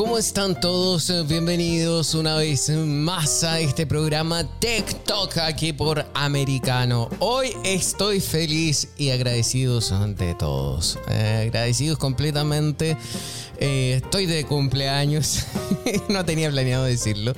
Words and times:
¿Cómo 0.00 0.16
están 0.16 0.58
todos? 0.58 1.12
Bienvenidos 1.28 2.14
una 2.14 2.36
vez 2.36 2.70
más 2.70 3.44
a 3.44 3.60
este 3.60 3.86
programa 3.86 4.44
TikTok 4.58 5.36
aquí 5.36 5.74
por 5.74 6.06
Americano. 6.14 7.10
Hoy 7.18 7.54
estoy 7.64 8.20
feliz 8.20 8.88
y 8.96 9.10
agradecidos 9.10 9.92
ante 9.92 10.34
todos. 10.34 10.98
Eh, 11.10 11.44
agradecidos 11.48 11.98
completamente. 11.98 12.96
Eh, 13.58 14.00
estoy 14.02 14.24
de 14.24 14.46
cumpleaños. 14.46 15.44
no 16.08 16.24
tenía 16.24 16.50
planeado 16.50 16.84
decirlo 16.84 17.34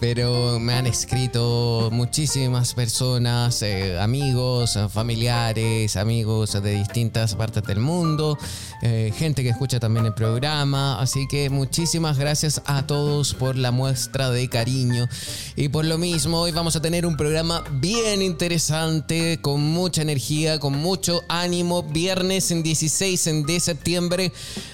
pero 0.00 0.60
me 0.60 0.74
han 0.74 0.86
escrito 0.86 1.88
muchísimas 1.92 2.74
personas, 2.74 3.62
eh, 3.62 3.98
amigos, 3.98 4.78
familiares, 4.90 5.96
amigos 5.96 6.52
de 6.62 6.72
distintas 6.72 7.34
partes 7.34 7.64
del 7.64 7.80
mundo, 7.80 8.38
eh, 8.82 9.12
gente 9.16 9.42
que 9.42 9.48
escucha 9.50 9.80
también 9.80 10.06
el 10.06 10.14
programa, 10.14 11.00
así 11.00 11.26
que 11.28 11.50
muchísimas 11.50 12.18
gracias 12.18 12.62
a 12.66 12.86
todos 12.86 13.34
por 13.34 13.56
la 13.56 13.70
muestra 13.70 14.30
de 14.30 14.48
cariño. 14.48 15.08
Y 15.56 15.68
por 15.68 15.84
lo 15.84 15.98
mismo 15.98 16.40
hoy 16.40 16.52
vamos 16.52 16.76
a 16.76 16.82
tener 16.82 17.06
un 17.06 17.16
programa 17.16 17.64
bien 17.72 18.22
interesante, 18.22 19.40
con 19.40 19.60
mucha 19.62 20.02
energía, 20.02 20.58
con 20.58 20.76
mucho 20.76 21.22
ánimo, 21.28 21.82
viernes 21.82 22.50
en 22.50 22.62
16 22.62 23.46
de 23.46 23.60
septiembre, 23.60 24.32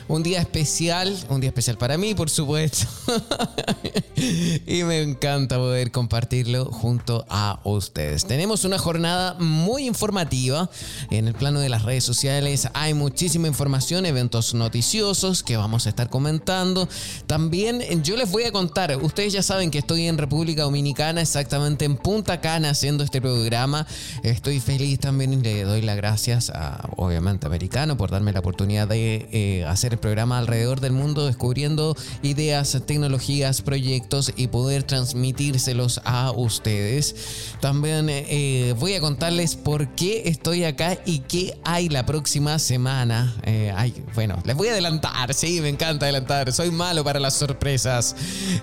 un 0.09 0.23
día 0.23 0.41
especial, 0.41 1.17
un 1.29 1.41
día 1.41 1.49
especial 1.49 1.79
para 1.79 1.97
mí 1.97 2.15
por 2.15 2.31
supuesto, 2.31 2.87
y 4.67 4.83
me 4.85 5.03
encanta 5.03 5.57
poder 5.57 5.91
compartirlo 5.91 6.67
junto 6.67 7.25
a 7.29 7.61
ustedes. 7.65 8.25
Tenemos 8.27 8.65
una 8.65 8.79
jornada 8.79 9.35
muy 9.39 9.87
informativa 9.87 10.71
en 11.11 11.29
el 11.29 11.35
plano 11.35 11.61
de 11.61 11.69
las 11.69 11.83
redes 11.83 12.05
sociales. 12.05 12.69
Hay 12.75 12.95
muchísima 12.95 13.49
información, 13.49 13.94
eventos 14.03 14.55
noticiosos 14.55 15.43
que 15.43 15.57
vamos 15.57 15.87
a 15.87 15.91
estar 15.91 16.11
comentando. 16.11 16.89
También 17.27 18.03
yo 18.03 18.17
les 18.17 18.31
voy 18.31 18.45
a 18.45 18.53
contar, 18.53 18.97
ustedes 19.01 19.33
ya 19.33 19.43
saben 19.43 19.71
que 19.71 19.79
estoy 19.79 20.07
en 20.09 20.19
República 20.19 20.63
Dominicana, 20.63 21.21
exactamente 21.21 21.85
en 21.85 21.97
Punta 21.97 22.41
Cana 22.41 22.71
haciendo 22.71 23.05
este 23.05 23.21
programa. 23.21 23.87
Estoy 24.23 24.59
feliz 24.61 24.99
también 24.99 25.33
y 25.33 25.37
le 25.37 25.63
doy 25.63 25.83
las 25.83 25.97
gracias 25.97 26.51
a, 26.51 26.89
obviamente, 26.97 27.47
Americano 27.47 27.97
por 27.97 28.11
darme 28.11 28.33
la 28.33 28.41
oportunidad 28.41 28.89
de 28.89 29.29
eh, 29.33 29.65
hacer 29.67 29.93
el 29.93 29.99
programa 29.99 30.39
alrededor 30.39 30.81
del 30.81 30.93
mundo, 30.93 31.27
descubriendo 31.27 31.97
ideas, 32.23 32.77
tecnologías, 32.87 33.63
proyectos 33.63 34.33
y 34.37 34.49
poder 34.49 34.83
transmitírselos 34.83 36.01
a 36.05 36.33
ustedes. 36.33 37.15
También 37.61 38.07
eh, 38.11 38.75
voy 38.79 38.95
a 38.95 39.01
contarles 39.01 39.57
por 39.57 39.89
qué 39.95 40.23
estoy 40.27 40.65
acá 40.65 40.99
y 41.05 41.21
qué 41.21 41.59
hay 41.65 41.89
la 41.89 42.07
próxima 42.07 42.59
semana. 42.59 43.35
Eh, 43.45 43.73
bueno, 44.15 44.39
les 44.45 44.57
voy 44.57 44.69
a 44.69 44.73
adelantar, 44.73 45.35
sí, 45.35 45.61
me 45.61 45.69
encanta 45.69 46.07
adelantar. 46.07 46.53
Soy 46.53 46.71
malo 46.71 47.05
para 47.05 47.21
las 47.21 47.35
sorpresas. 47.35 48.17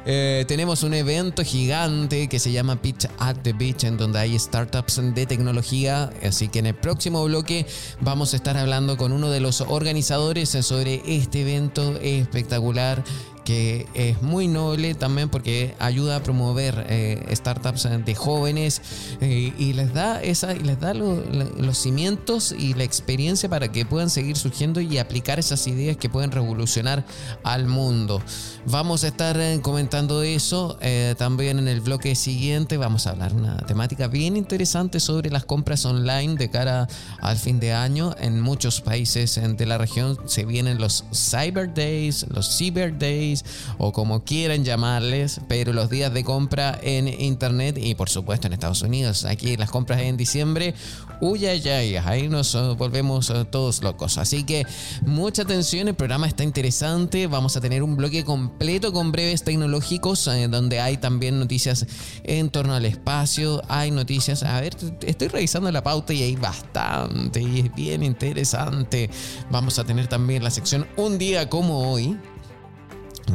Eh, 0.05 0.45
tenemos 0.47 0.83
un 0.83 0.93
evento 0.93 1.43
gigante 1.43 2.27
que 2.27 2.39
se 2.39 2.51
llama 2.51 2.81
Pitch 2.81 3.07
at 3.19 3.37
the 3.43 3.53
Beach, 3.53 3.83
en 3.83 3.97
donde 3.97 4.19
hay 4.19 4.37
startups 4.37 5.01
de 5.13 5.25
tecnología. 5.25 6.09
Así 6.23 6.47
que 6.47 6.59
en 6.59 6.67
el 6.67 6.75
próximo 6.75 7.23
bloque 7.25 7.65
vamos 7.99 8.33
a 8.33 8.37
estar 8.37 8.57
hablando 8.57 8.97
con 8.97 9.11
uno 9.11 9.29
de 9.29 9.39
los 9.39 9.61
organizadores 9.61 10.49
sobre 10.49 11.01
este 11.05 11.41
evento 11.41 11.97
espectacular 12.01 13.03
que 13.43 13.87
es 13.93 14.21
muy 14.21 14.47
noble 14.47 14.93
también 14.93 15.29
porque 15.29 15.75
ayuda 15.79 16.17
a 16.17 16.23
promover 16.23 16.85
eh, 16.89 17.23
startups 17.35 17.87
de 18.05 18.15
jóvenes 18.15 18.81
eh, 19.19 19.53
y 19.57 19.73
les 19.73 19.93
da 19.93 20.21
esa 20.21 20.53
les 20.53 20.79
da 20.79 20.93
los 20.93 21.77
cimientos 21.77 22.53
y 22.57 22.73
la 22.73 22.83
experiencia 22.83 23.49
para 23.49 23.71
que 23.71 23.85
puedan 23.85 24.09
seguir 24.09 24.37
surgiendo 24.37 24.81
y 24.81 24.97
aplicar 24.97 25.39
esas 25.39 25.65
ideas 25.67 25.97
que 25.97 26.09
pueden 26.09 26.31
revolucionar 26.31 27.05
al 27.43 27.67
mundo. 27.67 28.21
Vamos 28.65 29.03
a 29.03 29.07
estar 29.07 29.39
eh, 29.39 29.59
comentando 29.61 30.21
eso 30.23 30.77
también 31.17 31.59
en 31.59 31.67
el 31.67 31.81
bloque 31.81 32.15
siguiente. 32.15 32.77
Vamos 32.77 33.07
a 33.07 33.11
hablar 33.11 33.33
una 33.33 33.57
temática 33.57 34.07
bien 34.07 34.37
interesante 34.37 34.99
sobre 34.99 35.29
las 35.29 35.45
compras 35.45 35.85
online 35.85 36.35
de 36.35 36.49
cara 36.49 36.87
al 37.21 37.37
fin 37.37 37.59
de 37.59 37.73
año. 37.73 38.15
En 38.19 38.41
muchos 38.41 38.81
países 38.81 39.39
de 39.41 39.65
la 39.65 39.77
región 39.77 40.17
se 40.25 40.45
vienen 40.45 40.79
los 40.79 41.05
Cyber 41.13 41.73
Days, 41.73 42.25
los 42.29 42.57
Cyber 42.57 42.97
Days 42.97 43.40
o 43.77 43.91
como 43.91 44.23
quieran 44.23 44.63
llamarles, 44.63 45.41
pero 45.47 45.73
los 45.73 45.89
días 45.89 46.13
de 46.13 46.23
compra 46.23 46.79
en 46.81 47.07
internet 47.07 47.77
y 47.77 47.95
por 47.95 48.09
supuesto 48.09 48.47
en 48.47 48.53
Estados 48.53 48.81
Unidos, 48.81 49.25
aquí 49.25 49.57
las 49.57 49.69
compras 49.69 50.01
en 50.01 50.17
diciembre, 50.17 50.73
uy, 51.19 51.45
ay, 51.45 51.67
ay, 51.67 51.95
ahí 51.95 52.27
nos 52.27 52.55
eh, 52.55 52.75
volvemos 52.77 53.29
eh, 53.29 53.45
todos 53.49 53.81
locos. 53.83 54.17
Así 54.17 54.43
que 54.43 54.65
mucha 55.05 55.43
atención, 55.43 55.87
el 55.87 55.95
programa 55.95 56.27
está 56.27 56.43
interesante, 56.43 57.27
vamos 57.27 57.55
a 57.55 57.61
tener 57.61 57.83
un 57.83 57.95
bloque 57.95 58.25
completo 58.25 58.91
con 58.91 59.11
breves 59.11 59.43
tecnológicos 59.43 60.27
eh, 60.27 60.47
donde 60.47 60.79
hay 60.79 60.97
también 60.97 61.39
noticias 61.39 61.85
en 62.23 62.49
torno 62.49 62.73
al 62.73 62.85
espacio, 62.85 63.61
hay 63.67 63.91
noticias, 63.91 64.43
a 64.43 64.59
ver, 64.61 64.75
estoy 65.05 65.27
revisando 65.27 65.71
la 65.71 65.83
pauta 65.83 66.13
y 66.13 66.23
hay 66.23 66.35
bastante 66.35 67.41
y 67.41 67.59
es 67.59 67.75
bien 67.75 68.03
interesante. 68.03 69.09
Vamos 69.49 69.79
a 69.79 69.83
tener 69.83 70.07
también 70.07 70.43
la 70.43 70.49
sección 70.49 70.87
Un 70.97 71.17
día 71.17 71.49
como 71.49 71.91
hoy, 71.91 72.17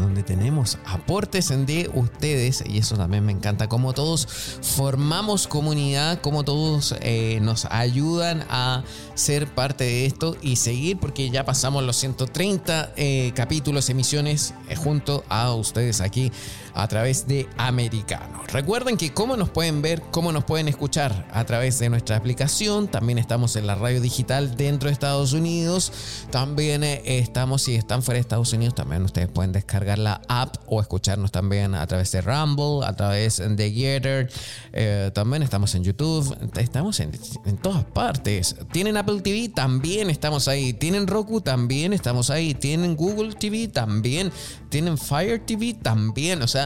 donde 0.01 0.23
tenemos 0.23 0.79
aportes 0.85 1.49
de 1.49 1.91
ustedes 1.95 2.63
y 2.67 2.79
eso 2.79 2.97
también 2.97 3.25
me 3.25 3.33
encanta, 3.33 3.69
como 3.69 3.93
todos 3.93 4.27
formamos 4.63 5.47
comunidad, 5.47 6.21
como 6.21 6.45
todos 6.45 6.95
eh, 7.01 7.39
nos 7.43 7.67
ayudan 7.67 8.45
a 8.49 8.85
ser 9.15 9.47
parte 9.47 9.85
de 9.85 10.07
esto 10.07 10.37
y 10.43 10.57
seguir 10.57 10.99
porque 10.99 11.31
ya 11.31 11.45
pasamos 11.45 11.83
los 11.85 11.97
130 11.97 12.93
eh, 12.97 13.33
capítulos, 13.35 13.89
emisiones 13.91 14.55
eh, 14.69 14.77
junto 14.77 15.25
a 15.29 15.53
ustedes 15.55 16.01
aquí 16.01 16.33
a 16.77 16.87
través 16.89 17.27
de 17.27 17.49
Americano. 17.57 18.43
Recuerden 18.53 18.97
que 18.97 19.13
cómo 19.13 19.37
nos 19.37 19.51
pueden 19.51 19.83
ver, 19.83 20.03
cómo 20.13 20.31
nos 20.31 20.45
pueden 20.45 20.69
escuchar 20.69 21.27
a 21.33 21.45
través 21.45 21.79
de 21.79 21.89
nuestra 21.89 22.17
aplicación. 22.17 22.87
También 22.87 23.19
estamos 23.19 23.57
en 23.57 23.67
la 23.67 23.75
radio 23.75 24.01
digital 24.01 24.57
dentro 24.57 24.89
de 24.89 24.93
Estados 24.93 25.33
Unidos. 25.33 25.93
También 26.31 26.85
eh, 26.85 27.03
estamos, 27.05 27.63
si 27.63 27.75
están 27.75 28.03
fuera 28.03 28.17
de 28.17 28.21
Estados 28.21 28.53
Unidos, 28.53 28.75
también 28.75 29.03
ustedes 29.03 29.29
pueden 29.29 29.53
descargar 29.53 29.99
la 29.99 30.21
app 30.29 30.57
o 30.67 30.81
escucharnos 30.81 31.33
también 31.33 31.75
a 31.75 31.87
través 31.87 32.13
de 32.13 32.21
Rumble, 32.21 32.87
a 32.87 32.95
través 32.95 33.39
de 33.39 33.73
Getter. 33.73 34.31
Eh, 34.73 35.11
también 35.15 35.43
estamos 35.43 35.75
en 35.75 35.83
YouTube. 35.83 36.37
Estamos 36.59 37.01
en, 37.01 37.13
en 37.47 37.57
todas 37.57 37.85
partes. 37.85 38.55
¿Tienen 38.73 38.97
Apple 38.97 39.23
TV? 39.23 39.49
También 39.49 40.11
estamos 40.11 40.47
ahí. 40.47 40.73
¿Tienen 40.73 41.07
Roku? 41.07 41.41
También 41.41 41.93
estamos 41.93 42.31
ahí. 42.31 42.55
¿Tienen 42.55 42.97
Google 42.97 43.35
TV? 43.35 43.69
También. 43.69 44.31
¿Tienen 44.69 44.99
Fire 44.99 45.45
TV? 45.45 45.75
También. 45.75 46.43
O 46.43 46.49
sea, 46.49 46.66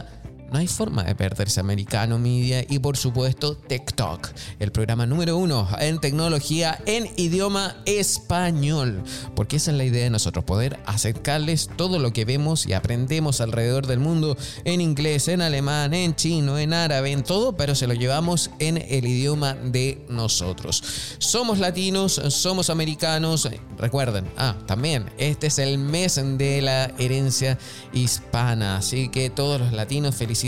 no 0.53 0.59
hay 0.59 0.67
forma 0.67 1.05
de 1.05 1.15
perderse 1.15 1.61
Americano 1.61 2.19
Media 2.19 2.65
y 2.69 2.81
por 2.81 2.97
supuesto 2.97 3.57
TikTok, 3.57 4.29
el 4.59 4.73
programa 4.73 5.07
número 5.07 5.37
uno 5.37 5.69
en 5.79 6.01
tecnología 6.01 6.79
en 6.87 7.09
idioma 7.17 7.77
español. 7.87 9.03
Porque 9.37 9.57
esa 9.57 9.71
es 9.71 9.77
la 9.77 9.85
idea 9.85 10.05
de 10.05 10.11
nosotros, 10.11 10.45
poder 10.45 10.81
acercarles 10.87 11.71
todo 11.77 11.99
lo 11.99 12.13
que 12.13 12.25
vemos 12.25 12.67
y 12.67 12.73
aprendemos 12.73 13.41
alrededor 13.41 13.87
del 13.87 14.01
mundo 14.01 14.37
en 14.65 14.81
inglés, 14.81 15.29
en 15.29 15.41
alemán, 15.41 15.95
en 15.95 16.17
chino, 16.17 16.59
en 16.59 16.73
árabe, 16.73 17.13
en 17.13 17.23
todo, 17.23 17.57
pero 17.57 17.75
se 17.75 17.87
lo 17.87 17.95
llevamos 17.95 18.51
en 18.59 18.77
el 18.77 19.07
idioma 19.07 19.55
de 19.55 20.05
nosotros. 20.09 20.83
Somos 21.19 21.59
latinos, 21.59 22.21
somos 22.29 22.71
americanos. 22.71 23.49
Recuerden, 23.79 24.29
ah, 24.37 24.57
también, 24.67 25.11
este 25.17 25.47
es 25.47 25.59
el 25.59 25.79
mes 25.79 26.21
de 26.39 26.61
la 26.61 26.93
herencia 26.99 27.59
hispana, 27.93 28.79
así 28.79 29.09
que 29.09 29.31
todos 29.31 29.61
los 29.61 29.73
latinos 29.73 30.17
felices 30.17 30.40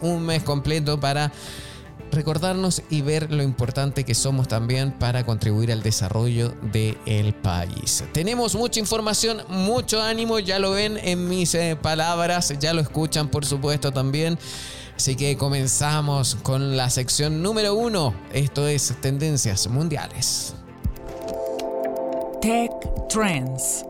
un 0.00 0.24
mes 0.24 0.42
completo 0.42 1.00
para 1.00 1.32
recordarnos 2.12 2.82
y 2.90 3.00
ver 3.00 3.32
lo 3.32 3.42
importante 3.42 4.04
que 4.04 4.14
somos 4.14 4.46
también 4.46 4.92
para 4.92 5.24
contribuir 5.24 5.72
al 5.72 5.82
desarrollo 5.82 6.54
del 6.72 7.34
país. 7.34 8.04
Tenemos 8.12 8.54
mucha 8.54 8.80
información, 8.80 9.42
mucho 9.48 10.00
ánimo, 10.00 10.38
ya 10.38 10.58
lo 10.58 10.72
ven 10.72 10.98
en 11.02 11.28
mis 11.28 11.54
eh, 11.54 11.76
palabras, 11.80 12.54
ya 12.60 12.74
lo 12.74 12.80
escuchan 12.80 13.28
por 13.28 13.44
supuesto 13.44 13.92
también. 13.92 14.38
Así 14.96 15.16
que 15.16 15.36
comenzamos 15.36 16.36
con 16.42 16.76
la 16.76 16.90
sección 16.90 17.42
número 17.42 17.74
uno. 17.74 18.14
Esto 18.32 18.68
es 18.68 18.94
Tendencias 19.00 19.66
Mundiales. 19.66 20.54
Tech 22.40 22.70
Trends. 23.08 23.84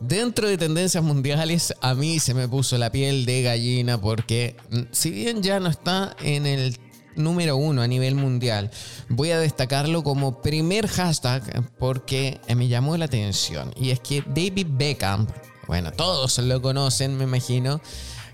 Dentro 0.00 0.48
de 0.48 0.58
tendencias 0.58 1.02
mundiales 1.02 1.74
a 1.80 1.94
mí 1.94 2.18
se 2.18 2.34
me 2.34 2.48
puso 2.48 2.78
la 2.78 2.90
piel 2.90 3.26
de 3.26 3.42
gallina 3.42 4.00
porque 4.00 4.56
mm, 4.70 4.80
si 4.92 5.10
bien 5.10 5.42
ya 5.42 5.60
no 5.60 5.68
está 5.68 6.16
en 6.20 6.46
el 6.46 6.78
número 7.16 7.56
uno 7.56 7.82
a 7.82 7.88
nivel 7.88 8.14
mundial, 8.14 8.70
voy 9.08 9.32
a 9.32 9.40
destacarlo 9.40 10.02
como 10.02 10.40
primer 10.40 10.86
hashtag 10.86 11.42
porque 11.78 12.40
me 12.54 12.68
llamó 12.68 12.96
la 12.96 13.06
atención. 13.06 13.72
Y 13.76 13.90
es 13.90 14.00
que 14.00 14.22
David 14.26 14.68
Beckham, 14.70 15.26
bueno, 15.66 15.92
todos 15.92 16.38
lo 16.38 16.62
conocen, 16.62 17.16
me 17.16 17.24
imagino 17.24 17.80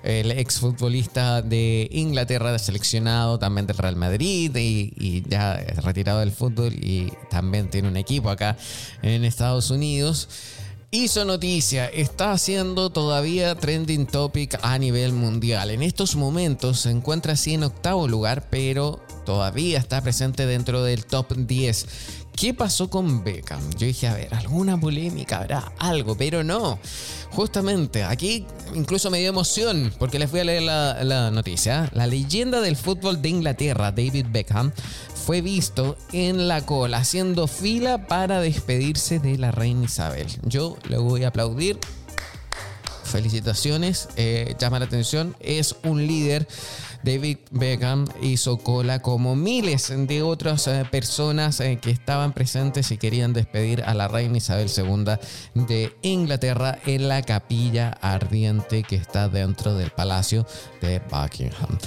el 0.02 0.32
exfutbolista 0.32 1.40
de 1.40 1.88
Inglaterra, 1.90 2.58
seleccionado 2.58 3.38
también 3.38 3.66
del 3.66 3.78
Real 3.78 3.96
Madrid 3.96 4.54
y, 4.54 4.92
y, 4.98 5.22
ya 5.26 5.56
retirado 5.82 6.20
del 6.20 6.30
fútbol 6.30 6.74
y 6.74 7.10
también 7.30 7.70
tiene 7.70 7.88
un 7.88 7.96
equipo 7.96 8.28
acá 8.28 8.56
en 9.02 9.24
Estados 9.24 9.70
Unidos. 9.70 10.28
Hizo 10.94 11.24
noticia, 11.24 11.86
está 11.86 12.30
haciendo 12.30 12.88
todavía 12.88 13.56
trending 13.56 14.06
topic 14.06 14.56
a 14.62 14.78
nivel 14.78 15.12
mundial. 15.12 15.70
En 15.70 15.82
estos 15.82 16.14
momentos 16.14 16.82
se 16.82 16.90
encuentra 16.92 17.32
así 17.32 17.54
en 17.54 17.64
octavo 17.64 18.06
lugar, 18.06 18.46
pero 18.48 19.00
todavía 19.24 19.78
está 19.78 20.00
presente 20.02 20.46
dentro 20.46 20.82
del 20.82 21.06
top 21.06 21.34
10. 21.34 21.86
¿Qué 22.36 22.52
pasó 22.52 22.90
con 22.90 23.22
Beckham? 23.22 23.62
Yo 23.78 23.86
dije, 23.86 24.08
a 24.08 24.14
ver, 24.14 24.34
alguna 24.34 24.78
polémica, 24.78 25.38
habrá 25.38 25.72
algo, 25.78 26.16
pero 26.16 26.42
no. 26.42 26.80
Justamente, 27.30 28.02
aquí 28.02 28.44
incluso 28.74 29.10
me 29.10 29.20
dio 29.20 29.28
emoción 29.28 29.92
porque 29.98 30.18
les 30.18 30.30
voy 30.30 30.40
a 30.40 30.44
leer 30.44 30.62
la, 30.62 31.30
noticia. 31.30 31.88
La 31.94 32.08
leyenda 32.08 32.60
del 32.60 32.76
fútbol 32.76 33.22
de 33.22 33.28
Inglaterra, 33.28 33.92
David 33.92 34.26
Beckham, 34.30 34.72
fue 35.26 35.42
visto 35.42 35.96
en 36.12 36.48
la 36.48 36.66
cola 36.66 36.98
haciendo 36.98 37.46
fila 37.46 38.06
para 38.08 38.40
despedirse 38.40 39.20
de 39.20 39.38
la 39.38 39.52
reina 39.52 39.84
Isabel. 39.84 40.26
Yo 40.42 40.76
le 40.88 40.98
voy 40.98 41.24
a 41.24 41.28
aplaudir. 41.28 41.78
Felicitaciones, 43.04 44.08
eh, 44.16 44.56
llama 44.58 44.80
la 44.80 44.86
atención, 44.86 45.36
es 45.38 45.76
un 45.84 46.04
líder 46.04 46.48
David 47.04 47.36
Beckham 47.50 48.06
hizo 48.22 48.56
cola 48.56 49.00
como 49.00 49.36
miles 49.36 49.92
de 49.94 50.22
otras 50.22 50.66
eh, 50.68 50.86
personas 50.90 51.60
eh, 51.60 51.78
que 51.80 51.90
estaban 51.90 52.32
presentes 52.32 52.90
y 52.90 52.96
querían 52.96 53.34
despedir 53.34 53.82
a 53.82 53.92
la 53.92 54.08
reina 54.08 54.38
Isabel 54.38 54.70
II 54.74 55.64
de 55.66 55.94
Inglaterra 56.00 56.78
en 56.86 57.08
la 57.08 57.20
capilla 57.20 57.90
ardiente 58.00 58.82
que 58.82 58.96
está 58.96 59.28
dentro 59.28 59.74
del 59.76 59.90
palacio 59.90 60.46
de 60.80 61.00
Buckingham. 61.10 61.78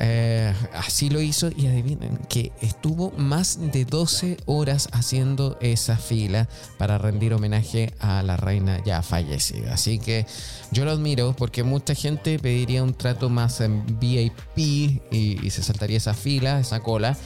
Eh, 0.00 0.54
así 0.74 1.10
lo 1.10 1.20
hizo 1.20 1.50
y 1.56 1.66
adivinen 1.66 2.18
que 2.28 2.52
estuvo 2.60 3.10
más 3.16 3.58
de 3.72 3.84
12 3.84 4.36
horas 4.46 4.88
haciendo 4.92 5.58
esa 5.60 5.96
fila 5.96 6.48
para 6.78 6.98
rendir 6.98 7.34
homenaje 7.34 7.92
a 7.98 8.22
la 8.22 8.36
reina 8.36 8.82
ya 8.84 9.02
fallecida. 9.02 9.74
Así 9.74 9.98
que 9.98 10.24
yo 10.70 10.84
lo 10.84 10.92
admiro 10.92 11.34
porque 11.36 11.64
mucha 11.64 11.94
gente 11.94 12.38
pediría 12.38 12.84
un 12.84 12.94
trato 12.94 13.28
más 13.28 13.60
en 13.60 13.98
VIP 13.98 14.58
y, 14.58 15.00
y 15.10 15.50
se 15.50 15.62
saltaría 15.64 15.96
esa 15.96 16.14
fila, 16.14 16.60
esa 16.60 16.80
cola. 16.80 17.16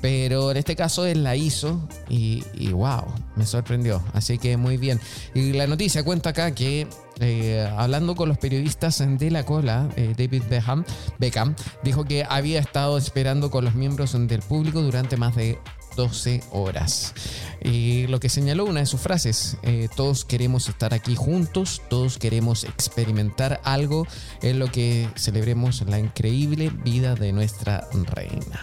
Pero 0.00 0.50
en 0.50 0.56
este 0.56 0.76
caso 0.76 1.06
él 1.06 1.24
la 1.24 1.36
hizo 1.36 1.88
y, 2.08 2.42
wow, 2.72 3.04
me 3.34 3.46
sorprendió. 3.46 4.02
Así 4.12 4.38
que 4.38 4.56
muy 4.56 4.76
bien. 4.76 5.00
Y 5.34 5.52
la 5.52 5.66
noticia 5.66 6.04
cuenta 6.04 6.30
acá 6.30 6.54
que 6.54 6.86
eh, 7.20 7.68
hablando 7.76 8.14
con 8.14 8.28
los 8.28 8.38
periodistas 8.38 9.02
de 9.06 9.30
la 9.30 9.44
cola, 9.44 9.88
eh, 9.96 10.14
David 10.16 10.42
Beckham, 10.50 10.84
Beckham 11.18 11.54
dijo 11.82 12.04
que 12.04 12.26
había 12.28 12.60
estado 12.60 12.98
esperando 12.98 13.50
con 13.50 13.64
los 13.64 13.74
miembros 13.74 14.12
del 14.12 14.42
público 14.42 14.82
durante 14.82 15.16
más 15.16 15.34
de 15.34 15.58
12 15.96 16.42
horas. 16.52 17.14
Y 17.62 18.06
lo 18.06 18.20
que 18.20 18.28
señaló 18.28 18.64
una 18.66 18.80
de 18.80 18.86
sus 18.86 19.00
frases, 19.00 19.56
eh, 19.62 19.88
todos 19.96 20.24
queremos 20.24 20.68
estar 20.68 20.94
aquí 20.94 21.16
juntos, 21.16 21.82
todos 21.88 22.18
queremos 22.18 22.64
experimentar 22.64 23.60
algo 23.64 24.06
en 24.42 24.58
lo 24.58 24.70
que 24.70 25.08
celebremos 25.16 25.82
la 25.88 25.98
increíble 25.98 26.70
vida 26.84 27.14
de 27.14 27.32
nuestra 27.32 27.88
reina. 28.14 28.62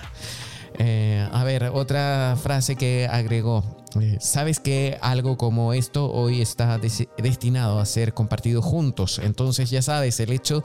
Eh, 0.77 1.27
a 1.31 1.43
ver, 1.43 1.65
otra 1.73 2.37
frase 2.41 2.75
que 2.75 3.07
agregó. 3.09 3.63
Eh, 3.99 4.17
Sabes 4.19 4.59
que 4.59 4.97
algo 5.01 5.37
como 5.37 5.73
esto 5.73 6.11
hoy 6.11 6.41
está 6.41 6.79
destinado 7.17 7.79
a 7.79 7.85
ser 7.85 8.13
compartido 8.13 8.61
juntos. 8.61 9.19
Entonces 9.23 9.69
ya 9.69 9.81
sabes, 9.81 10.19
el 10.19 10.31
hecho 10.31 10.63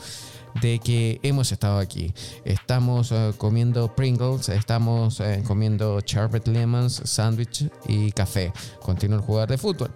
de 0.63 0.79
que 0.79 1.21
hemos 1.23 1.53
estado 1.53 1.79
aquí. 1.79 2.13
Estamos 2.45 3.13
eh, 3.13 3.33
comiendo 3.37 3.95
Pringles, 3.95 4.49
estamos 4.49 5.23
comiendo 5.47 6.01
Charbet 6.01 6.49
Lemons, 6.49 7.03
sándwich 7.05 7.69
y 7.87 8.13
café. 8.13 8.53
Continúa 8.81 9.19
el 9.19 9.25
jugador 9.25 9.51
de 9.51 9.59
fútbol 9.59 9.91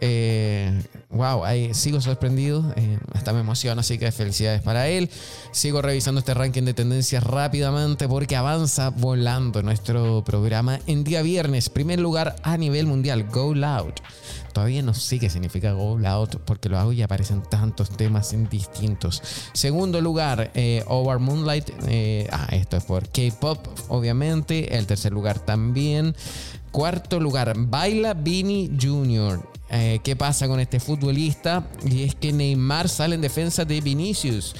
eh, 0.00 0.82
wow, 1.10 1.44
ahí 1.44 1.74
sigo 1.74 2.00
sorprendido, 2.00 2.72
eh, 2.76 2.98
me 3.32 3.40
emociona, 3.40 3.80
así 3.80 3.98
que 3.98 4.10
felicidades 4.12 4.62
para 4.62 4.88
él. 4.88 5.10
Sigo 5.50 5.82
revisando 5.82 6.20
este 6.20 6.34
ranking 6.34 6.62
de 6.62 6.74
tendencias 6.74 7.22
rápidamente 7.24 8.08
porque 8.08 8.36
avanza 8.36 8.90
volando 8.90 9.62
nuestro 9.62 10.22
programa 10.24 10.78
en 10.86 11.04
día 11.04 11.22
viernes. 11.22 11.68
Primer 11.68 12.00
lugar 12.00 12.36
a 12.42 12.56
nivel 12.56 12.86
mundial, 12.86 13.24
Go 13.24 13.54
Loud. 13.54 13.94
Todavía 14.52 14.82
no 14.82 14.94
sé 14.94 15.18
qué 15.18 15.28
significa 15.28 15.72
Go 15.72 15.98
Loud 15.98 16.38
porque 16.44 16.68
lo 16.68 16.78
hago 16.78 16.92
y 16.92 17.02
aparecen 17.02 17.42
tantos 17.42 17.90
temas 17.90 18.34
distintos. 18.48 19.22
Segundo 19.52 20.00
lugar, 20.00 20.50
eh, 20.54 20.82
Over 20.86 21.18
Moonlight. 21.18 21.70
Eh, 21.88 22.26
ah, 22.32 22.48
esto 22.52 22.76
es 22.76 22.84
por 22.84 23.08
K-Pop, 23.08 23.66
obviamente. 23.88 24.78
El 24.78 24.86
tercer 24.86 25.12
lugar 25.12 25.40
también. 25.40 26.14
Cuarto 26.70 27.20
lugar, 27.20 27.52
Baila 27.56 28.14
Vini 28.14 28.70
Jr. 28.80 29.55
Eh, 29.70 30.00
¿Qué 30.02 30.14
pasa 30.16 30.46
con 30.46 30.60
este 30.60 30.80
futbolista? 30.80 31.66
Y 31.84 32.04
es 32.04 32.14
que 32.14 32.32
Neymar 32.32 32.88
sale 32.88 33.14
en 33.14 33.20
defensa 33.20 33.64
de 33.64 33.80
Vinicius. 33.80 34.54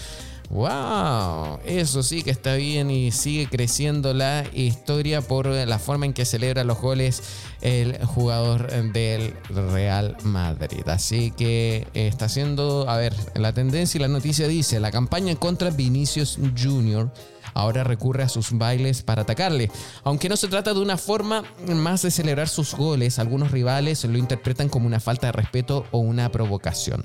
¡Wow! 0.51 1.59
Eso 1.65 2.05
sí 2.05 2.23
que 2.23 2.31
está 2.31 2.55
bien 2.55 2.91
y 2.91 3.11
sigue 3.11 3.49
creciendo 3.49 4.15
la 4.15 4.45
historia 4.53 5.21
por 5.21 5.47
la 5.47 5.79
forma 5.81 6.07
en 6.07 6.13
que 6.13 6.25
celebra 6.25 6.63
los 6.63 6.81
goles 6.81 7.21
el 7.63 7.99
jugador 8.05 8.71
del 8.93 9.35
Real 9.73 10.17
Madrid. 10.23 10.87
Así 10.87 11.33
que 11.33 11.87
está 11.95 12.27
haciendo, 12.27 12.89
a 12.89 12.97
ver, 12.97 13.15
la 13.35 13.53
tendencia 13.53 13.99
y 13.99 14.03
la 14.03 14.09
noticia 14.09 14.47
dice, 14.47 14.79
la 14.79 14.93
campaña 14.93 15.35
contra 15.35 15.71
Vinicius 15.71 16.39
Jr 16.57 17.11
ahora 17.57 17.85
recurre 17.85 18.23
a 18.23 18.29
sus 18.29 18.53
bailes 18.53 19.03
para 19.03 19.23
atacarle. 19.23 19.71
Aunque 20.05 20.29
no 20.29 20.37
se 20.37 20.49
trata 20.49 20.75
de 20.75 20.81
una 20.81 20.97
forma 20.97 21.43
más 21.67 22.03
de 22.03 22.11
celebrar 22.11 22.49
sus 22.49 22.75
goles, 22.75 23.19
algunos 23.19 23.51
rivales 23.51 24.05
lo 24.05 24.19
interpretan 24.19 24.69
como 24.69 24.87
una 24.87 25.01
falta 25.01 25.29
de 25.29 25.33
respeto 25.33 25.87
o 25.91 25.99
una 25.99 26.31
provocación. 26.31 27.05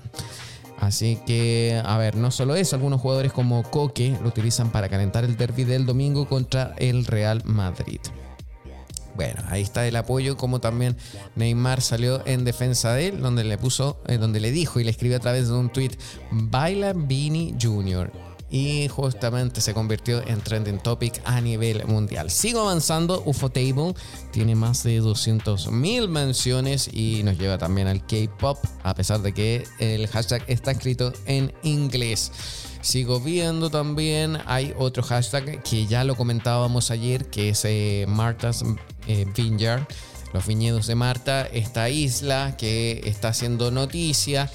Así 0.78 1.20
que, 1.28 1.82
a 1.86 1.98
ver, 1.98 2.16
no 2.16 2.32
solo 2.32 2.56
eso, 2.56 2.76
algunos 2.76 3.02
jugadores 3.02 3.32
como 3.32 3.62
Coque 3.64 4.18
lo 4.22 4.28
utilizan 4.28 4.72
para 4.72 4.90
calentar 4.90 5.24
el 5.24 5.38
derby 5.38 5.64
del 5.64 5.86
domingo 5.86 6.28
contra 6.28 6.74
el 6.78 7.06
Real 7.06 7.44
Madrid. 7.46 8.00
Bueno, 9.16 9.44
ahí 9.50 9.62
está 9.62 9.86
el 9.88 9.96
apoyo, 9.96 10.38
como 10.38 10.60
también 10.60 10.98
Neymar 11.36 11.82
salió 11.82 12.26
en 12.26 12.46
defensa 12.46 12.94
de 12.94 13.10
él, 13.10 13.22
donde 13.22 13.44
le 13.44 13.58
puso, 13.58 14.00
eh, 14.08 14.18
donde 14.18 14.40
le 14.40 14.52
dijo 14.52 14.80
y 14.80 14.84
le 14.84 14.90
escribió 14.90 15.18
a 15.18 15.20
través 15.20 15.50
de 15.50 15.54
un 15.54 15.70
tweet, 15.70 15.92
baila 16.32 16.94
Vini 16.94 17.56
Jr 17.62 18.31
y 18.52 18.90
justamente 18.90 19.62
se 19.62 19.74
convirtió 19.74 20.22
en 20.28 20.42
trending 20.42 20.80
topic 20.80 21.22
a 21.24 21.40
nivel 21.40 21.86
mundial. 21.88 22.30
Sigo 22.30 22.62
avanzando, 22.62 23.24
Ufotable 23.26 23.96
tiene 24.32 24.56
más 24.56 24.84
de 24.84 25.00
200 25.00 25.72
mil 25.72 26.10
menciones 26.10 26.90
y 26.92 27.24
nos 27.24 27.38
lleva 27.38 27.58
también 27.58 27.88
al 27.88 28.06
K-pop, 28.06 28.58
a 28.84 28.94
pesar 28.94 29.22
de 29.22 29.34
que 29.34 29.64
el 29.80 30.06
hashtag 30.08 30.44
está 30.48 30.72
escrito 30.72 31.14
en 31.26 31.54
inglés. 31.64 32.32
Sigo 32.82 33.22
viendo 33.22 33.70
también, 33.70 34.40
hay 34.46 34.74
otro 34.78 35.02
hashtag 35.04 35.64
que 35.64 35.86
ya 35.86 36.04
lo 36.04 36.16
comentábamos 36.16 36.92
ayer, 36.92 37.30
que 37.30 37.50
es 37.50 37.64
eh, 37.64 38.06
Marta's 38.08 38.64
eh, 39.08 39.26
Vineyard, 39.36 39.88
los 40.34 40.46
viñedos 40.46 40.88
de 40.88 40.96
Marta, 40.96 41.44
esta 41.46 41.90
isla 41.90 42.56
que 42.58 43.02
está 43.06 43.30
haciendo 43.30 43.72
noticia 43.72 44.50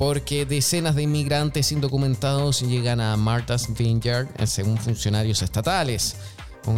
porque 0.00 0.46
decenas 0.46 0.94
de 0.94 1.02
inmigrantes 1.02 1.72
indocumentados 1.72 2.62
llegan 2.62 3.02
a 3.02 3.18
Martha's 3.18 3.68
Vineyard 3.76 4.28
eh, 4.38 4.46
según 4.46 4.78
funcionarios 4.78 5.42
estatales. 5.42 6.16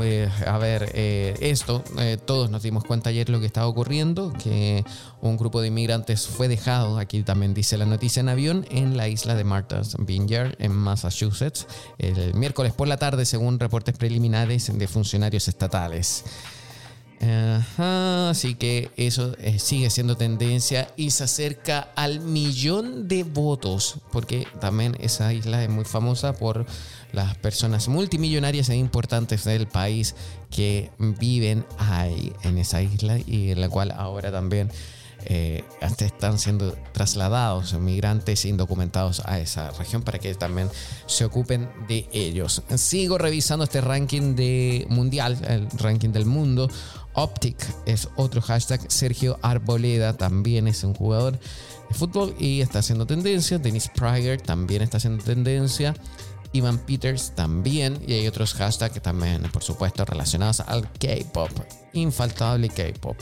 Eh, 0.02 0.29
a 0.45 0.59
ver, 0.59 0.91
eh, 0.93 1.37
esto, 1.38 1.85
todos 2.25 2.50
nos 2.50 2.64
dimos 2.64 2.83
cuenta 2.83 3.11
ayer 3.11 3.29
lo 3.29 3.38
que 3.38 3.47
estaba 3.47 3.69
ocurriendo, 3.69 4.33
que 4.43 4.85
un 5.21 5.37
grupo 5.37 5.61
de 5.61 5.69
inmigrantes 5.69 6.26
fue 6.26 6.49
dejado, 6.49 6.99
aquí 6.99 7.23
también 7.23 7.55
dice 7.55 7.79
la 7.79 7.87
noticia 7.87 8.19
en 8.19 8.29
avión, 8.29 8.67
en 8.71 8.97
la 8.97 9.07
isla 9.07 9.37
de 9.37 9.45
Martha's 9.45 9.95
Vineyard, 10.00 10.57
en 10.59 10.73
Massachusetts, 10.73 11.69
el 11.99 12.35
miércoles 12.35 12.73
por 12.73 12.88
la 12.88 12.97
tarde, 12.97 13.25
según 13.25 13.61
reportes 13.61 13.97
preliminares 13.97 14.76
de 14.76 14.88
funcionarios 14.88 15.47
estatales 15.47 16.25
así 17.79 18.55
que 18.55 18.91
eso 18.97 19.35
eh, 19.38 19.59
sigue 19.59 19.91
siendo 19.91 20.17
tendencia 20.17 20.88
y 20.97 21.11
se 21.11 21.25
acerca 21.25 21.88
al 21.95 22.21
millón 22.21 23.09
de 23.09 23.25
votos, 23.25 23.97
porque 24.11 24.47
también 24.61 24.97
esa 25.00 25.33
isla 25.33 25.62
es 25.62 25.71
muy 25.71 25.85
famosa 25.85 26.33
por 26.35 26.67
las 27.12 27.37
personas 27.37 27.88
multimillonarias 27.88 28.69
e 28.71 28.76
importantes 28.76 29.45
del 29.45 29.69
país 29.69 30.14
que 30.50 30.91
viven 30.99 31.64
ahí 31.79 32.33
en 32.43 32.59
esa 32.59 32.83
isla 32.83 33.19
y 33.19 33.52
en 33.52 33.61
la 33.61 33.69
cual 33.69 33.93
ahora 33.93 34.33
también 34.33 34.71
eh, 35.25 35.62
están 35.81 36.38
siendo 36.38 36.76
trasladados 36.93 37.75
migrantes 37.75 38.45
indocumentados 38.45 39.23
a 39.25 39.38
esa 39.38 39.71
región 39.71 40.02
para 40.02 40.19
que 40.19 40.35
también 40.35 40.69
se 41.07 41.25
ocupen 41.25 41.69
de 41.87 42.09
ellos. 42.12 42.62
Sigo 42.75 43.19
revisando 43.19 43.64
este 43.64 43.81
ranking 43.81 44.35
de 44.35 44.85
mundial, 44.88 45.38
el 45.49 45.69
ranking 45.79 46.11
del 46.11 46.26
mundo. 46.26 46.69
Optic 47.14 47.57
es 47.87 48.09
otro 48.16 48.40
hashtag. 48.40 48.81
Sergio 48.88 49.38
Arboleda 49.42 50.16
también 50.16 50.69
es 50.69 50.85
un 50.85 50.95
jugador 50.95 51.38
de 51.38 51.95
fútbol 51.95 52.35
y 52.38 52.61
está 52.61 52.78
haciendo 52.81 53.07
tendencia. 53.07 53.59
Dennis 53.59 53.88
Pryor 53.88 54.40
también 54.40 54.83
está 54.83 54.97
haciendo 54.97 55.23
tendencia. 55.23 55.95
Ivan 56.52 56.78
Peters 56.78 57.32
también. 57.35 58.02
Y 58.06 58.14
hay 58.14 58.26
otros 58.26 58.54
hashtags 58.54 58.94
que 58.94 59.00
también, 59.00 59.42
por 59.52 59.62
supuesto, 59.62 60.04
relacionados 60.04 60.61
al 60.61 60.90
K-pop. 60.92 61.50
Infaltable 61.94 62.68
K-pop. 62.68 63.16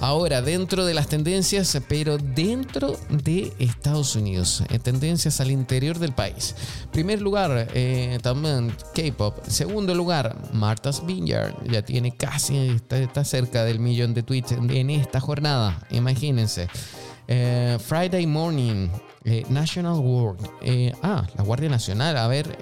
Ahora, 0.00 0.40
dentro 0.40 0.86
de 0.86 0.94
las 0.94 1.08
tendencias, 1.08 1.78
pero 1.88 2.16
dentro 2.16 2.98
de 3.10 3.52
Estados 3.58 4.16
Unidos, 4.16 4.62
en 4.70 4.80
tendencias 4.80 5.40
al 5.40 5.50
interior 5.50 5.98
del 5.98 6.12
país. 6.12 6.54
Primer 6.92 7.20
lugar, 7.20 7.68
eh, 7.74 8.18
también 8.22 8.74
K-pop. 8.94 9.44
Segundo 9.46 9.94
lugar, 9.94 10.36
Martha's 10.52 11.04
Vineyard. 11.04 11.54
Ya 11.70 11.82
tiene 11.82 12.16
casi, 12.16 12.56
está, 12.68 12.98
está 12.98 13.24
cerca 13.24 13.64
del 13.64 13.80
millón 13.80 14.14
de 14.14 14.22
tweets 14.22 14.52
en 14.52 14.90
esta 14.90 15.20
jornada. 15.20 15.86
Imagínense. 15.90 16.68
Eh, 17.28 17.78
Friday 17.84 18.26
Morning, 18.26 18.88
eh, 19.24 19.44
National 19.48 20.00
Guard. 20.00 20.38
Eh, 20.62 20.92
ah, 21.02 21.26
la 21.36 21.42
Guardia 21.44 21.68
Nacional. 21.68 22.16
A 22.16 22.28
ver, 22.28 22.58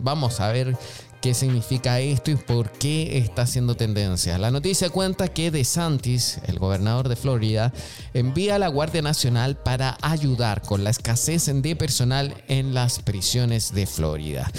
vamos 0.00 0.40
a 0.40 0.52
ver 0.52 0.76
qué 1.20 1.34
significa 1.34 1.98
esto 1.98 2.30
y 2.30 2.36
por 2.36 2.70
qué 2.70 3.18
está 3.18 3.42
haciendo 3.42 3.74
tendencia. 3.74 4.38
La 4.38 4.50
noticia 4.50 4.90
cuenta 4.90 5.28
que 5.28 5.50
DeSantis, 5.50 6.38
el 6.46 6.58
gobernador 6.58 7.08
de 7.08 7.16
Florida, 7.16 7.72
envía 8.14 8.56
a 8.56 8.58
la 8.58 8.68
Guardia 8.68 9.02
Nacional 9.02 9.56
para 9.56 9.98
ayudar 10.02 10.62
con 10.62 10.84
la 10.84 10.90
escasez 10.90 11.50
de 11.52 11.76
personal 11.76 12.34
en 12.48 12.74
las 12.74 13.00
prisiones 13.00 13.74
de 13.74 13.86
Florida. 13.86 14.50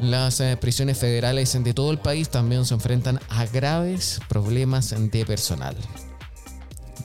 Las 0.00 0.40
prisiones 0.60 0.96
federales 0.96 1.60
de 1.60 1.74
todo 1.74 1.90
el 1.90 1.98
país 1.98 2.28
también 2.28 2.64
se 2.64 2.74
enfrentan 2.74 3.18
a 3.28 3.46
graves 3.46 4.20
problemas 4.28 4.94
de 4.96 5.26
personal. 5.26 5.74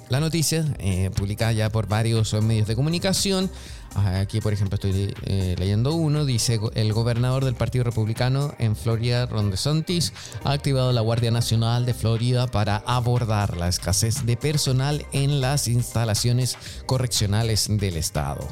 La 0.10 0.20
noticia, 0.20 0.66
eh, 0.80 1.10
publicada 1.16 1.54
ya 1.54 1.70
por 1.70 1.88
varios 1.88 2.34
medios 2.44 2.68
de 2.68 2.76
comunicación, 2.76 3.50
aquí 3.96 4.42
por 4.42 4.54
ejemplo 4.54 4.76
estoy 4.76 5.14
eh, 5.24 5.56
leyendo 5.58 5.94
uno, 5.94 6.26
dice 6.26 6.60
el 6.76 6.94
gobernador 6.94 7.46
del 7.46 7.56
Partido 7.56 7.84
Republicano 7.84 8.54
en 8.60 8.76
Florida, 8.76 9.26
Ron 9.26 9.50
DeSantis, 9.50 10.14
ha 10.44 10.52
activado 10.52 10.92
la 10.92 11.02
Guardia 11.02 11.32
Nacional 11.32 11.86
de 11.86 11.94
Florida 11.94 12.48
para 12.48 12.78
abordar 12.86 13.58
la 13.58 13.68
escasez 13.68 14.26
de 14.26 14.38
personal 14.38 15.06
en 15.14 15.42
las 15.42 15.68
instalaciones 15.68 16.58
correccionales 16.86 17.68
del 17.70 17.98
estado. 17.98 18.48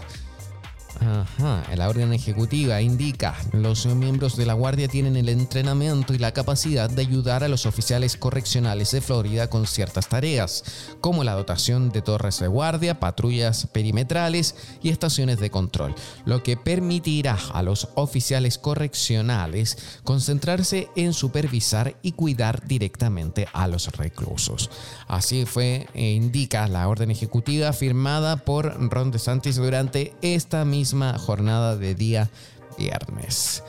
Ajá, 1.01 1.63
la 1.75 1.89
orden 1.89 2.13
ejecutiva 2.13 2.79
indica, 2.79 3.35
los 3.53 3.87
miembros 3.87 4.37
de 4.37 4.45
la 4.45 4.53
Guardia 4.53 4.87
tienen 4.87 5.15
el 5.15 5.29
entrenamiento 5.29 6.13
y 6.13 6.19
la 6.19 6.31
capacidad 6.31 6.91
de 6.91 7.01
ayudar 7.01 7.43
a 7.43 7.47
los 7.47 7.65
oficiales 7.65 8.17
correccionales 8.17 8.91
de 8.91 9.01
Florida 9.01 9.49
con 9.49 9.65
ciertas 9.65 10.09
tareas, 10.09 10.63
como 11.01 11.23
la 11.23 11.33
dotación 11.33 11.89
de 11.89 12.03
torres 12.03 12.37
de 12.37 12.47
guardia, 12.47 12.99
patrullas 12.99 13.65
perimetrales 13.65 14.53
y 14.83 14.89
estaciones 14.89 15.39
de 15.39 15.49
control, 15.49 15.95
lo 16.25 16.43
que 16.43 16.55
permitirá 16.55 17.35
a 17.51 17.63
los 17.63 17.89
oficiales 17.95 18.59
correccionales 18.59 19.99
concentrarse 20.03 20.87
en 20.95 21.13
supervisar 21.13 21.95
y 22.03 22.11
cuidar 22.11 22.67
directamente 22.67 23.47
a 23.53 23.67
los 23.67 23.87
reclusos. 23.93 24.69
Así 25.07 25.45
fue, 25.45 25.87
e 25.95 26.11
indica 26.11 26.67
la 26.67 26.87
orden 26.87 27.09
ejecutiva 27.09 27.73
firmada 27.73 28.37
por 28.37 28.79
Ron 28.91 29.09
DeSantis 29.09 29.55
durante 29.55 30.13
esta 30.21 30.63
misma 30.63 30.90
jornada 31.17 31.75
de 31.77 31.95
día 31.95 32.29
viernes. 32.77 33.63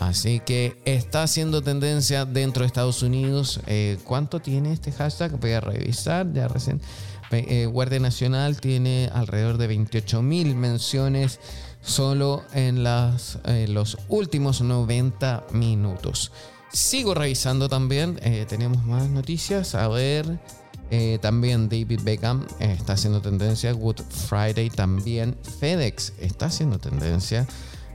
Así 0.00 0.40
que 0.40 0.76
está 0.84 1.24
haciendo 1.24 1.62
tendencia 1.62 2.24
dentro 2.24 2.62
de 2.62 2.68
Estados 2.68 3.02
Unidos. 3.02 3.60
Eh, 3.66 3.98
¿Cuánto 4.04 4.40
tiene 4.40 4.72
este 4.72 4.92
hashtag? 4.92 5.38
Voy 5.40 5.52
a 5.52 5.60
revisar. 5.60 6.32
Ya 6.32 6.46
recién. 6.48 6.80
Eh, 7.30 7.66
Guardia 7.66 7.98
Nacional 8.00 8.60
tiene 8.60 9.10
alrededor 9.12 9.58
de 9.58 9.66
28 9.66 10.22
mil 10.22 10.54
menciones 10.54 11.40
solo 11.82 12.44
en 12.54 12.84
las, 12.84 13.38
eh, 13.44 13.66
los 13.68 13.98
últimos 14.08 14.60
90 14.60 15.44
minutos. 15.52 16.32
Sigo 16.72 17.14
revisando 17.14 17.68
también. 17.68 18.20
tenemos 18.48 18.84
más 18.84 19.08
noticias. 19.08 19.74
A 19.74 19.88
ver. 19.88 20.38
Eh, 20.90 21.18
también 21.20 21.68
David 21.68 22.00
Beckham 22.02 22.46
está 22.60 22.94
haciendo 22.94 23.20
tendencia. 23.20 23.72
Good 23.72 24.00
Friday 24.08 24.70
también. 24.70 25.36
FedEx 25.60 26.14
está 26.20 26.46
haciendo 26.46 26.78
tendencia 26.78 27.46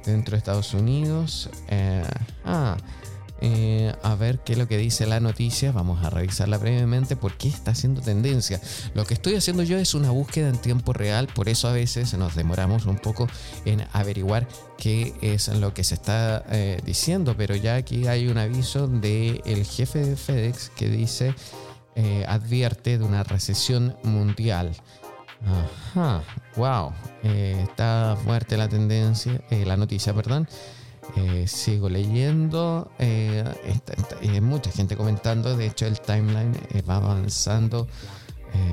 dentro 0.05 0.33
de 0.33 0.37
Estados 0.37 0.73
Unidos. 0.73 1.49
Eh, 1.69 2.03
ah, 2.45 2.77
eh, 3.45 3.93
a 4.03 4.15
ver 4.15 4.39
qué 4.39 4.53
es 4.53 4.59
lo 4.59 4.67
que 4.67 4.77
dice 4.77 5.07
la 5.07 5.19
noticia. 5.19 5.71
Vamos 5.71 6.03
a 6.05 6.11
revisarla 6.11 6.57
brevemente. 6.59 7.15
¿Por 7.15 7.35
qué 7.35 7.47
está 7.47 7.71
haciendo 7.71 8.01
tendencia? 8.01 8.61
Lo 8.93 9.05
que 9.05 9.15
estoy 9.15 9.35
haciendo 9.35 9.63
yo 9.63 9.77
es 9.77 9.95
una 9.95 10.11
búsqueda 10.11 10.49
en 10.49 10.57
tiempo 10.57 10.93
real. 10.93 11.27
Por 11.33 11.49
eso 11.49 11.67
a 11.67 11.73
veces 11.73 12.13
nos 12.13 12.35
demoramos 12.35 12.85
un 12.85 12.97
poco 12.97 13.27
en 13.65 13.85
averiguar 13.91 14.47
qué 14.77 15.13
es 15.21 15.47
lo 15.47 15.73
que 15.73 15.83
se 15.83 15.95
está 15.95 16.45
diciendo. 16.85 17.33
Pero 17.35 17.55
ya 17.55 17.75
aquí 17.75 18.07
hay 18.07 18.27
un 18.27 18.37
aviso 18.37 18.87
del 18.87 19.65
jefe 19.65 19.99
de 20.05 20.15
FedEx 20.15 20.69
que 20.69 20.87
dice 20.87 21.33
eh, 21.95 22.25
advierte 22.27 22.97
de 22.97 23.05
una 23.05 23.23
recesión 23.23 23.95
mundial. 24.03 24.75
Ajá, 25.45 26.23
wow, 26.55 26.93
eh, 27.23 27.59
está 27.63 28.17
fuerte 28.23 28.57
la 28.57 28.69
tendencia, 28.69 29.41
eh, 29.49 29.65
la 29.65 29.77
noticia, 29.77 30.13
perdón. 30.13 30.47
sigo 31.45 31.89
leyendo, 31.89 32.89
hay 32.97 34.41
mucha 34.41 34.71
gente 34.71 34.95
comentando, 34.95 35.55
de 35.55 35.67
hecho 35.67 35.85
el 35.85 35.99
timeline 35.99 36.57
va 36.89 36.95
avanzando 36.95 37.87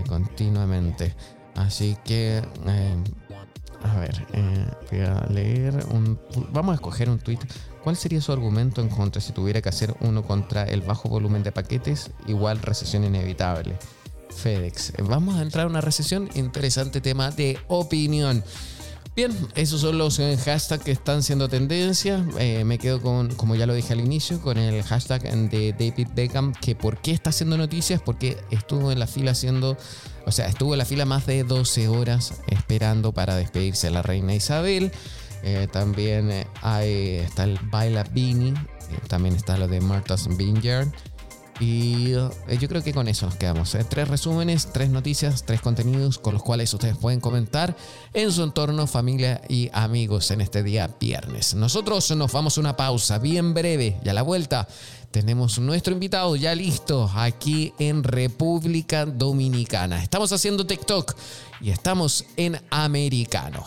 continuamente. 0.08 1.14
Así 1.56 1.96
que, 2.04 2.42
a 3.82 3.98
ver, 3.98 4.26
voy 4.90 5.00
a 5.00 5.26
leer 5.30 5.84
un... 5.90 6.18
Vamos 6.52 6.72
a 6.72 6.74
escoger 6.74 7.08
un 7.08 7.18
tweet 7.18 7.38
¿Cuál 7.82 7.96
sería 7.96 8.20
su 8.20 8.32
argumento 8.32 8.82
en 8.82 8.88
contra 8.88 9.22
si 9.22 9.32
tuviera 9.32 9.62
que 9.62 9.70
hacer 9.70 9.94
uno 10.00 10.22
contra 10.22 10.64
el 10.64 10.82
bajo 10.82 11.08
volumen 11.08 11.42
de 11.42 11.50
paquetes 11.50 12.10
igual 12.26 12.60
recesión 12.60 13.04
inevitable? 13.04 13.74
FedEx. 14.30 14.92
Vamos 15.08 15.36
a 15.36 15.42
entrar 15.42 15.64
a 15.64 15.68
una 15.68 15.80
recesión. 15.80 16.28
Interesante 16.34 17.00
tema 17.00 17.30
de 17.30 17.58
opinión. 17.68 18.44
Bien, 19.16 19.36
esos 19.56 19.80
son 19.80 19.98
los 19.98 20.18
eh, 20.20 20.36
hashtags 20.36 20.84
que 20.84 20.92
están 20.92 21.22
siendo 21.22 21.48
tendencia. 21.48 22.24
Eh, 22.38 22.64
me 22.64 22.78
quedo 22.78 23.02
con, 23.02 23.34
como 23.34 23.56
ya 23.56 23.66
lo 23.66 23.74
dije 23.74 23.92
al 23.92 24.00
inicio, 24.00 24.40
con 24.40 24.56
el 24.56 24.82
hashtag 24.84 25.22
de 25.50 25.72
David 25.72 26.08
Beckham, 26.14 26.52
que 26.52 26.76
por 26.76 26.98
qué 26.98 27.10
está 27.10 27.30
haciendo 27.30 27.56
noticias, 27.56 28.00
porque 28.00 28.38
estuvo 28.50 28.92
en 28.92 29.00
la 29.00 29.08
fila 29.08 29.32
haciendo, 29.32 29.76
o 30.26 30.32
sea, 30.32 30.46
estuvo 30.46 30.74
en 30.74 30.78
la 30.78 30.84
fila 30.84 31.06
más 31.06 31.26
de 31.26 31.42
12 31.42 31.88
horas 31.88 32.34
esperando 32.46 33.12
para 33.12 33.34
despedirse 33.34 33.88
de 33.88 33.94
la 33.94 34.02
reina 34.02 34.34
Isabel. 34.34 34.92
Eh, 35.42 35.66
también 35.72 36.46
hay, 36.62 37.16
está 37.16 37.44
el 37.44 37.58
Baila 37.64 38.04
Beanie. 38.04 38.54
También 39.08 39.34
está 39.34 39.56
lo 39.56 39.68
de 39.68 39.80
Martha's 39.80 40.28
Vineyard. 40.36 40.88
Y 41.60 42.12
yo 42.12 42.68
creo 42.68 42.82
que 42.82 42.94
con 42.94 43.06
eso 43.06 43.26
nos 43.26 43.36
quedamos. 43.36 43.76
Tres 43.88 44.08
resúmenes, 44.08 44.68
tres 44.72 44.88
noticias, 44.88 45.44
tres 45.44 45.60
contenidos 45.60 46.18
con 46.18 46.32
los 46.32 46.42
cuales 46.42 46.72
ustedes 46.72 46.96
pueden 46.96 47.20
comentar 47.20 47.76
en 48.14 48.32
su 48.32 48.42
entorno, 48.42 48.86
familia 48.86 49.42
y 49.48 49.68
amigos 49.72 50.30
en 50.30 50.40
este 50.40 50.62
día 50.62 50.90
viernes. 50.98 51.54
Nosotros 51.54 52.10
nos 52.12 52.32
vamos 52.32 52.56
a 52.56 52.60
una 52.60 52.76
pausa 52.76 53.18
bien 53.18 53.52
breve 53.52 53.98
y 54.02 54.08
a 54.08 54.14
la 54.14 54.22
vuelta 54.22 54.66
tenemos 55.10 55.58
nuestro 55.58 55.92
invitado 55.92 56.34
ya 56.36 56.54
listo 56.54 57.10
aquí 57.14 57.74
en 57.78 58.04
República 58.04 59.04
Dominicana. 59.04 60.02
Estamos 60.02 60.32
haciendo 60.32 60.66
TikTok 60.66 61.14
y 61.60 61.70
estamos 61.70 62.24
en 62.36 62.60
Americano. 62.70 63.66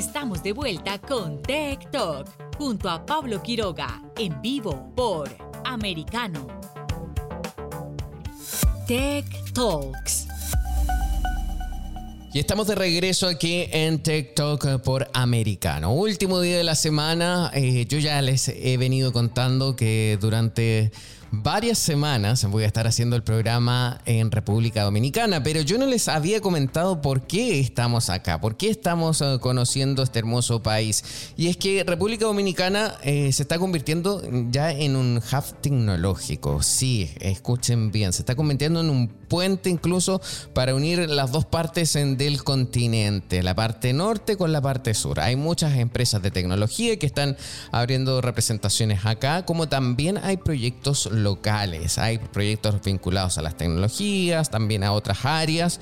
Estamos 0.00 0.42
de 0.42 0.54
vuelta 0.54 0.98
con 0.98 1.42
Tech 1.42 1.90
Talk 1.90 2.26
junto 2.56 2.88
a 2.88 3.04
Pablo 3.04 3.42
Quiroga 3.42 4.02
en 4.16 4.40
vivo 4.40 4.90
por 4.96 5.28
Americano. 5.62 6.46
Tech 8.86 9.26
Talks. 9.52 10.26
Y 12.32 12.38
estamos 12.38 12.66
de 12.68 12.76
regreso 12.76 13.28
aquí 13.28 13.66
en 13.72 14.02
Tech 14.02 14.34
Talk 14.34 14.82
por 14.82 15.06
Americano. 15.12 15.92
Último 15.92 16.40
día 16.40 16.56
de 16.56 16.64
la 16.64 16.76
semana. 16.76 17.50
Eh, 17.52 17.84
yo 17.86 17.98
ya 17.98 18.22
les 18.22 18.48
he 18.48 18.78
venido 18.78 19.12
contando 19.12 19.76
que 19.76 20.16
durante 20.18 20.92
varias 21.32 21.78
semanas 21.78 22.44
voy 22.50 22.64
a 22.64 22.66
estar 22.66 22.86
haciendo 22.86 23.16
el 23.16 23.22
programa 23.22 24.00
en 24.04 24.30
República 24.30 24.82
Dominicana, 24.82 25.42
pero 25.42 25.60
yo 25.60 25.78
no 25.78 25.86
les 25.86 26.08
había 26.08 26.40
comentado 26.40 27.00
por 27.00 27.22
qué 27.22 27.60
estamos 27.60 28.10
acá, 28.10 28.40
por 28.40 28.56
qué 28.56 28.68
estamos 28.68 29.20
eh, 29.20 29.38
conociendo 29.40 30.02
este 30.02 30.18
hermoso 30.18 30.62
país. 30.62 31.32
Y 31.36 31.48
es 31.48 31.56
que 31.56 31.84
República 31.84 32.26
Dominicana 32.26 32.96
eh, 33.02 33.32
se 33.32 33.42
está 33.42 33.58
convirtiendo 33.58 34.22
ya 34.50 34.72
en 34.72 34.96
un 34.96 35.18
hub 35.18 35.60
tecnológico. 35.60 36.62
Sí, 36.62 37.10
escuchen 37.20 37.90
bien, 37.90 38.12
se 38.12 38.22
está 38.22 38.34
convirtiendo 38.34 38.80
en 38.80 38.90
un 38.90 39.08
puente 39.08 39.70
incluso 39.70 40.20
para 40.52 40.74
unir 40.74 41.08
las 41.08 41.30
dos 41.30 41.44
partes 41.44 41.92
del 41.92 42.42
continente, 42.42 43.42
la 43.42 43.54
parte 43.54 43.92
norte 43.92 44.36
con 44.36 44.52
la 44.52 44.60
parte 44.60 44.94
sur. 44.94 45.20
Hay 45.20 45.36
muchas 45.36 45.76
empresas 45.76 46.20
de 46.22 46.30
tecnología 46.30 46.98
que 46.98 47.06
están 47.06 47.36
abriendo 47.70 48.20
representaciones 48.20 49.06
acá, 49.06 49.44
como 49.44 49.68
también 49.68 50.18
hay 50.18 50.36
proyectos 50.36 51.06
locales. 51.06 51.19
Hay 51.98 52.18
proyectos 52.18 52.82
vinculados 52.82 53.38
a 53.38 53.42
las 53.42 53.56
tecnologías, 53.56 54.50
también 54.50 54.84
a 54.84 54.92
otras 54.92 55.24
áreas. 55.24 55.80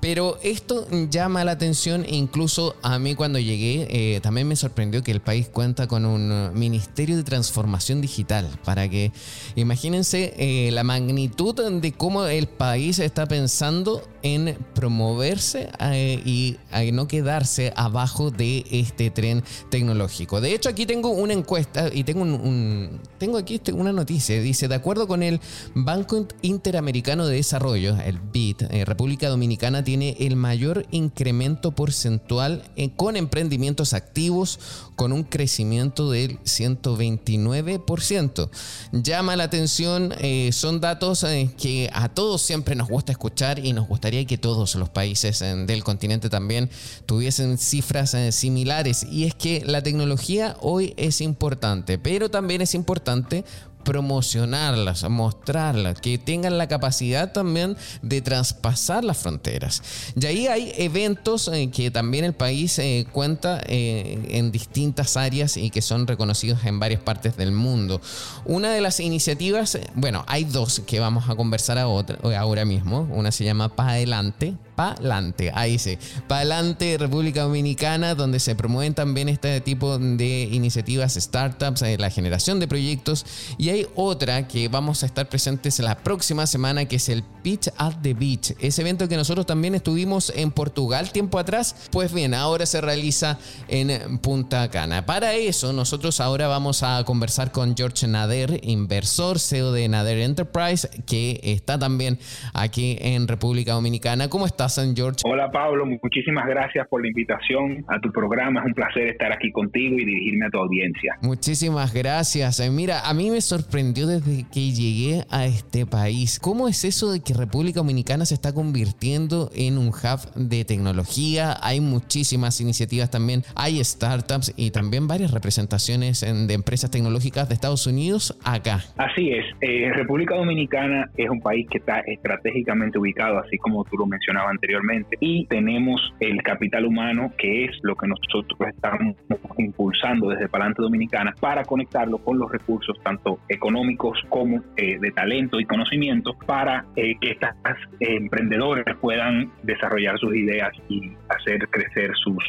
Pero 0.00 0.38
esto 0.42 0.86
llama 1.10 1.44
la 1.44 1.52
atención 1.52 2.04
e 2.04 2.14
incluso 2.14 2.76
a 2.82 2.98
mí 2.98 3.14
cuando 3.14 3.38
llegué 3.38 3.88
eh, 3.90 4.20
también 4.20 4.46
me 4.46 4.56
sorprendió 4.56 5.02
que 5.02 5.10
el 5.10 5.20
país 5.20 5.48
cuenta 5.48 5.86
con 5.86 6.04
un 6.04 6.52
Ministerio 6.54 7.16
de 7.16 7.22
Transformación 7.22 8.00
Digital 8.00 8.48
para 8.64 8.88
que 8.88 9.12
imagínense 9.54 10.34
eh, 10.36 10.70
la 10.72 10.84
magnitud 10.84 11.54
de 11.80 11.92
cómo 11.92 12.26
el 12.26 12.46
país 12.46 12.98
está 12.98 13.26
pensando 13.26 14.06
en 14.22 14.58
promoverse 14.74 15.70
eh, 15.80 16.20
y 16.24 16.56
no 16.92 17.08
quedarse 17.08 17.72
abajo 17.76 18.30
de 18.30 18.64
este 18.70 19.10
tren 19.10 19.44
tecnológico. 19.70 20.40
De 20.40 20.52
hecho, 20.52 20.68
aquí 20.68 20.84
tengo 20.84 21.10
una 21.10 21.32
encuesta 21.32 21.90
y 21.92 22.04
tengo 22.04 22.22
un, 22.22 23.00
tengo 23.18 23.38
aquí 23.38 23.56
este, 23.56 23.72
una 23.72 23.92
noticia. 23.92 24.40
Dice, 24.40 24.68
de 24.68 24.74
acuerdo 24.74 25.06
con 25.06 25.22
el 25.22 25.40
Banco 25.74 26.26
Interamericano 26.42 27.26
de 27.26 27.36
Desarrollo, 27.36 27.96
el 28.04 28.18
BID, 28.18 28.84
República 28.84 29.28
Dominicana 29.28 29.82
tiene 29.86 30.16
el 30.18 30.34
mayor 30.34 30.84
incremento 30.90 31.70
porcentual 31.70 32.64
con 32.96 33.16
emprendimientos 33.16 33.92
activos 33.92 34.58
con 34.96 35.12
un 35.12 35.22
crecimiento 35.22 36.10
del 36.10 36.40
129%. 36.40 38.50
Llama 38.90 39.36
la 39.36 39.44
atención, 39.44 40.12
eh, 40.18 40.50
son 40.52 40.80
datos 40.80 41.24
que 41.56 41.88
a 41.92 42.08
todos 42.08 42.42
siempre 42.42 42.74
nos 42.74 42.88
gusta 42.88 43.12
escuchar 43.12 43.64
y 43.64 43.72
nos 43.72 43.86
gustaría 43.86 44.24
que 44.24 44.38
todos 44.38 44.74
los 44.74 44.88
países 44.88 45.38
del 45.38 45.84
continente 45.84 46.28
también 46.28 46.68
tuviesen 47.06 47.56
cifras 47.56 48.12
eh, 48.14 48.32
similares. 48.32 49.06
Y 49.08 49.22
es 49.22 49.36
que 49.36 49.62
la 49.64 49.84
tecnología 49.84 50.56
hoy 50.62 50.94
es 50.96 51.20
importante, 51.20 51.96
pero 51.96 52.28
también 52.28 52.60
es 52.60 52.74
importante 52.74 53.44
promocionarlas, 53.86 55.08
mostrarlas, 55.08 56.00
que 56.00 56.18
tengan 56.18 56.58
la 56.58 56.66
capacidad 56.66 57.30
también 57.32 57.76
de 58.02 58.20
traspasar 58.20 59.04
las 59.04 59.16
fronteras. 59.16 59.80
Y 60.20 60.26
ahí 60.26 60.46
hay 60.48 60.72
eventos 60.76 61.48
eh, 61.48 61.70
que 61.72 61.92
también 61.92 62.24
el 62.24 62.32
país 62.32 62.80
eh, 62.80 63.06
cuenta 63.12 63.62
eh, 63.64 64.26
en 64.30 64.50
distintas 64.50 65.16
áreas 65.16 65.56
y 65.56 65.70
que 65.70 65.82
son 65.82 66.08
reconocidos 66.08 66.64
en 66.64 66.80
varias 66.80 67.00
partes 67.00 67.36
del 67.36 67.52
mundo. 67.52 68.00
Una 68.44 68.72
de 68.72 68.80
las 68.80 68.98
iniciativas, 68.98 69.78
bueno, 69.94 70.24
hay 70.26 70.42
dos 70.42 70.82
que 70.84 70.98
vamos 70.98 71.30
a 71.30 71.36
conversar 71.36 71.78
ahora 71.78 72.64
mismo. 72.64 73.08
Una 73.12 73.30
se 73.30 73.44
llama 73.44 73.68
Pa 73.68 73.90
Adelante, 73.90 74.56
Pa'lante, 74.76 75.50
ahí 75.54 75.78
sí, 75.78 75.98
Pa'lante 76.28 76.98
República 76.98 77.42
Dominicana, 77.42 78.14
donde 78.14 78.38
se 78.38 78.54
promueven 78.54 78.94
también 78.94 79.30
este 79.30 79.60
tipo 79.62 79.98
de 79.98 80.48
iniciativas, 80.52 81.14
startups, 81.14 81.82
eh, 81.82 81.96
la 81.98 82.10
generación 82.10 82.60
de 82.60 82.68
proyectos. 82.68 83.24
Y 83.56 83.70
hay 83.70 83.86
otra 83.94 84.46
que 84.46 84.68
vamos 84.68 85.02
a 85.02 85.06
estar 85.06 85.28
presentes 85.28 85.78
la 85.78 85.96
próxima 85.96 86.46
semana, 86.46 86.84
que 86.84 86.96
es 86.96 87.08
el 87.08 87.22
Pitch 87.42 87.68
at 87.78 87.94
the 88.02 88.12
Beach. 88.12 88.54
Ese 88.60 88.82
evento 88.82 89.08
que 89.08 89.16
nosotros 89.16 89.46
también 89.46 89.74
estuvimos 89.74 90.30
en 90.36 90.50
Portugal 90.50 91.10
tiempo 91.10 91.38
atrás, 91.38 91.74
pues 91.90 92.12
bien, 92.12 92.34
ahora 92.34 92.66
se 92.66 92.80
realiza 92.80 93.38
en 93.68 94.18
Punta 94.18 94.68
Cana. 94.70 95.06
Para 95.06 95.34
eso, 95.34 95.72
nosotros 95.72 96.20
ahora 96.20 96.48
vamos 96.48 96.82
a 96.82 97.02
conversar 97.04 97.50
con 97.50 97.74
George 97.74 98.06
Nader, 98.06 98.60
inversor, 98.62 99.38
CEO 99.38 99.72
de 99.72 99.88
Nader 99.88 100.18
Enterprise, 100.18 100.88
que 101.06 101.40
está 101.42 101.78
también 101.78 102.18
aquí 102.52 102.98
en 103.00 103.26
República 103.26 103.72
Dominicana. 103.72 104.28
¿Cómo 104.28 104.44
está? 104.44 104.65
George? 104.94 105.20
Hola 105.24 105.50
Pablo, 105.50 105.86
muchísimas 105.86 106.46
gracias 106.46 106.86
por 106.88 107.02
la 107.02 107.08
invitación 107.08 107.84
a 107.88 108.00
tu 108.00 108.10
programa. 108.10 108.60
Es 108.60 108.66
un 108.66 108.74
placer 108.74 109.08
estar 109.08 109.32
aquí 109.32 109.50
contigo 109.52 109.96
y 109.96 110.04
dirigirme 110.04 110.46
a 110.46 110.50
tu 110.50 110.58
audiencia. 110.58 111.16
Muchísimas 111.22 111.92
gracias. 111.94 112.60
Eh, 112.60 112.70
mira, 112.70 113.08
a 113.08 113.14
mí 113.14 113.30
me 113.30 113.40
sorprendió 113.40 114.06
desde 114.06 114.44
que 114.52 114.72
llegué 114.72 115.24
a 115.30 115.46
este 115.46 115.86
país. 115.86 116.40
¿Cómo 116.40 116.68
es 116.68 116.84
eso 116.84 117.12
de 117.12 117.20
que 117.20 117.34
República 117.34 117.80
Dominicana 117.80 118.24
se 118.24 118.34
está 118.34 118.52
convirtiendo 118.52 119.50
en 119.54 119.78
un 119.78 119.88
hub 119.88 120.34
de 120.34 120.64
tecnología? 120.64 121.56
Hay 121.62 121.80
muchísimas 121.80 122.60
iniciativas 122.60 123.10
también, 123.10 123.42
hay 123.54 123.82
startups 123.82 124.52
y 124.56 124.70
también 124.70 125.06
varias 125.06 125.30
representaciones 125.30 126.20
de 126.20 126.54
empresas 126.54 126.90
tecnológicas 126.90 127.48
de 127.48 127.54
Estados 127.54 127.86
Unidos 127.86 128.36
acá. 128.44 128.80
Así 128.96 129.30
es. 129.30 129.44
Eh, 129.60 129.90
República 129.94 130.34
Dominicana 130.34 131.10
es 131.16 131.30
un 131.30 131.40
país 131.40 131.66
que 131.70 131.78
está 131.78 132.00
estratégicamente 132.00 132.98
ubicado, 132.98 133.38
así 133.38 133.58
como 133.58 133.84
tú 133.84 133.96
lo 133.96 134.06
mencionabas 134.06 134.55
anteriormente. 134.56 135.16
Y 135.20 135.46
tenemos 135.46 136.00
el 136.20 136.42
capital 136.42 136.84
humano, 136.84 137.32
que 137.38 137.64
es 137.64 137.70
lo 137.82 137.94
que 137.94 138.08
nosotros 138.08 138.58
estamos 138.68 139.16
impulsando 139.58 140.28
desde 140.28 140.48
Palante 140.48 140.82
Dominicana 140.82 141.34
para 141.40 141.64
conectarlo 141.64 142.18
con 142.18 142.38
los 142.38 142.50
recursos 142.50 142.96
tanto 143.02 143.38
económicos 143.48 144.18
como 144.28 144.62
eh, 144.76 144.98
de 144.98 145.10
talento 145.12 145.60
y 145.60 145.64
conocimiento 145.64 146.34
para 146.46 146.84
eh, 146.96 147.14
que 147.20 147.32
estas 147.32 147.54
eh, 148.00 148.16
emprendedores 148.16 148.84
puedan 149.00 149.52
desarrollar 149.62 150.18
sus 150.18 150.34
ideas 150.34 150.72
y 150.88 151.12
hacer 151.28 151.68
crecer 151.68 152.12
sus, 152.22 152.42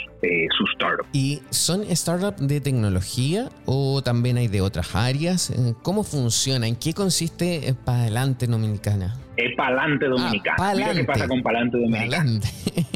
sus 0.58 0.72
startups. 0.76 1.10
¿Y 1.14 1.42
son 1.50 1.84
startups 1.96 2.48
de 2.48 2.62
tecnología 2.62 3.50
o 3.66 4.02
también 4.02 4.38
hay 4.38 4.48
de 4.48 4.62
otras 4.62 4.96
áreas? 4.96 5.54
¿Cómo 5.82 6.04
funciona? 6.04 6.68
¿En 6.68 6.76
qué 6.76 6.94
consiste 6.94 7.76
Palante 7.86 8.48
Dominicana? 8.48 9.16
Es 9.38 9.56
Palante 9.56 10.08
Dominicana. 10.08 10.58
Ah, 10.60 10.74
Mira 10.76 10.94
qué 10.94 11.04
pasa 11.04 11.28
con 11.28 11.44
Palante 11.44 11.78
Dominicana. 11.78 12.40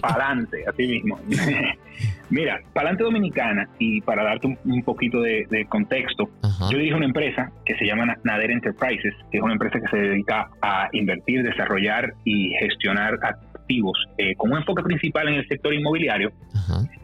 Palante, 0.01 0.65
así 0.67 0.87
mismo. 0.87 1.19
Mira, 2.31 2.61
Palante 2.73 3.03
Dominicana, 3.03 3.67
y 3.77 4.01
para 4.01 4.23
darte 4.23 4.57
un, 4.63 4.83
poquito 4.83 5.21
de, 5.21 5.65
contexto, 5.67 6.29
yo 6.71 6.77
dirijo 6.77 6.95
una 6.95 7.05
empresa 7.05 7.51
que 7.65 7.75
se 7.75 7.85
llama 7.85 8.17
Nader 8.23 8.51
Enterprises, 8.51 9.13
que 9.29 9.37
es 9.37 9.43
una 9.43 9.53
empresa 9.53 9.79
que 9.81 9.87
se 9.89 9.97
dedica 9.97 10.49
a 10.61 10.87
invertir, 10.93 11.43
desarrollar 11.43 12.13
y 12.23 12.53
gestionar 12.59 13.19
activos 13.71 13.97
eh, 14.17 14.36
con 14.36 14.51
un 14.51 14.57
enfoque 14.57 14.84
principal 14.84 15.27
en 15.29 15.36
el 15.36 15.47
sector 15.47 15.73
inmobiliario. 15.73 16.31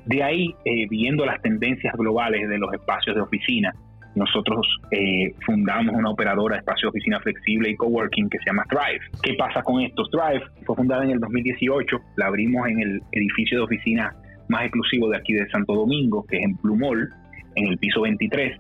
De 0.06 0.24
ahí, 0.24 0.54
eh, 0.66 0.88
viendo 0.90 1.26
las 1.26 1.42
tendencias 1.42 1.94
globales 1.96 2.48
de 2.48 2.58
los 2.58 2.74
espacios 2.74 3.16
de 3.16 3.22
oficina, 3.22 3.74
nosotros 4.16 4.66
eh, 4.92 5.34
fundamos 5.46 5.96
una 5.96 6.10
operadora 6.10 6.56
de 6.56 6.60
espacio 6.60 6.88
de 6.88 6.90
oficina 6.90 7.20
flexible 7.20 7.70
y 7.70 7.76
coworking 7.76 8.30
que 8.30 8.38
se 8.40 8.46
llama 8.48 8.64
Thrive. 8.70 9.00
¿Qué 9.22 9.34
pasa 9.36 9.62
con 9.62 9.82
esto? 9.82 10.04
Thrive 10.10 10.44
fue 10.66 10.76
fundada 10.76 11.04
en 11.04 11.12
el 11.12 11.20
2018, 11.20 11.98
la 12.16 12.28
abrimos 12.28 12.68
en 12.68 12.80
el 12.80 13.02
edificio 13.12 13.60
de 13.60 13.64
oficina 13.66 14.16
más 14.50 14.64
exclusivo 14.64 15.10
de 15.10 15.18
aquí 15.18 15.34
de 15.34 15.48
Santo 15.50 15.74
Domingo, 15.74 16.26
que 16.26 16.38
es 16.38 16.44
en 16.44 16.58
Blue 16.64 16.78
Mall, 16.78 17.10
en 17.56 17.68
el 17.68 17.78
piso 17.78 18.02
23. 18.02 18.60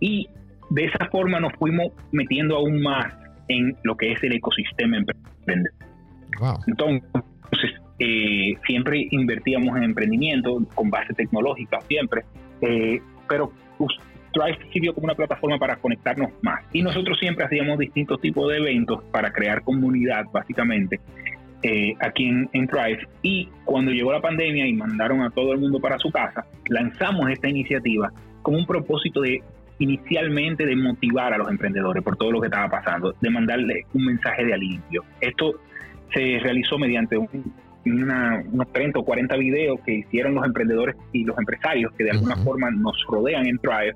Y 0.00 0.28
de 0.70 0.84
esa 0.84 1.06
forma 1.10 1.40
nos 1.40 1.52
fuimos 1.54 1.92
metiendo 2.12 2.56
aún 2.56 2.80
más 2.80 3.12
en 3.48 3.76
lo 3.82 3.96
que 3.96 4.12
es 4.12 4.22
el 4.22 4.34
ecosistema 4.34 4.96
emprendedor. 4.96 5.86
Entonces, 6.66 7.02
eh, 7.98 8.54
siempre 8.66 9.06
invertíamos 9.10 9.76
en 9.76 9.84
emprendimiento 9.84 10.58
con 10.74 10.90
base 10.90 11.14
tecnológica, 11.14 11.80
siempre, 11.82 12.24
eh, 12.60 13.00
pero 13.28 13.52
Stripe 14.28 14.70
sirvió 14.72 14.94
como 14.94 15.06
una 15.06 15.14
plataforma 15.14 15.58
para 15.58 15.76
conectarnos 15.76 16.30
más. 16.42 16.62
Y 16.72 16.82
nosotros 16.82 17.18
siempre 17.18 17.44
hacíamos 17.44 17.78
distintos 17.78 18.20
tipos 18.20 18.50
de 18.50 18.58
eventos 18.58 19.02
para 19.04 19.30
crear 19.30 19.62
comunidad, 19.62 20.26
básicamente, 20.32 21.00
eh, 21.62 21.94
aquí 22.00 22.26
en, 22.26 22.48
en 22.52 22.66
Thrive. 22.66 23.06
Y 23.22 23.48
cuando 23.64 23.92
llegó 23.92 24.12
la 24.12 24.20
pandemia 24.20 24.66
y 24.66 24.74
mandaron 24.74 25.22
a 25.22 25.30
todo 25.30 25.52
el 25.52 25.58
mundo 25.58 25.80
para 25.80 25.98
su 25.98 26.10
casa, 26.10 26.44
lanzamos 26.68 27.30
esta 27.30 27.48
iniciativa 27.48 28.12
con 28.42 28.54
un 28.54 28.66
propósito 28.66 29.22
de 29.22 29.42
inicialmente 29.78 30.64
de 30.64 30.76
motivar 30.76 31.34
a 31.34 31.38
los 31.38 31.50
emprendedores 31.50 32.02
por 32.02 32.16
todo 32.16 32.32
lo 32.32 32.40
que 32.40 32.46
estaba 32.46 32.68
pasando, 32.68 33.14
de 33.20 33.30
mandarle 33.30 33.82
un 33.92 34.06
mensaje 34.06 34.44
de 34.44 34.54
alivio. 34.54 35.04
Esto 35.20 35.60
se 36.12 36.38
realizó 36.40 36.78
mediante 36.78 37.16
unos 37.18 38.72
30 38.72 38.98
o 38.98 39.04
40 39.04 39.36
videos 39.36 39.80
que 39.84 39.94
hicieron 39.94 40.34
los 40.34 40.44
emprendedores 40.44 40.96
y 41.12 41.24
los 41.24 41.38
empresarios 41.38 41.92
que 41.96 42.04
de 42.04 42.10
alguna 42.10 42.36
forma 42.36 42.70
nos 42.70 42.96
rodean 43.08 43.46
en 43.46 43.58
Thrive 43.58 43.94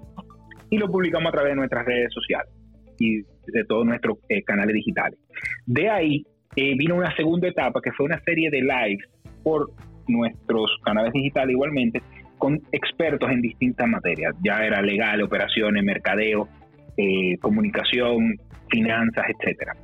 y 0.70 0.78
lo 0.78 0.88
publicamos 0.88 1.28
a 1.28 1.32
través 1.32 1.52
de 1.52 1.56
nuestras 1.56 1.84
redes 1.84 2.12
sociales 2.12 2.52
y 2.98 3.22
de 3.22 3.64
todos 3.66 3.84
nuestros 3.84 4.18
eh, 4.28 4.42
canales 4.42 4.74
digitales. 4.74 5.18
De 5.66 5.88
ahí 5.90 6.24
eh, 6.56 6.74
vino 6.76 6.94
una 6.94 7.14
segunda 7.16 7.48
etapa 7.48 7.80
que 7.82 7.92
fue 7.92 8.06
una 8.06 8.20
serie 8.20 8.50
de 8.50 8.60
lives 8.60 9.08
por 9.42 9.70
nuestros 10.06 10.70
canales 10.84 11.12
digitales 11.12 11.52
igualmente 11.52 12.02
con 12.38 12.60
expertos 12.72 13.30
en 13.30 13.40
distintas 13.42 13.88
materias. 13.88 14.34
Ya 14.42 14.64
era 14.64 14.80
legal, 14.82 15.22
operaciones, 15.22 15.84
mercadeo, 15.84 16.48
eh, 16.96 17.36
comunicación, 17.40 18.36
finanzas, 18.68 19.26
etcétera. 19.28 19.74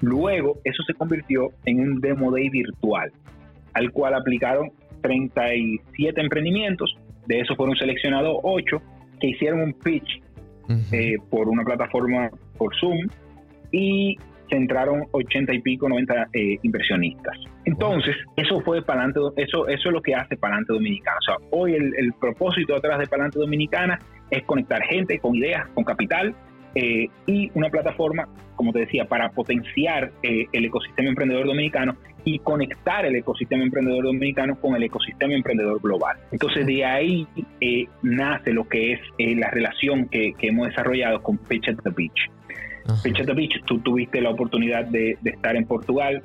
Luego, 0.00 0.58
eso 0.64 0.82
se 0.84 0.94
convirtió 0.94 1.50
en 1.66 1.80
un 1.80 2.00
Demo 2.00 2.30
Day 2.30 2.48
virtual, 2.48 3.12
al 3.74 3.90
cual 3.92 4.14
aplicaron 4.14 4.70
37 5.02 6.20
emprendimientos, 6.20 6.94
de 7.26 7.40
esos 7.40 7.56
fueron 7.56 7.76
seleccionados 7.76 8.38
8 8.42 8.82
que 9.20 9.28
hicieron 9.28 9.60
un 9.60 9.72
pitch 9.74 10.22
eh, 10.92 11.16
por 11.28 11.48
una 11.48 11.64
plataforma 11.64 12.30
por 12.56 12.74
Zoom 12.76 12.98
y 13.72 14.16
se 14.48 14.56
entraron 14.56 15.04
80 15.12 15.54
y 15.54 15.60
pico, 15.60 15.88
90 15.88 16.28
eh, 16.32 16.58
inversionistas. 16.62 17.36
Entonces, 17.64 18.16
eso 18.36 18.60
fue 18.60 18.82
Palante, 18.82 19.20
eso, 19.36 19.68
eso 19.68 19.88
es 19.88 19.92
lo 19.92 20.02
que 20.02 20.14
hace 20.14 20.36
Palante 20.36 20.72
Dominicana. 20.72 21.16
O 21.18 21.22
sea, 21.22 21.36
hoy 21.50 21.74
el, 21.74 21.94
el 21.96 22.12
propósito 22.14 22.74
detrás 22.74 22.98
de 22.98 23.06
Palante 23.06 23.38
Dominicana 23.38 23.98
es 24.30 24.42
conectar 24.44 24.82
gente 24.82 25.18
con 25.18 25.34
ideas, 25.36 25.68
con 25.74 25.84
capital, 25.84 26.34
eh, 26.74 27.08
y 27.26 27.50
una 27.54 27.68
plataforma, 27.68 28.28
como 28.56 28.72
te 28.72 28.80
decía, 28.80 29.04
para 29.04 29.30
potenciar 29.30 30.12
eh, 30.22 30.46
el 30.52 30.64
ecosistema 30.64 31.08
emprendedor 31.08 31.46
dominicano 31.46 31.96
y 32.24 32.38
conectar 32.38 33.06
el 33.06 33.16
ecosistema 33.16 33.62
emprendedor 33.62 34.04
dominicano 34.04 34.60
con 34.60 34.76
el 34.76 34.82
ecosistema 34.82 35.34
emprendedor 35.34 35.80
global. 35.80 36.16
Entonces 36.32 36.66
de 36.66 36.84
ahí 36.84 37.26
eh, 37.60 37.86
nace 38.02 38.52
lo 38.52 38.68
que 38.68 38.92
es 38.92 39.00
la 39.18 39.50
relación 39.50 40.06
que, 40.08 40.34
que, 40.34 40.48
hemos 40.48 40.68
desarrollado 40.68 41.22
con 41.22 41.38
Pitch 41.38 41.68
at 41.68 41.76
the 41.82 41.90
Beach. 41.90 42.30
Pitch 43.02 43.24
the 43.24 43.34
Beach, 43.34 43.62
tú 43.66 43.78
tuviste 43.80 44.20
la 44.20 44.30
oportunidad 44.30 44.84
de, 44.86 45.16
estar 45.24 45.56
en 45.56 45.64
Portugal 45.64 46.22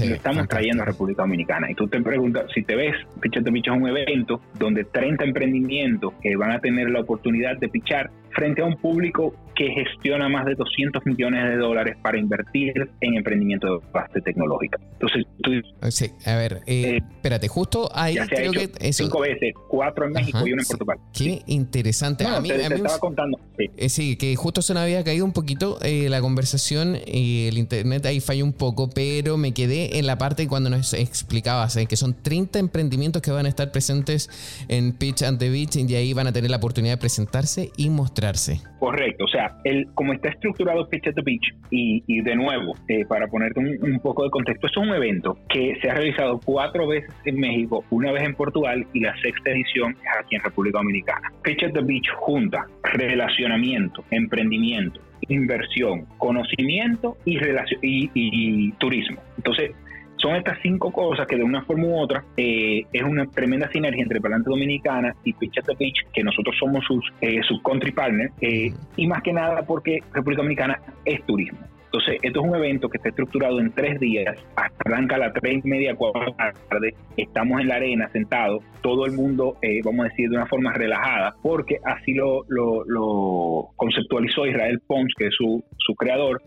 y 0.00 0.08
lo 0.08 0.14
estamos 0.14 0.48
trayendo 0.48 0.82
a 0.82 0.86
República 0.86 1.22
Dominicana. 1.22 1.70
Y 1.70 1.74
tú 1.74 1.86
te 1.88 2.00
preguntas, 2.00 2.46
si 2.54 2.62
te 2.62 2.74
ves, 2.74 2.94
Pitch 3.20 3.42
the 3.42 3.50
Beach 3.50 3.68
es 3.68 3.72
un 3.72 3.88
evento 3.88 4.40
donde 4.58 4.84
30 4.84 5.24
emprendimientos 5.24 6.12
que 6.22 6.36
van 6.36 6.52
a 6.52 6.60
tener 6.60 6.90
la 6.90 7.00
oportunidad 7.00 7.56
de 7.58 7.68
pichar 7.68 8.10
frente 8.30 8.62
a 8.62 8.64
un 8.64 8.76
público 8.76 9.34
que 9.58 9.70
gestiona 9.70 10.28
más 10.28 10.46
de 10.46 10.54
200 10.54 11.04
millones 11.04 11.50
de 11.50 11.56
dólares 11.56 11.96
para 12.00 12.16
invertir 12.16 12.72
en 13.00 13.14
emprendimiento 13.16 13.80
de 13.80 13.86
base 13.92 14.20
tecnológica. 14.20 14.78
Entonces, 14.92 15.26
tú... 15.42 15.50
Sí, 15.90 16.12
a 16.24 16.36
ver, 16.36 16.60
eh, 16.66 16.82
eh, 16.82 17.00
espérate, 17.16 17.48
justo 17.48 17.90
ahí 17.92 18.16
creo 18.28 18.52
que 18.52 18.70
eso... 18.80 19.04
Cinco 19.04 19.20
veces, 19.20 19.52
cuatro 19.68 20.06
en 20.06 20.12
México 20.12 20.46
y 20.46 20.52
uno 20.52 20.62
en 20.62 20.68
Portugal. 20.68 20.98
Qué 21.12 21.42
interesante. 21.46 22.24
a 22.24 22.40
mí, 22.40 22.48
te, 22.48 22.62
estaba 22.62 22.98
contando. 22.98 23.38
Eh, 23.58 23.88
sí. 23.88 24.16
que 24.16 24.36
justo 24.36 24.62
se 24.62 24.74
me 24.74 24.80
había 24.80 25.02
caído 25.02 25.24
un 25.24 25.32
poquito 25.32 25.78
la 25.82 26.20
conversación 26.20 26.96
y 27.06 27.48
el 27.48 27.58
internet 27.58 28.06
ahí 28.06 28.20
falló 28.20 28.44
un 28.44 28.52
poco, 28.52 28.88
pero 28.88 29.36
me 29.36 29.52
quedé 29.52 29.98
en 29.98 30.06
la 30.06 30.18
parte 30.18 30.46
cuando 30.46 30.70
nos 30.70 30.94
explicabas 30.94 31.76
que 31.88 31.96
son 31.96 32.14
30 32.22 32.60
emprendimientos 32.60 33.22
que 33.22 33.32
van 33.32 33.46
a 33.46 33.48
estar 33.48 33.72
presentes 33.72 34.30
en 34.68 34.92
Pitch 34.92 35.22
and 35.22 35.38
the 35.38 35.50
Beach 35.50 35.76
y 35.76 35.94
ahí 35.94 36.12
van 36.12 36.28
a 36.28 36.32
tener 36.32 36.50
la 36.50 36.58
oportunidad 36.58 36.94
de 36.94 36.98
presentarse 36.98 37.70
y 37.76 37.90
mostrar 37.90 38.28
Correcto, 38.78 39.24
o 39.24 39.28
sea, 39.28 39.47
el, 39.64 39.86
como 39.94 40.12
está 40.12 40.30
estructurado 40.30 40.88
Pitch 40.88 41.08
at 41.08 41.14
the 41.14 41.22
Beach, 41.22 41.54
y, 41.70 42.22
de 42.22 42.36
nuevo, 42.36 42.74
eh, 42.88 43.04
para 43.06 43.26
ponerte 43.26 43.60
un, 43.60 44.00
poco 44.00 44.24
de 44.24 44.30
contexto, 44.30 44.66
es 44.66 44.76
un 44.76 44.90
evento 44.90 45.36
que 45.48 45.76
se 45.80 45.90
ha 45.90 45.94
realizado 45.94 46.40
cuatro 46.44 46.86
veces 46.86 47.12
en 47.24 47.38
México, 47.40 47.84
una 47.90 48.12
vez 48.12 48.22
en 48.22 48.34
Portugal 48.34 48.86
y 48.92 49.00
la 49.00 49.14
sexta 49.20 49.50
edición 49.50 49.92
es 49.92 50.18
aquí 50.18 50.36
en 50.36 50.42
República 50.42 50.78
Dominicana. 50.78 51.32
Pitch 51.42 51.64
at 51.64 51.72
the 51.72 51.80
Beach 51.80 52.08
junta 52.16 52.66
relacionamiento, 52.84 54.04
emprendimiento, 54.10 55.00
inversión, 55.28 56.06
conocimiento 56.18 57.16
y, 57.24 57.38
y 57.82 58.72
turismo. 58.72 59.20
Entonces, 59.36 59.72
son 60.18 60.36
estas 60.36 60.58
cinco 60.62 60.90
cosas 60.90 61.26
que 61.26 61.36
de 61.36 61.44
una 61.44 61.62
forma 61.62 61.86
u 61.86 61.98
otra 61.98 62.24
eh, 62.36 62.82
es 62.92 63.02
una 63.02 63.26
tremenda 63.26 63.70
sinergia 63.70 64.02
entre 64.02 64.20
Palante 64.20 64.50
Dominicana 64.50 65.14
y 65.24 65.32
Pitch 65.32 65.58
at 65.58 65.64
the 65.64 65.74
Beach, 65.78 65.98
que 66.12 66.22
nosotros 66.22 66.54
somos 66.58 66.84
sus, 66.84 67.04
eh, 67.20 67.40
country 67.64 67.92
partners, 67.92 68.32
eh, 68.40 68.72
y 68.96 69.06
más 69.06 69.22
que 69.22 69.32
nada 69.32 69.62
porque 69.62 69.98
República 70.12 70.42
Dominicana 70.42 70.80
es 71.04 71.24
turismo. 71.26 71.58
Entonces, 71.86 72.18
esto 72.22 72.40
es 72.40 72.46
un 72.46 72.54
evento 72.54 72.90
que 72.90 72.98
está 72.98 73.08
estructurado 73.08 73.60
en 73.60 73.72
tres 73.72 73.98
días, 73.98 74.36
arranca 74.84 75.16
a 75.16 75.18
las 75.18 75.32
tres 75.32 75.64
y 75.64 75.68
media, 75.68 75.94
cuatro 75.94 76.20
de 76.20 76.26
la 76.36 76.52
tarde, 76.68 76.94
estamos 77.16 77.62
en 77.62 77.68
la 77.68 77.76
arena 77.76 78.10
sentados, 78.12 78.62
todo 78.82 79.06
el 79.06 79.12
mundo, 79.12 79.56
eh, 79.62 79.80
vamos 79.82 80.04
a 80.04 80.08
decir, 80.10 80.28
de 80.28 80.36
una 80.36 80.46
forma 80.46 80.74
relajada, 80.74 81.34
porque 81.42 81.78
así 81.84 82.12
lo, 82.12 82.44
lo, 82.48 83.70
conceptualizó 83.76 84.46
Israel 84.46 84.82
Pons, 84.86 85.14
que 85.16 85.28
es 85.28 85.34
su, 85.34 85.64
su 85.78 85.94
creador, 85.94 86.42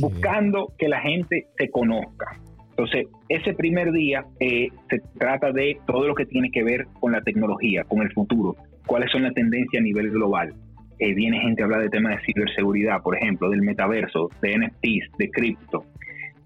buscando 0.00 0.72
que 0.76 0.88
la 0.88 1.00
gente 1.00 1.46
se 1.56 1.70
conozca. 1.70 2.40
Entonces, 2.78 3.06
ese 3.30 3.54
primer 3.54 3.90
día 3.90 4.26
eh, 4.38 4.68
se 4.90 5.00
trata 5.18 5.50
de 5.50 5.78
todo 5.86 6.06
lo 6.06 6.14
que 6.14 6.26
tiene 6.26 6.50
que 6.50 6.62
ver 6.62 6.86
con 7.00 7.12
la 7.12 7.22
tecnología, 7.22 7.84
con 7.84 8.02
el 8.02 8.12
futuro, 8.12 8.54
cuáles 8.86 9.10
son 9.10 9.22
las 9.22 9.32
tendencias 9.32 9.80
a 9.80 9.82
nivel 9.82 10.10
global. 10.10 10.52
Eh, 10.98 11.14
viene 11.14 11.40
gente 11.40 11.62
a 11.62 11.64
hablar 11.64 11.80
de 11.80 11.88
temas 11.88 12.16
de 12.16 12.24
ciberseguridad, 12.26 13.00
por 13.02 13.16
ejemplo, 13.16 13.48
del 13.48 13.62
metaverso, 13.62 14.28
de 14.42 14.58
NFTs, 14.58 15.16
de 15.18 15.30
cripto. 15.30 15.86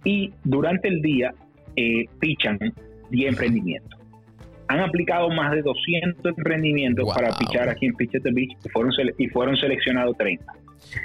Y 0.04 0.32
durante 0.44 0.86
el 0.86 1.02
día 1.02 1.34
eh, 1.74 2.04
pichan 2.20 2.58
10 3.10 3.30
emprendimientos. 3.30 3.98
Han 4.68 4.80
aplicado 4.80 5.30
más 5.30 5.50
de 5.50 5.62
200 5.62 6.38
emprendimientos 6.38 7.12
para 7.12 7.30
pichar 7.36 7.68
aquí 7.68 7.86
en 7.86 7.94
Pitch 7.94 8.22
the 8.22 8.30
Beach 8.32 8.56
y 8.64 8.68
fueron, 8.68 8.92
y 9.18 9.26
fueron 9.28 9.56
seleccionados 9.56 10.16
30. 10.16 10.44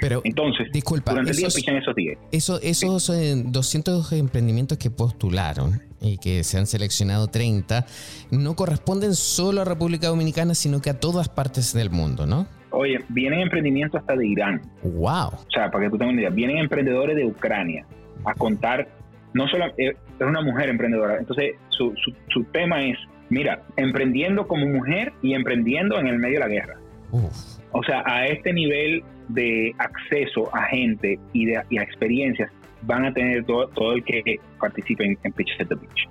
Pero, 0.00 0.20
Entonces, 0.24 0.68
disculpa, 0.72 1.12
durante 1.12 1.30
el 1.30 1.36
día 1.36 1.48
pichan 1.54 1.76
esos 1.76 1.94
10. 1.94 2.18
esos 2.30 3.12
200 3.52 4.12
emprendimientos 4.12 4.78
que 4.78 4.90
postularon 4.90 5.82
y 6.00 6.18
que 6.18 6.44
se 6.44 6.58
han 6.58 6.66
seleccionado 6.66 7.28
30, 7.28 7.86
no 8.30 8.54
corresponden 8.54 9.14
solo 9.14 9.62
a 9.62 9.64
República 9.64 10.08
Dominicana, 10.08 10.54
sino 10.54 10.80
que 10.80 10.90
a 10.90 11.00
todas 11.00 11.28
partes 11.28 11.72
del 11.72 11.90
mundo, 11.90 12.26
¿no? 12.26 12.46
Oye, 12.70 12.98
vienen 13.08 13.40
emprendimientos 13.40 14.00
hasta 14.00 14.16
de 14.16 14.26
Irán. 14.26 14.60
¡Wow! 14.82 15.28
O 15.28 15.50
sea, 15.50 15.70
para 15.70 15.84
que 15.84 15.90
tú 15.90 15.98
tengas 15.98 16.12
una 16.12 16.22
idea, 16.22 16.30
vienen 16.30 16.58
emprendedores 16.58 17.16
de 17.16 17.24
Ucrania 17.24 17.86
a 18.24 18.34
contar, 18.34 18.88
no 19.32 19.48
solo, 19.48 19.66
eh, 19.78 19.96
es 20.18 20.26
una 20.26 20.42
mujer 20.42 20.68
emprendedora, 20.68 21.18
entonces 21.18 21.54
su, 21.68 21.94
su, 21.96 22.12
su 22.28 22.44
tema 22.44 22.84
es, 22.84 22.98
mira, 23.30 23.62
emprendiendo 23.76 24.46
como 24.46 24.66
mujer 24.66 25.12
y 25.22 25.34
emprendiendo 25.34 25.98
en 25.98 26.08
el 26.08 26.18
medio 26.18 26.34
de 26.34 26.40
la 26.40 26.48
guerra. 26.48 26.76
Uf. 27.12 27.55
O 27.76 27.82
sea, 27.82 28.02
a 28.06 28.24
este 28.24 28.54
nivel 28.54 29.04
de 29.28 29.74
acceso 29.76 30.48
a 30.54 30.62
gente 30.62 31.18
y, 31.34 31.44
de, 31.44 31.58
a 31.58 31.82
experiencias 31.82 32.50
van 32.82 33.04
a 33.04 33.12
tener 33.12 33.44
todo, 33.44 33.68
todo 33.68 33.92
el 33.92 34.02
que 34.02 34.22
participe 34.58 35.04
en, 35.04 35.32
Pitch 35.32 35.60
at 35.60 35.68
the 35.68 35.74
Beach. 35.74 36.08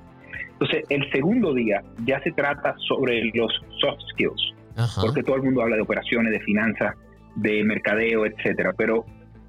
Entonces, 0.52 0.84
el 0.90 1.12
segundo 1.12 1.56
día 1.56 1.82
ya 2.06 2.20
se 2.22 2.32
trata 2.34 2.76
sobre 2.88 3.32
los 3.34 3.52
soft 3.80 4.00
skills, 4.12 4.54
porque 5.02 5.24
todo 5.24 5.38
el 5.38 5.44
mundo 5.44 5.64
habla 5.64 5.76
de 5.76 5.82
operaciones, 5.82 6.32
de 6.32 6.40
finanzas, 6.42 6.96
de 7.36 7.64
mercadeo, 7.64 8.28
etcétera. 8.28 8.72
Pero, 8.78 9.04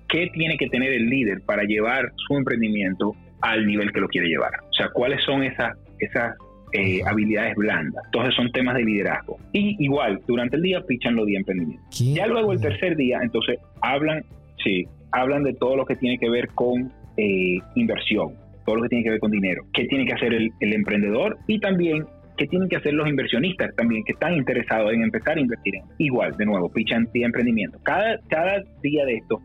¿qué 0.08 0.30
tiene 0.32 0.56
que 0.56 0.68
tener 0.68 0.94
el 0.94 1.10
líder 1.10 1.42
para 1.42 1.64
llevar 1.64 2.12
su 2.26 2.36
emprendimiento 2.38 3.12
al 3.42 3.66
nivel 3.66 3.92
que 3.92 4.00
lo 4.00 4.08
quiere 4.08 4.28
llevar? 4.28 4.52
O 4.70 4.72
sea, 4.72 4.88
cuáles 4.88 5.22
son 5.22 5.42
esas, 5.42 5.76
esas 5.98 6.34
eh, 6.76 7.00
habilidades 7.06 7.54
blandas. 7.56 8.04
Entonces 8.06 8.34
son 8.34 8.50
temas 8.52 8.76
de 8.76 8.84
liderazgo. 8.84 9.38
Y 9.52 9.76
igual, 9.82 10.20
durante 10.26 10.56
el 10.56 10.62
día 10.62 10.80
pichan 10.86 11.14
los 11.14 11.26
días 11.26 11.36
de 11.36 11.52
emprendimiento. 11.52 11.84
Ya 11.90 12.26
luego 12.26 12.52
el 12.52 12.60
tercer 12.60 12.96
día, 12.96 13.20
entonces 13.22 13.58
hablan, 13.80 14.24
sí, 14.62 14.86
hablan 15.12 15.42
de 15.42 15.54
todo 15.54 15.76
lo 15.76 15.86
que 15.86 15.96
tiene 15.96 16.18
que 16.18 16.28
ver 16.28 16.48
con 16.48 16.92
eh, 17.16 17.58
inversión, 17.74 18.34
todo 18.64 18.76
lo 18.76 18.82
que 18.82 18.88
tiene 18.88 19.04
que 19.04 19.10
ver 19.10 19.20
con 19.20 19.30
dinero, 19.30 19.64
qué 19.72 19.86
tiene 19.86 20.04
que 20.04 20.12
hacer 20.12 20.34
el, 20.34 20.52
emprendedor 20.60 21.38
y 21.46 21.58
también 21.60 22.04
qué 22.36 22.46
tienen 22.46 22.68
que 22.68 22.76
hacer 22.76 22.92
los 22.92 23.08
inversionistas 23.08 23.74
también 23.76 24.04
que 24.04 24.12
están 24.12 24.34
interesados 24.34 24.92
en 24.92 25.02
empezar 25.02 25.38
a 25.38 25.40
invertir 25.40 25.76
en. 25.76 25.84
Igual, 25.98 26.36
de 26.36 26.44
nuevo, 26.44 26.68
pichan 26.68 27.04
día 27.12 27.22
de 27.22 27.26
emprendimiento. 27.26 27.78
Cada, 27.82 28.18
cada 28.28 28.62
día 28.82 29.06
de 29.06 29.14
esto 29.14 29.40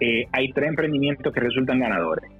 eh, 0.00 0.24
hay 0.32 0.52
tres 0.52 0.68
emprendimientos 0.68 1.32
que 1.32 1.40
resultan 1.40 1.80
ganadores. 1.80 2.30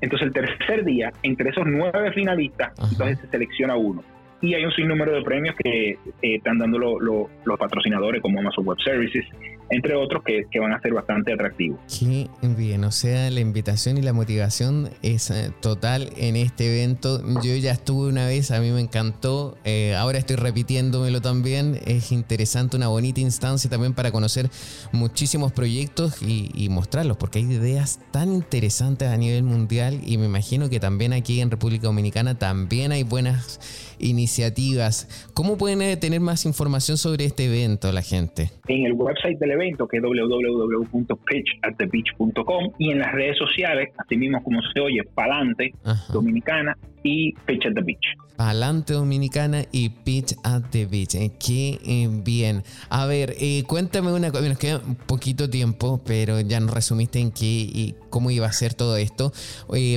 Entonces 0.00 0.28
el 0.28 0.32
tercer 0.32 0.84
día, 0.84 1.12
entre 1.22 1.50
esos 1.50 1.64
nueve 1.66 2.12
finalistas, 2.12 2.72
entonces 2.90 3.18
se 3.20 3.28
selecciona 3.28 3.76
uno. 3.76 4.02
Y 4.40 4.54
hay 4.54 4.64
un 4.64 4.72
sinnúmero 4.72 5.12
de 5.12 5.22
premios 5.22 5.54
que 5.56 5.90
eh, 5.90 5.98
están 6.22 6.58
dando 6.58 6.78
los 6.78 7.58
patrocinadores 7.58 8.20
como 8.20 8.40
Amazon 8.40 8.66
Web 8.66 8.78
Services, 8.84 9.24
entre 9.70 9.94
otros 9.94 10.22
que, 10.24 10.46
van 10.58 10.72
a 10.72 10.80
ser 10.80 10.94
bastante 10.94 11.32
atractivos. 11.32 11.78
Qué 11.98 12.28
bien, 12.42 12.84
o 12.84 12.92
sea, 12.92 13.30
la 13.30 13.40
invitación 13.40 13.98
y 13.98 14.02
la 14.02 14.12
motivación 14.12 14.90
es 15.02 15.30
eh, 15.30 15.50
total 15.60 16.10
en 16.16 16.36
este 16.36 16.66
evento. 16.66 17.22
Yo 17.42 17.54
ya 17.56 17.72
estuve 17.72 18.08
una 18.08 18.26
vez, 18.26 18.50
a 18.50 18.60
mí 18.60 18.70
me 18.70 18.80
encantó, 18.80 19.58
eh, 19.64 19.94
ahora 19.96 20.18
estoy 20.18 20.36
repitiéndomelo 20.36 21.20
también. 21.20 21.78
Es 21.86 22.12
interesante, 22.12 22.76
una 22.76 22.88
bonita 22.88 23.20
instancia 23.20 23.68
también 23.68 23.92
para 23.92 24.12
conocer 24.12 24.48
muchísimos 24.92 25.52
proyectos 25.52 26.22
y, 26.22 26.50
y 26.54 26.68
mostrarlos, 26.68 27.16
porque 27.16 27.40
hay 27.40 27.44
ideas 27.44 28.00
tan 28.12 28.32
interesantes 28.32 29.08
a 29.08 29.16
nivel 29.16 29.42
mundial 29.42 30.00
y 30.04 30.18
me 30.18 30.26
imagino 30.26 30.70
que 30.70 30.80
también 30.80 31.12
aquí 31.12 31.40
en 31.40 31.50
República 31.50 31.86
Dominicana 31.86 32.38
también 32.38 32.92
hay 32.92 33.02
buenas 33.02 33.60
iniciativas. 33.98 35.28
¿Cómo 35.34 35.58
pueden 35.58 35.82
eh, 35.82 35.96
tener 35.96 36.20
más 36.20 36.46
información 36.46 36.96
sobre 36.96 37.24
este 37.24 37.46
evento 37.46 37.90
la 37.92 38.02
gente? 38.02 38.50
En 38.68 38.86
el 38.86 38.92
website 38.92 39.38
del 39.38 39.50
evento, 39.52 39.86
que 39.86 39.98
es 39.98 40.02
www.pitchatthebeach.com 40.02 42.72
y 42.78 42.90
en 42.92 43.00
las 43.00 43.12
redes 43.12 43.36
sociales, 43.38 43.90
así 43.98 44.16
mismo 44.16 44.42
como 44.42 44.62
se 44.72 44.80
oye, 44.80 45.02
Palante 45.14 45.74
Dominicana 46.12 46.76
y 47.06 47.32
Pitch 47.46 47.66
at 47.66 47.74
the 47.74 47.82
Beach. 47.82 48.04
Palante 48.36 48.92
Dominicana 48.92 49.64
y 49.72 49.88
Pitch 49.88 50.34
at 50.42 50.62
the 50.70 50.86
Beach. 50.86 51.14
Eh, 51.14 51.30
qué 51.38 51.78
eh, 51.86 52.08
bien. 52.24 52.62
A 52.90 53.06
ver, 53.06 53.34
cuéntame 53.66 54.12
una 54.12 54.30
cosa. 54.30 54.48
Nos 54.48 54.58
queda 54.58 54.78
un 54.78 54.96
poquito 54.96 55.48
tiempo, 55.48 56.02
pero 56.04 56.40
ya 56.40 56.60
nos 56.60 56.74
resumiste 56.74 57.20
en 57.20 57.30
qué 57.30 57.44
y 57.46 57.94
cómo 58.10 58.30
iba 58.30 58.46
a 58.46 58.52
ser 58.52 58.74
todo 58.74 58.96
esto. 58.96 59.32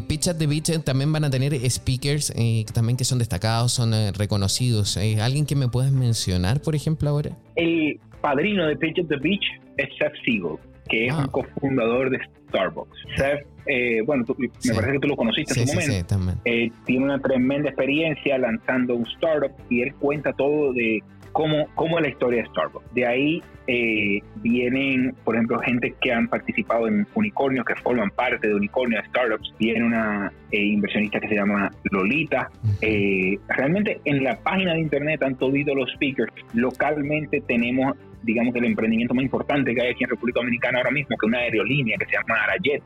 Pitch 0.08 0.28
at 0.28 0.38
the 0.38 0.48
Beach 0.48 0.72
también 0.84 1.12
van 1.12 1.24
a 1.26 1.30
tener 1.30 1.54
speakers 1.70 2.34
también 2.74 2.96
que 2.96 3.04
son 3.04 3.20
destacados, 3.20 3.74
son 3.74 3.92
reconocidos. 4.14 4.98
¿Alguien 4.98 5.46
que 5.46 5.56
me 5.56 5.68
puedas 5.68 5.92
mencionar, 5.92 6.62
por 6.62 6.76
ejemplo, 6.76 7.10
ahora? 7.10 7.36
El 7.56 8.00
padrino 8.22 8.68
de 8.68 8.76
Pitch 8.76 9.00
at 9.00 9.08
the 9.08 9.18
Beach 9.18 9.46
es 9.78 9.90
Seth 9.98 10.14
Siegel, 10.24 10.58
que 10.90 11.08
es 11.08 11.14
un 11.14 11.24
ah. 11.24 11.30
cofundador 11.32 12.10
de 12.10 12.20
Starbucks. 12.50 12.98
Seth, 13.16 13.48
eh, 13.66 14.02
bueno, 14.06 14.26
me 14.38 14.74
parece 14.74 14.94
que 14.94 15.00
tú 15.00 15.08
lo 15.08 15.16
conociste 15.16 15.62
en 15.62 15.68
su 15.68 15.76
momento. 15.76 16.42
Eh, 16.46 16.72
tiene 16.86 17.06
una 17.06 17.20
tremenda 17.20 17.70
experiencia 17.70 18.38
lanzando 18.38 18.96
un 18.96 19.06
startup 19.06 19.52
y 19.70 19.82
él 19.82 19.94
cuenta 19.96 20.34
todo 20.34 20.74
de 20.74 21.02
cómo, 21.32 21.68
cómo 21.76 21.98
es 21.98 22.04
la 22.04 22.10
historia 22.10 22.42
de 22.42 22.50
Starbucks. 22.50 22.94
De 22.94 23.06
ahí 23.06 23.44
eh, 23.68 24.20
vienen, 24.38 25.16
por 25.24 25.36
ejemplo, 25.36 25.60
gente 25.60 25.94
que 26.02 26.12
han 26.12 26.28
participado 26.28 26.88
en 26.88 27.06
unicornios, 27.14 27.66
que 27.66 27.76
forman 27.76 28.10
parte 28.10 28.48
de 28.48 28.56
unicornios 28.56 29.06
startups. 29.10 29.54
Viene 29.60 29.86
una 29.86 30.34
eh, 30.52 30.60
inversionista 30.60 31.20
que 31.20 31.28
se 31.28 31.36
llama 31.36 31.70
Lolita. 31.92 32.50
Eh, 32.82 33.38
realmente 33.48 34.02
en 34.06 34.24
la 34.24 34.40
página 34.40 34.74
de 34.74 34.80
internet 34.80 35.22
han 35.22 35.36
todos 35.36 35.54
los 35.54 35.92
speakers. 35.92 36.34
Localmente 36.54 37.42
tenemos, 37.42 37.96
digamos, 38.30 38.56
el 38.56 38.66
emprendimiento 38.66 39.14
más 39.14 39.24
importante 39.24 39.74
que 39.74 39.82
hay 39.82 39.92
aquí 39.92 40.04
en 40.04 40.12
República 40.12 40.40
Dominicana 40.40 40.78
ahora 40.78 40.92
mismo, 40.92 41.18
que 41.18 41.26
es 41.26 41.28
una 41.28 41.40
aerolínea 41.40 41.98
que 41.98 42.06
se 42.06 42.12
llama 42.14 42.44
Arayet. 42.44 42.84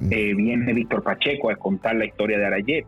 viene 0.00 0.72
Víctor 0.72 1.02
Pacheco 1.02 1.50
a 1.50 1.56
contar 1.56 1.96
la 1.96 2.06
historia 2.06 2.38
de 2.38 2.46
Arayet. 2.46 2.86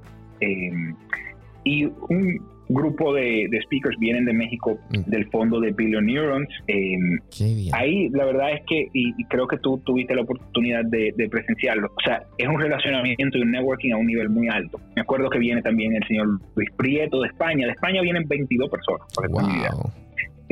y 1.64 1.84
un, 1.84 2.52
grupo 2.72 3.14
de, 3.14 3.48
speakers 3.64 3.98
vienen 3.98 4.24
de 4.24 4.32
México 4.32 4.78
mm. 4.90 5.10
del 5.10 5.28
fondo 5.30 5.60
de 5.60 5.72
Billion 5.72 6.06
Neurons. 6.06 6.48
Em, 6.66 7.18
ahí 7.72 8.08
la 8.10 8.24
verdad 8.24 8.52
es 8.52 8.62
que, 8.66 8.88
y, 8.92 9.12
creo 9.26 9.46
que 9.46 9.58
tú 9.58 9.78
tuviste 9.84 10.14
la 10.14 10.22
oportunidad 10.22 10.84
de, 10.84 11.12
presenciarlo, 11.30 11.88
o 11.88 12.00
sea, 12.04 12.24
es 12.36 12.48
un 12.48 12.60
relacionamiento 12.60 13.38
y 13.38 13.42
un 13.42 13.50
networking 13.50 13.92
a 13.92 13.96
un 13.96 14.06
nivel 14.06 14.28
muy 14.28 14.48
alto. 14.48 14.80
Me 14.96 15.02
acuerdo 15.02 15.30
que 15.30 15.38
viene 15.38 15.62
también 15.62 15.94
el 15.94 16.06
señor 16.06 16.40
Luis 16.54 16.70
Prieto 16.76 17.20
de 17.20 17.28
España. 17.28 17.66
De 17.66 17.72
España 17.72 18.02
vienen 18.02 18.26
22 18.26 18.70
personas, 18.70 19.06
para 19.14 19.28
wow. 19.28 19.92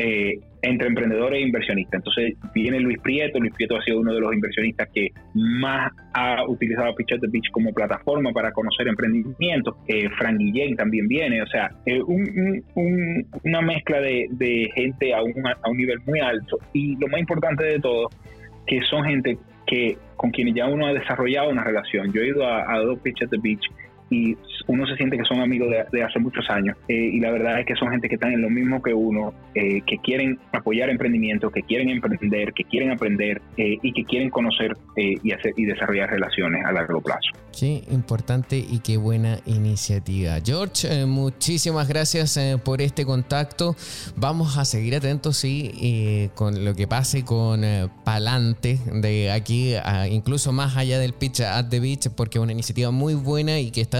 Eh, 0.02 0.40
entre 0.62 0.88
emprendedores 0.88 1.40
e 1.40 1.42
inversionistas. 1.42 1.98
Entonces 1.98 2.34
viene 2.54 2.80
Luis 2.80 2.98
Prieto, 3.00 3.38
Luis 3.38 3.52
Prieto 3.52 3.76
ha 3.76 3.82
sido 3.82 4.00
uno 4.00 4.14
de 4.14 4.20
los 4.20 4.32
inversionistas 4.32 4.88
que 4.94 5.08
más 5.34 5.92
ha 6.14 6.42
utilizado 6.46 6.94
Pitch 6.94 7.12
at 7.12 7.20
the 7.20 7.28
Beach 7.28 7.50
como 7.50 7.72
plataforma 7.72 8.32
para 8.32 8.50
conocer 8.52 8.88
emprendimientos. 8.88 9.76
Eh, 9.88 10.08
Frank 10.16 10.38
Guillén 10.38 10.74
también 10.76 11.06
viene, 11.06 11.42
o 11.42 11.46
sea, 11.46 11.70
eh, 11.84 12.00
una 12.02 13.60
mezcla 13.60 14.00
de, 14.00 14.70
gente 14.74 15.14
a 15.14 15.22
un, 15.22 15.34
a 15.46 15.68
un 15.68 15.76
nivel 15.76 15.98
muy 16.06 16.18
alto. 16.20 16.58
Y 16.72 16.96
lo 16.96 17.08
más 17.08 17.20
importante 17.20 17.64
de 17.64 17.78
todo, 17.78 18.08
que 18.66 18.80
son 18.82 19.04
gente 19.04 19.36
que 19.66 19.98
con 20.16 20.30
quienes 20.30 20.54
ya 20.54 20.66
uno 20.66 20.86
ha 20.86 20.94
desarrollado 20.94 21.50
una 21.50 21.64
relación. 21.64 22.10
Yo 22.12 22.22
he 22.22 22.28
ido 22.28 22.46
a, 22.46 22.72
a 22.72 22.78
dos 22.80 22.98
Pitch 23.00 23.22
at 23.22 23.28
the 23.28 23.38
Beach 23.38 23.66
y 24.10 24.36
uno 24.66 24.86
se 24.86 24.96
siente 24.96 25.16
que 25.16 25.24
son 25.24 25.40
amigos 25.40 25.68
de, 25.92 26.02
hace 26.02 26.18
muchos 26.18 26.48
años 26.50 26.76
eh, 26.88 26.94
y 26.94 27.20
la 27.20 27.30
verdad 27.30 27.60
es 27.60 27.66
que 27.66 27.74
son 27.76 27.90
gente 27.90 28.08
que 28.08 28.16
están 28.16 28.32
en 28.32 28.42
lo 28.42 28.50
mismo 28.50 28.82
que 28.82 28.92
uno, 28.92 29.32
eh, 29.54 29.80
que 29.86 29.98
quieren 29.98 30.38
apoyar 30.52 30.90
emprendimiento, 30.90 31.50
que 31.50 31.62
quieren 31.62 31.88
emprender, 31.88 32.52
que 32.52 32.64
quieren 32.64 32.90
aprender 32.90 33.40
eh, 33.56 33.78
y 33.82 33.92
que 33.92 34.04
quieren 34.04 34.30
conocer 34.30 34.76
y, 34.96 35.32
hacer, 35.32 35.54
y 35.56 35.64
desarrollar 35.64 36.10
relaciones 36.10 36.64
a 36.64 36.72
largo 36.72 37.00
plazo. 37.00 37.30
Qué 37.58 37.82
importante 37.90 38.58
y 38.58 38.80
qué 38.80 38.96
buena 38.96 39.38
iniciativa. 39.46 40.38
George, 40.44 41.06
muchísimas 41.06 41.88
gracias 41.88 42.38
por 42.64 42.82
este 42.82 43.04
contacto. 43.04 43.76
Vamos 44.16 44.58
a 44.58 44.64
seguir 44.64 44.94
atentos, 44.94 45.36
sí, 45.36 46.30
con 46.34 46.64
lo 46.64 46.74
que 46.74 46.86
pase 46.86 47.24
con 47.24 47.62
Palante 48.04 48.78
de 48.92 49.30
aquí, 49.30 49.74
incluso 50.10 50.52
más 50.52 50.76
allá 50.76 50.98
del 50.98 51.12
Pitch 51.12 51.40
at 51.40 51.68
the 51.70 51.80
Beach, 51.80 52.08
porque 52.16 52.38
es 52.38 52.42
una 52.42 52.52
iniciativa 52.52 52.90
muy 52.90 53.14
buena 53.14 53.58
y 53.58 53.70
que 53.70 53.80
está 53.80 53.99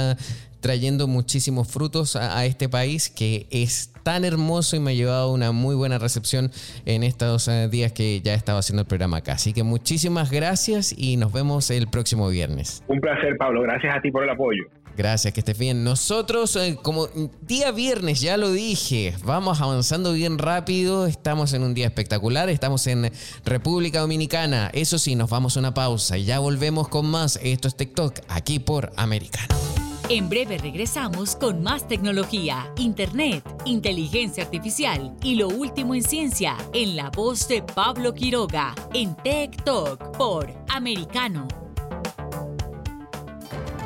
trayendo 0.61 1.07
muchísimos 1.07 1.69
frutos 1.69 2.17
a, 2.17 2.45
este 2.45 2.69
país 2.69 3.11
que 3.11 3.47
es 3.51 3.93
tan 4.03 4.25
hermoso 4.25 4.77
y 4.77 4.81
me 4.81 4.93
ha 4.93 4.95
llevado 4.95 5.33
una 5.33 5.53
muy 5.53 5.75
buena 5.75 5.99
recepción 5.99 6.51
en 6.87 7.03
estos 7.03 7.49
eh, 7.49 7.69
días 7.71 7.93
que 7.93 8.21
ya 8.23 8.35
estaba 8.35 8.61
haciendo 8.61 8.83
el 8.83 8.89
programa 8.89 9.19
acá. 9.19 9.33
Así 9.33 9.53
que 9.53 9.63
muchísimas 9.63 10.31
gracias 10.31 10.95
y 10.97 11.17
nos 11.17 11.33
vemos 11.33 11.71
el 11.71 11.89
próximo 11.89 12.29
viernes. 12.29 12.83
Un 12.89 13.01
placer, 13.01 13.37
Pablo. 13.39 13.63
Gracias 13.63 13.95
a 13.95 14.01
ti 14.01 14.11
por 14.11 14.25
el 14.25 14.31
apoyo. 14.31 14.65
Gracias, 14.97 15.33
que 15.33 15.41
estés 15.41 15.59
bien. 15.59 15.85
Nosotros, 15.85 16.57
eh, 16.57 16.77
como 16.83 17.07
día 17.43 17.71
viernes, 17.73 18.21
ya 18.21 18.37
lo 18.37 18.53
dije, 18.53 19.15
vamos 19.25 19.61
avanzando 19.61 20.13
bien 20.13 20.39
rápido. 20.39 21.07
Estamos 21.07 21.55
en 21.55 21.63
un 21.63 21.75
día 21.75 21.87
espectacular. 21.87 22.51
Estamos 22.51 22.87
en 22.87 23.11
República 23.45 24.01
Dominicana. 24.01 24.71
Eso 24.73 24.99
sí, 24.99 25.15
nos 25.15 25.31
vamos 25.31 25.57
a 25.57 25.61
una 25.61 25.75
pausa 25.75 26.19
y 26.19 26.25
ya 26.25 26.39
volvemos 26.39 26.89
con 26.89 27.07
más. 27.07 27.39
Esto 27.43 27.69
es 27.69 27.77
TikTok, 27.77 28.19
aquí 28.29 28.59
por 28.59 28.93
Americano. 28.97 29.80
En 30.11 30.29
breve 30.29 30.59
regresamos 30.59 31.37
con 31.37 31.63
más 31.63 31.87
tecnología, 31.87 32.73
internet, 32.77 33.45
inteligencia 33.65 34.43
artificial 34.43 35.15
y 35.23 35.37
lo 35.37 35.47
último 35.47 35.95
en 35.95 36.03
ciencia 36.03 36.57
en 36.73 36.97
la 36.97 37.11
voz 37.11 37.47
de 37.47 37.63
Pablo 37.63 38.13
Quiroga 38.13 38.75
en 38.93 39.15
Tech 39.15 39.63
Talk 39.63 40.17
por 40.19 40.53
Americano. 40.69 41.47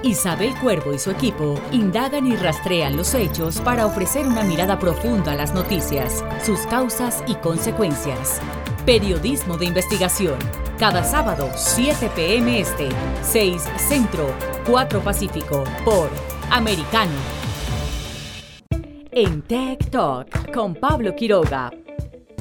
Isabel 0.02 0.54
Cuervo 0.62 0.94
y 0.94 0.98
su 0.98 1.10
equipo 1.10 1.60
indagan 1.72 2.26
y 2.26 2.36
rastrean 2.36 2.96
los 2.96 3.12
hechos 3.12 3.60
para 3.60 3.84
ofrecer 3.84 4.26
una 4.26 4.44
mirada 4.44 4.78
profunda 4.78 5.32
a 5.32 5.36
las 5.36 5.52
noticias, 5.52 6.24
sus 6.42 6.60
causas 6.60 7.22
y 7.26 7.34
consecuencias. 7.34 8.40
Periodismo 8.86 9.56
de 9.56 9.64
investigación. 9.64 10.38
Cada 10.78 11.04
sábado, 11.04 11.48
7 11.56 12.10
p.m. 12.14 12.60
Este, 12.60 12.90
6 13.22 13.62
Centro, 13.78 14.30
4 14.66 15.00
Pacífico, 15.00 15.64
por 15.86 16.10
Americano. 16.50 17.10
En 19.10 19.40
Tech 19.40 19.88
Talk 19.88 20.52
con 20.52 20.74
Pablo 20.74 21.16
Quiroga. 21.16 21.72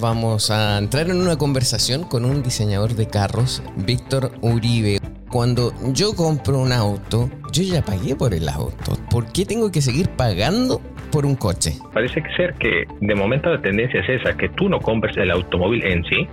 Vamos 0.01 0.51
a 0.51 0.77
entrar 0.79 1.09
en 1.09 1.21
una 1.21 1.37
conversación 1.37 2.03
con 2.03 2.25
un 2.25 2.43
diseñador 2.43 2.93
de 2.95 3.07
carros, 3.07 3.63
Víctor 3.77 4.33
Uribe. 4.41 4.99
Cuando 5.29 5.73
yo 5.93 6.13
compro 6.13 6.59
un 6.59 6.73
auto, 6.73 7.29
yo 7.53 7.63
ya 7.63 7.85
pagué 7.85 8.17
por 8.17 8.33
el 8.33 8.49
auto. 8.49 8.97
¿Por 9.09 9.31
qué 9.31 9.45
tengo 9.45 9.71
que 9.71 9.81
seguir 9.81 10.09
pagando 10.09 10.81
por 11.13 11.27
un 11.27 11.35
coche? 11.35 11.73
Parece 11.93 12.23
ser 12.35 12.55
que 12.55 12.87
de 12.99 13.15
momento 13.15 13.51
la 13.51 13.61
tendencia 13.61 14.01
es 14.01 14.21
esa, 14.21 14.35
que 14.35 14.49
tú 14.49 14.67
no 14.67 14.79
compres 14.79 15.15
el 15.15 15.29
automóvil 15.29 15.85
en 15.85 16.03
sí, 16.05 16.27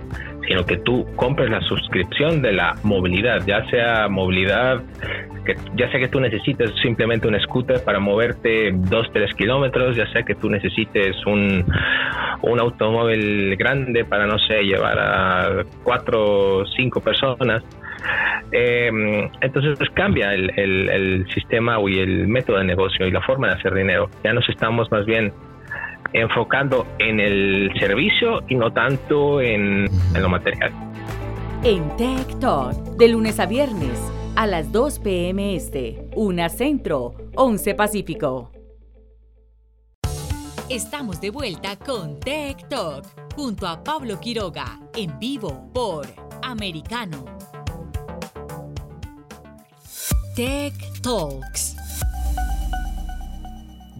sino 0.47 0.65
que 0.65 0.77
tú 0.77 1.05
compres 1.15 1.51
la 1.51 1.61
suscripción 1.61 2.41
de 2.41 2.53
la 2.53 2.75
movilidad, 2.81 3.45
ya 3.45 3.63
sea 3.69 4.07
movilidad, 4.09 4.81
que 5.45 5.55
ya 5.75 5.89
sea 5.91 5.99
que 5.99 6.07
tú 6.07 6.19
necesites 6.19 6.71
simplemente 6.81 7.27
un 7.27 7.39
scooter 7.39 7.83
para 7.83 7.99
moverte 7.99 8.71
2, 8.73 9.07
3 9.13 9.35
kilómetros, 9.35 9.95
ya 9.95 10.11
sea 10.11 10.23
que 10.23 10.33
tú 10.33 10.49
necesites 10.49 11.15
un, 11.27 11.63
un 12.41 12.59
automóvil 12.59 13.55
grande 13.57 14.03
para, 14.03 14.25
no 14.25 14.39
sé, 14.39 14.63
llevar 14.63 14.97
a 14.97 15.63
4 15.83 16.57
o 16.59 16.65
5 16.65 17.01
personas. 17.01 17.63
Eh, 18.51 19.29
entonces 19.41 19.77
pues, 19.77 19.89
cambia 19.91 20.33
el, 20.33 20.51
el, 20.59 20.89
el, 20.89 21.33
sistema 21.33 21.77
y 21.87 21.99
el 21.99 22.27
método 22.27 22.57
de 22.57 22.65
negocio 22.65 23.07
y 23.07 23.11
la 23.11 23.21
forma 23.21 23.47
de 23.47 23.53
hacer 23.53 23.73
dinero. 23.73 24.09
Ya 24.23 24.33
nos 24.33 24.47
estamos 24.49 24.91
más 24.91 25.05
bien 25.05 25.31
enfocando 26.13 26.85
en 26.99 27.19
el 27.19 27.71
servicio 27.79 28.41
y 28.49 28.55
no 28.55 28.71
tanto 28.71 29.41
en, 29.41 29.87
en 30.13 30.21
lo 30.21 30.29
material. 30.29 30.71
En 31.63 31.95
Tech 31.95 32.39
Talk, 32.39 32.75
de 32.97 33.07
lunes 33.07 33.39
a 33.39 33.45
viernes, 33.45 34.11
a 34.35 34.47
las 34.47 34.71
2 34.71 34.99
p.m. 34.99 35.55
Este, 35.55 36.09
1 36.15 36.49
Centro, 36.49 37.13
11 37.35 37.75
Pacífico. 37.75 38.51
Estamos 40.69 41.19
de 41.19 41.29
vuelta 41.29 41.77
con 41.77 42.19
Tech 42.19 42.67
Talk, 42.69 43.05
junto 43.35 43.67
a 43.67 43.83
Pablo 43.83 44.19
Quiroga, 44.19 44.79
en 44.95 45.19
vivo 45.19 45.69
por 45.73 46.07
Americano. 46.41 47.25
Tech 50.35 50.73
Talks. 51.01 51.80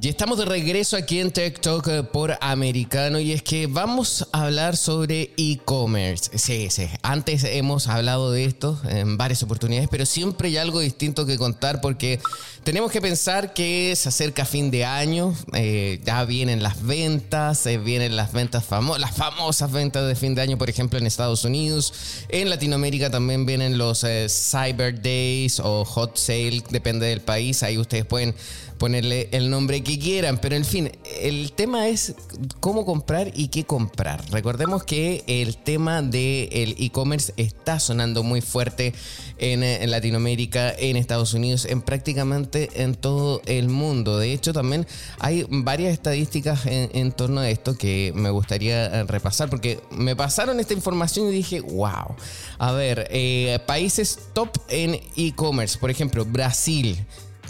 Y 0.04 0.10
estamos 0.10 0.40
de 0.40 0.46
regreso 0.46 0.98
aquí 0.98 1.20
en 1.20 1.30
TikTok 1.30 1.88
eh, 1.88 2.02
por 2.02 2.36
Americano 2.42 3.20
y 3.20 3.34
es 3.34 3.44
que 3.44 3.68
vamos 3.68 4.28
a 4.32 4.46
hablar 4.46 4.76
sobre 4.76 5.30
e-commerce. 5.38 6.40
Sí, 6.40 6.72
sí, 6.72 6.88
antes 7.04 7.44
hemos 7.44 7.88
hablado 7.88 8.32
de 8.32 8.46
esto 8.46 8.82
en 8.90 9.18
varias 9.18 9.44
oportunidades, 9.44 9.90
pero 9.92 10.08
siempre 10.08 10.48
hay 10.48 10.58
algo 10.58 10.80
distinto 10.80 11.28
que 11.28 11.38
contar 11.38 11.82
porque 11.82 12.20
tenemos 12.64 12.92
que 12.92 13.00
pensar 13.00 13.54
que 13.54 13.96
se 13.96 14.10
acerca 14.10 14.44
fin 14.44 14.72
de 14.72 14.86
año, 14.86 15.36
eh, 15.54 16.02
ya 16.04 16.26
vienen 16.26 16.64
las 16.64 16.82
ventas, 16.82 17.64
eh, 17.68 17.78
vienen 17.78 18.16
las 18.16 18.34
ventas 18.34 18.66
famosas, 18.66 19.02
las 19.02 19.16
famosas 19.16 19.72
ventas 19.72 20.08
de 20.08 20.16
fin 20.16 20.34
de 20.34 20.42
año, 20.42 20.58
por 20.58 20.72
ejemplo, 20.72 20.98
en 20.98 21.06
Estados 21.06 21.46
Unidos. 21.46 21.94
En 22.30 22.50
Latinoamérica 22.50 23.12
también 23.12 23.46
vienen 23.46 23.78
los 23.78 24.04
Cyber 24.28 25.00
Days 25.00 25.60
o 25.60 25.86
Hot 25.86 26.18
Sale, 26.18 26.64
depende 26.72 27.06
del 27.06 27.22
país. 27.22 27.62
Ahí 27.62 27.78
ustedes 27.78 28.06
pueden 28.06 28.34
ponerle 28.82 29.30
el 29.32 29.52
nombre 29.52 29.84
que 29.84 30.00
quieran, 30.00 30.40
pero 30.40 30.56
en 30.56 30.66
fin, 30.66 30.92
el 31.20 31.52
tema 31.52 31.88
es 31.88 32.16
cómo 32.60 32.84
comprar 32.84 33.32
y 33.36 33.50
qué 33.50 33.64
comprar. 33.64 34.28
Recordemos 34.32 34.84
que 34.84 35.24
el 35.28 35.58
tema 35.58 36.02
del 36.02 36.76
e-commerce 36.80 37.32
está 37.38 37.80
sonando 37.80 38.24
muy 38.24 38.42
fuerte 38.42 38.96
en, 39.38 39.62
Latinoamérica, 39.92 40.74
en 40.76 40.98
Estados 40.98 41.36
Unidos, 41.36 41.66
en 41.66 41.84
prácticamente 41.84 42.72
en 42.82 42.96
todo 42.96 43.44
el 43.46 43.70
mundo. 43.70 44.18
De 44.18 44.34
hecho, 44.34 44.52
también 44.52 44.88
hay 45.20 45.46
varias 45.48 45.94
estadísticas 45.94 46.62
en, 46.66 47.12
torno 47.12 47.42
a 47.42 47.52
esto 47.52 47.78
que 47.78 48.12
me 48.16 48.32
gustaría 48.32 48.86
eh, 48.86 49.04
repasar, 49.04 49.52
porque 49.52 49.80
me 49.92 50.16
pasaron 50.16 50.60
esta 50.60 50.74
información 50.74 51.28
y 51.28 51.34
dije, 51.34 51.62
wow. 51.62 52.16
A 52.58 52.72
ver, 52.72 53.08
eh, 53.12 53.60
países 53.68 54.18
top 54.34 54.58
en 54.70 55.00
e-commerce, 55.16 55.78
por 55.78 55.92
ejemplo, 55.92 56.26
Brasil 56.26 56.98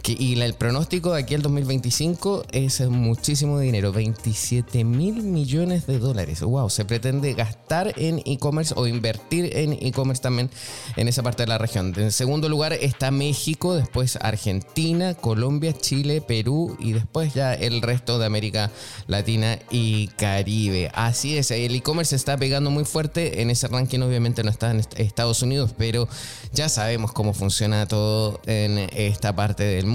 y 0.08 0.40
el 0.42 0.54
pronóstico 0.56 1.14
de 1.14 1.22
aquí 1.22 1.36
al 1.36 1.42
2025 1.44 2.46
es 2.52 2.82
muchísimo 2.90 3.60
dinero, 3.60 3.92
27 3.92 4.84
mil 4.84 5.22
millones 5.22 5.86
de 5.86 6.00
dólares. 6.00 6.42
Wow, 6.42 6.70
se 6.70 6.86
pretende 6.86 7.34
gastar 7.34 7.94
en 7.98 8.22
e-commerce 8.26 8.74
o 8.76 8.88
invertir 8.88 9.56
en 9.56 9.74
e-commerce 9.74 10.22
también 10.22 10.50
en 10.96 11.08
esa 11.08 11.22
parte 11.22 11.44
de 11.44 11.48
la 11.48 11.58
región. 11.58 11.94
En 11.98 12.12
segundo 12.12 12.50
lugar 12.50 12.74
está 12.74 13.12
México, 13.12 13.76
después 13.76 14.18
Argentina, 14.22 15.14
Colombia, 15.14 15.74
Chile, 15.74 16.22
Perú 16.22 16.76
y 16.80 16.94
después 16.94 17.34
ya 17.34 17.54
el 17.54 17.82
resto 17.82 18.18
de 18.18 18.26
América 18.26 18.72
Latina 19.08 19.60
y 19.70 20.08
Caribe. 20.08 20.90
Así 20.94 21.38
es, 21.38 21.52
el 21.52 21.76
e-commerce 21.76 22.16
está 22.16 22.38
pegando 22.38 22.72
muy 22.72 22.86
fuerte. 22.86 23.42
En 23.42 23.52
ese 23.52 23.68
ranking 23.68 24.00
obviamente 24.00 24.44
no 24.44 24.50
está 24.50 24.72
en 24.72 24.82
Estados 24.98 25.44
Unidos, 25.44 25.76
pero 25.78 26.08
ya 26.54 26.70
sabemos 26.70 27.12
cómo 27.12 27.34
funciona 27.34 27.88
todo 27.88 28.42
en 28.46 28.80
esta 28.96 29.36
parte 29.36 29.64
del 29.64 29.91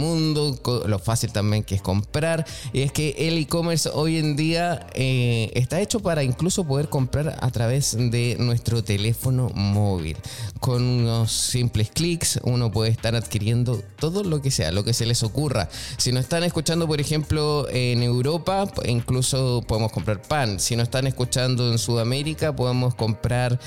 lo 0.87 0.99
fácil 0.99 1.33
también 1.33 1.63
que 1.63 1.75
es 1.75 1.83
comprar. 1.83 2.47
Y 2.73 2.83
es 2.83 2.93
que 2.93 3.15
el 3.19 3.39
e-commerce 3.39 3.89
hoy 3.93 4.19
en 4.19 4.37
día 4.37 4.87
eh, 4.95 5.51
está 5.55 5.81
hecho 5.81 6.01
para 6.01 6.23
incluso 6.23 6.65
poder 6.65 6.89
comprar 6.89 7.37
a 7.41 7.51
través 7.51 7.97
de 7.99 8.37
nuestro 8.39 8.83
teléfono 8.83 9.51
móvil. 9.55 10.17
Con 10.61 10.83
unos 10.83 11.33
simples 11.33 11.91
clics 11.91 12.41
uno 12.43 12.71
puede 12.71 12.91
estar 12.91 13.15
adquiriendo 13.15 13.83
todo 13.99 14.25
lo 14.25 14.43
que 14.43 14.51
sea, 14.51 14.73
lo 14.73 14.85
que 14.85 14.93
se 14.93 15.07
les 15.07 15.23
ocurra. 15.23 15.69
Si 15.97 16.13
nos 16.13 16.23
están 16.23 16.45
escuchando, 16.45 16.87
por 16.87 17.01
ejemplo, 17.01 17.67
en 17.71 18.03
Europa, 18.03 18.71
incluso 18.87 19.63
podemos 19.67 19.93
comprar 19.93 20.23
pan. 20.23 20.61
Si 20.61 20.77
nos 20.77 20.85
están 20.85 21.07
escuchando 21.07 21.71
en 21.71 21.79
Sudamérica, 21.79 22.55
podemos 22.55 22.95
comprar 22.95 23.59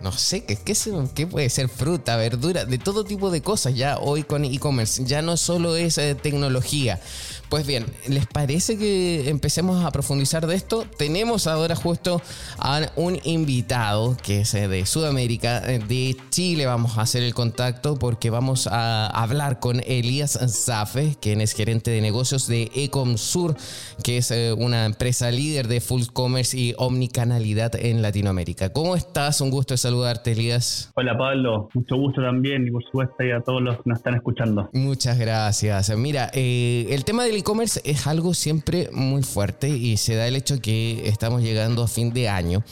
no 0.00 0.12
sé, 0.12 0.44
¿qué, 0.44 0.56
qué, 0.56 1.26
puede 1.26 1.50
ser? 1.50 1.68
Fruta, 1.68 2.16
verdura, 2.16 2.64
de 2.64 2.78
todo 2.78 3.04
tipo 3.04 3.30
de 3.30 3.42
cosas 3.42 3.74
ya 3.74 3.98
hoy 3.98 4.22
con 4.22 4.44
e-commerce. 4.44 5.04
Ya 5.04 5.22
no 5.22 5.36
solo 5.36 5.76
es 5.76 5.98
eh, 5.98 6.14
tecnología. 6.14 7.00
Pues 7.48 7.66
bien, 7.66 7.86
¿les 8.06 8.26
parece 8.26 8.76
que 8.76 9.30
empecemos 9.30 9.82
a 9.82 9.90
profundizar 9.90 10.46
de 10.46 10.54
esto? 10.54 10.84
Tenemos 10.98 11.46
ahora 11.46 11.74
justo 11.74 12.20
a 12.58 12.82
un 12.94 13.18
invitado 13.24 14.18
que 14.22 14.42
es 14.42 14.52
eh, 14.52 14.68
de 14.68 14.84
Sudamérica, 14.84 15.62
eh, 15.66 15.78
de 15.78 16.14
Chile. 16.28 16.66
Vamos 16.66 16.98
a 16.98 17.02
hacer 17.02 17.22
el 17.22 17.32
contacto 17.32 17.98
porque 17.98 18.28
vamos 18.28 18.66
a 18.70 19.06
hablar 19.06 19.60
con 19.60 19.80
Elías 19.86 20.38
Zafe, 20.46 21.16
quien 21.22 21.40
es 21.40 21.54
gerente 21.54 21.90
de 21.90 22.02
negocios 22.02 22.48
de 22.48 22.70
Ecomsur, 22.74 23.56
que 24.04 24.18
es 24.18 24.30
eh, 24.30 24.52
una 24.52 24.84
empresa 24.84 25.30
líder 25.30 25.68
de 25.68 25.80
full 25.80 26.02
commerce 26.12 26.54
y 26.54 26.74
omnicanalidad 26.76 27.76
en 27.76 28.02
Latinoamérica. 28.02 28.74
¿Cómo 28.74 28.94
estás? 28.94 29.40
Un 29.40 29.50
gusto 29.50 29.74
saludarte, 29.78 30.32
Elías. 30.32 30.92
Hola, 30.96 31.16
Pablo. 31.16 31.70
Mucho 31.72 31.96
gusto 31.96 32.20
también 32.20 32.66
y 32.66 32.70
por 32.70 32.84
supuesto 32.84 33.14
a 33.34 33.40
todos 33.40 33.62
los 33.62 33.76
que 33.76 33.82
nos 33.86 33.98
están 34.00 34.16
escuchando. 34.16 34.68
Muchas 34.74 35.18
gracias. 35.18 35.96
Mira, 35.96 36.26
el 36.34 37.04
tema 37.06 37.24
del 37.24 37.37
e-commerce 37.38 37.80
es 37.84 38.06
algo 38.06 38.34
siempre 38.34 38.90
muy 38.92 39.22
fuerte 39.22 39.68
y 39.68 39.96
se 39.96 40.14
da 40.14 40.26
el 40.26 40.36
hecho 40.36 40.60
que 40.60 41.08
estamos 41.08 41.42
llegando 41.42 41.82
a 41.82 41.88
fin 41.88 42.12
de 42.12 42.28
año 42.28 42.62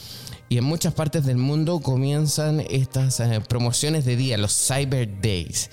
y 0.49 0.57
en 0.57 0.63
muchas 0.63 0.93
partes 0.93 1.25
del 1.25 1.37
mundo 1.37 1.79
comienzan 1.79 2.61
estas 2.69 3.19
eh, 3.19 3.41
promociones 3.47 4.05
de 4.05 4.15
día, 4.15 4.37
los 4.37 4.53
Cyber 4.53 5.09
Days. 5.21 5.69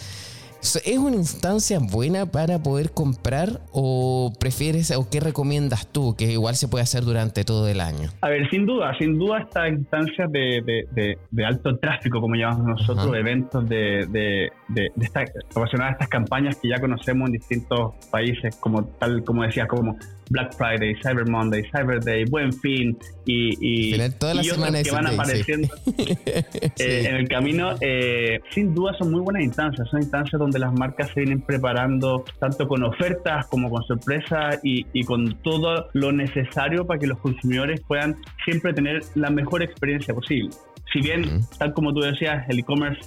¿Es 0.64 0.98
una 0.98 1.16
instancia 1.16 1.78
buena 1.78 2.24
para 2.24 2.58
poder 2.58 2.92
comprar 2.92 3.60
o 3.70 4.32
prefieres 4.40 4.90
o 4.96 5.06
qué 5.10 5.20
recomiendas 5.20 5.86
tú 5.86 6.16
que 6.16 6.32
igual 6.32 6.54
se 6.54 6.68
puede 6.68 6.82
hacer 6.82 7.04
durante 7.04 7.44
todo 7.44 7.68
el 7.68 7.82
año? 7.82 8.08
A 8.22 8.30
ver, 8.30 8.48
sin 8.48 8.64
duda, 8.64 8.96
sin 8.98 9.18
duda 9.18 9.40
estas 9.40 9.68
instancias 9.68 10.32
de, 10.32 11.18
de, 11.30 11.44
alto 11.44 11.76
tráfico, 11.76 12.18
como 12.18 12.34
llamamos 12.34 12.80
nosotros, 12.80 13.14
eventos 13.14 13.68
de, 13.68 14.06
de, 14.08 14.48
de, 14.68 14.90
estas, 15.02 15.30
a 15.54 15.90
estas 15.90 16.08
campañas 16.08 16.56
que 16.56 16.68
ya 16.70 16.80
conocemos 16.80 17.26
en 17.26 17.32
distintos 17.32 17.92
países, 18.10 18.56
como 18.56 18.84
tal 18.84 19.22
como 19.22 19.42
decías, 19.42 19.68
como 19.68 19.98
Black 20.30 20.54
Friday, 20.56 20.94
Cyber 21.02 21.28
Monday, 21.28 21.62
Cyber 21.70 22.00
Day, 22.02 22.24
Buen 22.24 22.52
Fin 22.52 22.96
y, 23.26 23.94
y, 23.94 24.10
todas 24.18 24.36
las 24.36 24.46
semanas 24.46 24.82
que 24.82 24.90
van 24.90 25.06
apareciendo. 25.06 25.68
eh, 25.96 27.04
en 27.08 27.16
el 27.16 27.28
camino, 27.28 27.74
eh, 27.80 28.40
sin 28.50 28.74
duda 28.74 28.92
son 28.98 29.10
muy 29.10 29.20
buenas 29.20 29.42
instancias, 29.42 29.88
son 29.90 30.00
instancias 30.02 30.38
donde 30.38 30.58
las 30.58 30.72
marcas 30.72 31.08
se 31.14 31.20
vienen 31.20 31.40
preparando 31.40 32.24
tanto 32.38 32.66
con 32.66 32.82
ofertas 32.84 33.46
como 33.46 33.70
con 33.70 33.82
sorpresas 33.84 34.60
y, 34.62 34.86
y 34.92 35.04
con 35.04 35.36
todo 35.42 35.88
lo 35.92 36.12
necesario 36.12 36.86
para 36.86 36.98
que 36.98 37.06
los 37.06 37.18
consumidores 37.18 37.80
puedan 37.82 38.16
siempre 38.44 38.72
tener 38.72 39.02
la 39.14 39.30
mejor 39.30 39.62
experiencia 39.62 40.14
posible. 40.14 40.50
Si 40.92 41.00
bien, 41.00 41.40
tal 41.58 41.72
como 41.74 41.92
tú 41.92 42.00
decías, 42.00 42.44
el 42.48 42.60
e-commerce 42.60 43.00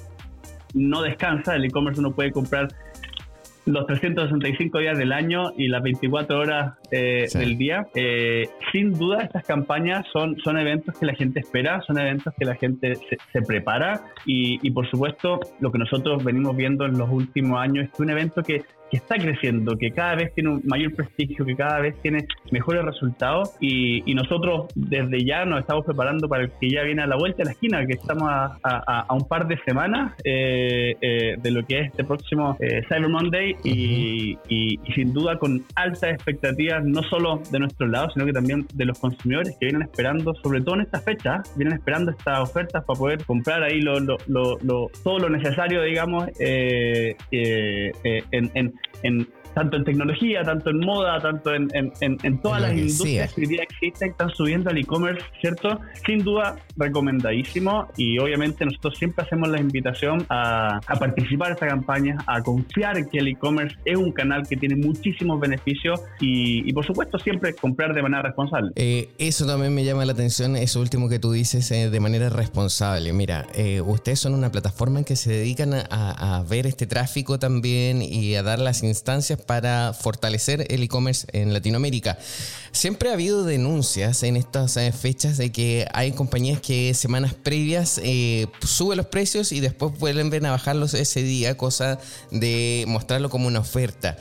no 0.73 1.01
descansa, 1.01 1.55
el 1.55 1.65
e-commerce 1.65 1.99
uno 1.99 2.13
puede 2.13 2.31
comprar 2.31 2.67
los 3.67 3.85
365 3.85 4.79
días 4.79 4.97
del 4.97 5.11
año 5.11 5.51
y 5.57 5.67
las 5.67 5.83
24 5.83 6.39
horas 6.39 6.73
eh, 6.91 7.27
del 7.33 7.57
día. 7.57 7.87
Eh, 7.93 8.47
sin 8.71 8.93
duda, 8.93 9.23
estas 9.23 9.45
campañas 9.45 10.05
son, 10.11 10.37
son 10.39 10.57
eventos 10.57 10.97
que 10.97 11.05
la 11.05 11.13
gente 11.13 11.41
espera, 11.41 11.81
son 11.81 11.99
eventos 11.99 12.33
que 12.37 12.45
la 12.45 12.55
gente 12.55 12.97
se, 13.31 13.41
prepara 13.41 14.01
y, 14.25 14.59
y, 14.65 14.71
por 14.71 14.89
supuesto, 14.89 15.39
lo 15.59 15.71
que 15.71 15.77
nosotros 15.77 16.23
venimos 16.23 16.55
viendo 16.55 16.85
en 16.85 16.97
los 16.97 17.09
últimos 17.09 17.59
años 17.59 17.85
es 17.85 17.91
que 17.91 18.03
un 18.03 18.09
evento 18.09 18.41
que 18.41 18.63
que 18.89 18.97
está 18.97 19.15
creciendo, 19.15 19.77
que 19.77 19.91
cada 19.91 20.15
vez 20.15 20.33
tiene 20.33 20.49
un 20.51 20.61
mayor 20.65 20.93
prestigio, 20.93 21.45
que 21.45 21.55
cada 21.55 21.79
vez 21.79 21.95
tiene 22.01 22.27
mejores 22.51 22.83
resultados 22.83 23.55
y, 23.59 23.97
nosotros 24.17 24.67
desde 24.73 25.23
ya 25.23 25.45
nos 25.45 25.59
estamos 25.59 25.85
preparando 25.85 26.27
para 26.27 26.45
el 26.45 26.51
que 26.59 26.71
ya 26.71 26.81
viene 26.81 27.03
a 27.03 27.07
la 27.07 27.17
vuelta 27.17 27.37
de 27.37 27.45
la 27.45 27.51
esquina, 27.51 27.85
que 27.85 27.93
estamos 27.93 28.27
a, 28.27 29.05
un 29.13 29.27
par 29.27 29.47
de 29.47 29.59
semanas 29.63 30.13
eh, 30.23 30.95
eh, 30.99 31.35
de 31.39 31.51
lo 31.51 31.63
que 31.63 31.81
es 31.81 31.87
este 31.91 32.03
próximo 32.03 32.57
eh, 32.59 32.81
Cyber 32.89 33.09
Monday 33.09 33.55
y, 33.63 34.35
sin 34.95 35.13
duda 35.13 35.37
con 35.37 35.63
altas 35.75 36.13
expectativas, 36.13 36.83
no 36.83 37.03
solo 37.03 37.43
de 37.51 37.59
nuestro 37.59 37.85
lado, 37.85 38.09
sino 38.09 38.25
que 38.25 38.33
también 38.33 38.65
de 38.73 38.85
los 38.85 38.97
consumidores 38.97 39.55
que 39.59 39.67
vienen 39.67 39.83
esperando, 39.83 40.33
sobre 40.41 40.61
todo 40.61 40.73
en 40.75 40.81
esta 40.81 40.99
fecha, 40.99 41.43
vienen 41.55 41.77
esperando 41.77 42.09
estas 42.09 42.39
ofertas 42.39 42.83
para 42.85 42.97
poder 42.97 43.23
comprar 43.23 43.61
ahí 43.61 43.81
lo, 43.81 43.99
todo 45.03 45.19
lo 45.19 45.29
necesario, 45.29 45.83
digamos, 45.83 46.27
en, 46.39 47.15
en 48.31 48.76
tanto 49.53 49.77
en 49.77 49.83
tecnología, 49.83 50.43
tanto 50.43 50.69
en 50.69 50.79
moda, 50.79 51.19
tanto 51.19 51.53
en, 51.53 51.67
en, 51.73 52.41
todas 52.41 52.61
las 52.61 52.73
industrias 52.73 53.33
que 53.33 53.41
hoy 53.41 53.47
día 53.47 53.63
existen, 53.63 54.11
están 54.11 54.29
subiendo 54.29 54.69
al 54.69 54.77
e-commerce, 54.77 55.25
¿cierto? 55.41 55.79
Sin 56.05 56.23
duda, 56.23 56.57
recomendadísimo 56.77 57.87
y 57.97 58.19
obviamente 58.19 58.65
nosotros 58.65 58.97
siempre 58.97 59.25
hacemos 59.25 59.49
la 59.49 59.59
invitación 59.59 60.25
a, 60.29 60.79
participar 60.99 61.49
en 61.49 61.53
esta 61.53 61.67
campaña, 61.67 62.17
a 62.25 62.41
confiar 62.41 62.97
en 62.97 63.07
que 63.09 63.19
el 63.19 63.27
e-commerce 63.27 63.75
es 63.85 63.97
un 63.97 64.11
canal 64.11 64.47
que 64.47 64.55
tiene 64.55 64.75
muchísimos 64.75 65.39
beneficios 65.39 66.01
y, 66.19 66.71
por 66.73 66.85
supuesto 66.85 67.17
siempre 67.19 67.53
comprar 67.53 67.93
de 67.93 68.01
manera 68.01 68.21
responsable. 68.21 68.71
Eh, 68.75 69.09
eso 69.17 69.45
también 69.45 69.73
me 69.73 69.83
llama 69.83 70.05
la 70.05 70.13
atención, 70.13 70.55
eso 70.55 70.79
último 70.79 71.09
que 71.09 71.19
tú 71.19 71.31
dices, 71.31 71.69
eh, 71.71 71.89
de 71.89 71.99
manera 71.99 72.29
responsable. 72.29 73.13
Mira, 73.13 73.45
eh, 73.55 73.81
ustedes 73.81 74.19
son 74.19 74.33
una 74.33 74.51
plataforma 74.51 74.99
en 74.99 75.05
que 75.05 75.15
se 75.15 75.31
dedican 75.31 75.73
a, 75.73 75.85
a 75.89 76.43
ver 76.43 76.67
este 76.67 76.87
tráfico 76.87 77.39
también 77.39 78.01
y 78.01 78.35
a 78.35 78.43
dar 78.43 78.59
las 78.59 78.83
instancias 78.83 79.41
para 79.41 79.93
fortalecer 79.93 80.65
el 80.69 80.83
e-commerce 80.83 81.27
en 81.33 81.53
Latinoamérica. 81.53 82.17
Siempre 82.71 83.09
ha 83.09 83.13
habido 83.13 83.43
denuncias 83.43 84.23
en 84.23 84.37
estas 84.37 84.77
fechas 84.99 85.37
de 85.37 85.51
que 85.51 85.87
hay 85.93 86.11
compañías 86.11 86.61
que 86.61 86.66
semanas 86.93 87.33
previas 87.33 87.99
eh, 88.03 88.47
suben 88.61 88.97
los 88.97 89.07
precios 89.07 89.51
y 89.51 89.59
después 89.59 89.97
vuelven 89.97 90.45
a 90.45 90.51
bajarlos 90.51 90.93
ese 90.93 91.23
día, 91.23 91.57
cosa 91.57 91.99
de 92.31 92.85
mostrarlo 92.87 93.29
como 93.29 93.47
una 93.47 93.59
oferta. 93.59 94.17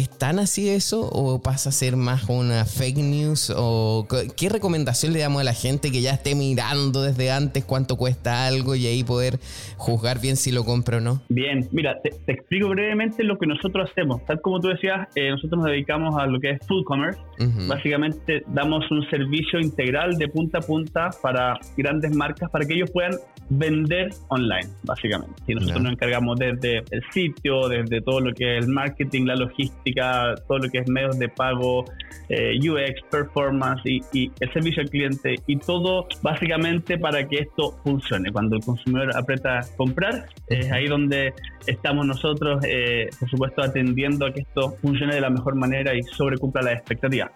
¿Es 0.00 0.08
tan 0.08 0.38
así 0.38 0.70
eso 0.70 1.02
o 1.12 1.42
pasa 1.42 1.68
a 1.68 1.72
ser 1.72 1.94
más 1.94 2.26
una 2.30 2.64
fake 2.64 2.96
news? 2.96 3.52
¿O 3.54 4.08
qué 4.34 4.48
recomendación 4.48 5.12
le 5.12 5.18
damos 5.18 5.42
a 5.42 5.44
la 5.44 5.52
gente 5.52 5.92
que 5.92 6.00
ya 6.00 6.12
esté 6.12 6.34
mirando 6.34 7.02
desde 7.02 7.30
antes 7.30 7.66
cuánto 7.66 7.96
cuesta 7.96 8.46
algo 8.46 8.74
y 8.74 8.86
ahí 8.86 9.04
poder 9.04 9.38
juzgar 9.76 10.18
bien 10.18 10.36
si 10.36 10.52
lo 10.52 10.64
compra 10.64 10.96
o 10.96 11.00
no? 11.00 11.20
Bien, 11.28 11.68
mira, 11.70 12.00
te, 12.00 12.32
explico 12.32 12.70
brevemente 12.70 13.22
lo 13.24 13.36
que 13.36 13.46
nosotros 13.46 13.90
hacemos. 13.90 14.24
Tal 14.24 14.40
como 14.40 14.58
tú 14.58 14.68
decías, 14.68 15.06
eh, 15.16 15.28
nosotros 15.32 15.58
nos 15.60 15.70
dedicamos 15.70 16.16
a 16.16 16.24
lo 16.26 16.40
que 16.40 16.52
es 16.52 16.66
food 16.66 16.84
commerce. 16.84 17.20
Básicamente 17.68 18.42
damos 18.48 18.90
un 18.90 19.08
servicio 19.10 19.60
integral 19.60 20.16
de 20.16 20.28
punta 20.28 20.58
a 20.58 20.60
punta 20.62 21.10
para 21.22 21.58
grandes 21.76 22.14
marcas 22.14 22.50
para 22.50 22.64
que 22.64 22.74
ellos 22.74 22.90
puedan 22.90 23.12
vender 23.50 24.10
online, 24.28 24.68
básicamente. 24.84 25.34
Y 25.46 25.54
nosotros 25.54 25.82
nos 25.82 25.92
encargamos 25.92 26.38
desde 26.38 26.78
el 26.90 27.02
sitio, 27.12 27.68
desde 27.68 28.00
todo 28.00 28.20
lo 28.20 28.32
que 28.32 28.56
es 28.56 28.64
el 28.64 28.70
marketing, 28.70 29.24
la 29.24 29.36
logística, 29.36 29.89
todo 29.94 30.58
lo 30.58 30.68
que 30.70 30.78
es 30.78 30.88
medios 30.88 31.18
de 31.18 31.28
pago, 31.28 31.84
eh, 32.28 32.58
UX, 32.58 33.02
performance 33.10 33.82
y, 33.84 34.30
el 34.40 34.52
servicio 34.52 34.82
al 34.82 34.90
cliente 34.90 35.36
y 35.46 35.56
todo 35.56 36.06
básicamente 36.22 36.98
para 36.98 37.26
que 37.26 37.38
esto 37.40 37.78
funcione. 37.82 38.30
Cuando 38.32 38.56
el 38.56 38.64
consumidor 38.64 39.16
aprieta 39.16 39.60
comprar, 39.76 40.26
es 40.48 40.70
ahí 40.70 40.86
donde 40.86 41.32
estamos 41.66 42.06
nosotros, 42.06 42.62
eh, 42.66 43.08
por 43.18 43.28
supuesto, 43.30 43.62
atendiendo 43.62 44.26
a 44.26 44.32
que 44.32 44.40
esto 44.40 44.76
funcione 44.80 45.14
de 45.14 45.20
la 45.20 45.30
mejor 45.30 45.54
manera 45.54 45.94
y 45.94 46.02
sobrecumpla 46.02 46.62
las 46.62 46.74
expectativas. 46.74 47.30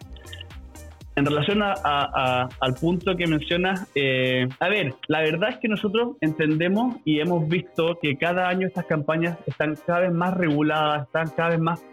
En 1.17 1.25
relación 1.25 1.63
a, 1.63 2.49
al 2.61 2.75
punto 2.75 3.17
que 3.17 3.29
mencionas, 3.29 3.89
eh, 3.95 4.49
a 4.59 4.69
ver, 4.69 4.95
la 5.07 5.21
verdad 5.21 5.51
es 5.51 5.59
que 5.59 5.69
nosotros 5.69 6.17
entendemos 6.21 6.97
y 7.05 7.21
hemos 7.21 7.49
visto 7.49 7.99
que 8.03 8.17
cada 8.17 8.49
año 8.49 8.67
estas 8.67 8.87
campañas 8.87 9.39
están 9.47 9.77
cada 9.87 10.01
vez 10.01 10.13
más 10.13 10.35
reguladas, 10.35 11.07
están 11.07 11.31
cada 11.37 11.51
vez 11.51 11.61
más 11.61 11.85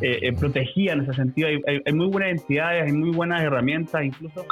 eh, 0.00 0.18
eh, 0.22 0.32
protegidas 0.32 0.96
en 0.96 1.02
ese 1.02 1.12
sentido. 1.14 1.48
Hay, 1.48 1.92
muy 1.92 2.06
buenas 2.06 2.30
entidades, 2.30 2.84
hay 2.84 2.92
muy 2.92 3.10
buenas 3.10 3.42
herramientas, 3.42 4.04
incluso 4.04 4.44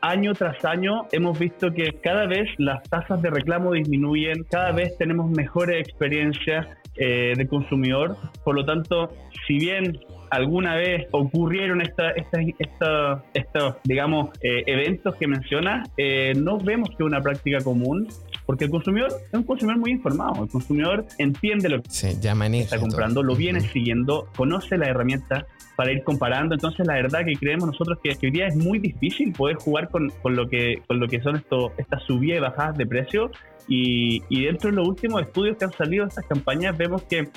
año 0.00 0.34
tras 0.34 0.64
año 0.64 1.06
hemos 1.12 1.38
visto 1.38 1.72
que 1.72 1.92
cada 2.02 2.26
vez 2.26 2.48
las 2.58 2.82
tasas 2.88 3.20
de 3.22 3.30
reclamo 3.30 3.72
disminuyen, 3.72 4.44
cada 4.50 4.72
vez 4.72 4.96
tenemos 4.98 5.30
mejores 5.30 5.80
experiencias 5.80 6.66
de 6.96 7.46
consumidor, 7.48 8.16
por 8.42 8.56
lo 8.56 8.64
tanto, 8.64 9.12
si 9.46 9.58
bien 9.58 10.00
alguna 10.30 10.76
vez 10.76 11.06
ocurrieron 11.12 11.80
estos, 11.80 12.06
esta, 12.16 13.24
esta, 13.34 13.78
digamos, 13.84 14.30
eh, 14.42 14.62
eventos 14.66 15.14
que 15.16 15.26
mencionas, 15.26 15.88
eh, 15.96 16.32
no 16.36 16.58
vemos 16.58 16.90
que 16.96 17.04
una 17.04 17.20
práctica 17.20 17.58
común, 17.62 18.08
porque 18.48 18.64
el 18.64 18.70
consumidor 18.70 19.10
es 19.30 19.34
un 19.34 19.42
consumidor 19.42 19.78
muy 19.78 19.90
informado, 19.90 20.44
el 20.44 20.48
consumidor 20.48 21.04
entiende 21.18 21.68
lo 21.68 21.82
que 21.82 21.90
está 21.90 22.78
comprando, 22.80 23.22
lo 23.22 23.36
viene 23.36 23.60
siguiendo, 23.60 24.26
conoce 24.34 24.78
la 24.78 24.86
herramienta 24.86 25.46
para 25.76 25.92
ir 25.92 26.02
comparando, 26.02 26.54
entonces 26.54 26.86
la 26.86 26.94
verdad 26.94 27.26
que 27.26 27.34
creemos 27.34 27.66
nosotros 27.66 27.98
que, 28.02 28.16
hoy 28.22 28.30
día 28.30 28.46
es 28.46 28.56
muy 28.56 28.78
difícil 28.78 29.34
poder 29.34 29.56
jugar 29.56 29.90
con, 29.90 30.08
con, 30.22 30.34
lo 30.34 30.48
que 30.48 30.82
con 30.86 30.98
lo 30.98 31.06
que 31.08 31.20
son 31.20 31.36
esto, 31.36 31.72
estas 31.76 32.02
subidas 32.04 32.38
y 32.38 32.40
bajadas 32.40 32.78
de 32.78 32.86
precio. 32.86 33.30
Y, 33.68 34.22
y 34.30 34.46
dentro 34.46 34.70
de 34.70 34.76
los 34.76 34.88
últimos 34.88 35.20
estudios 35.20 35.58
que 35.58 35.66
han 35.66 35.72
salido 35.72 36.06
de 36.06 36.08
estas 36.08 36.24
campañas 36.24 36.74
vemos 36.74 37.02
que 37.02 37.28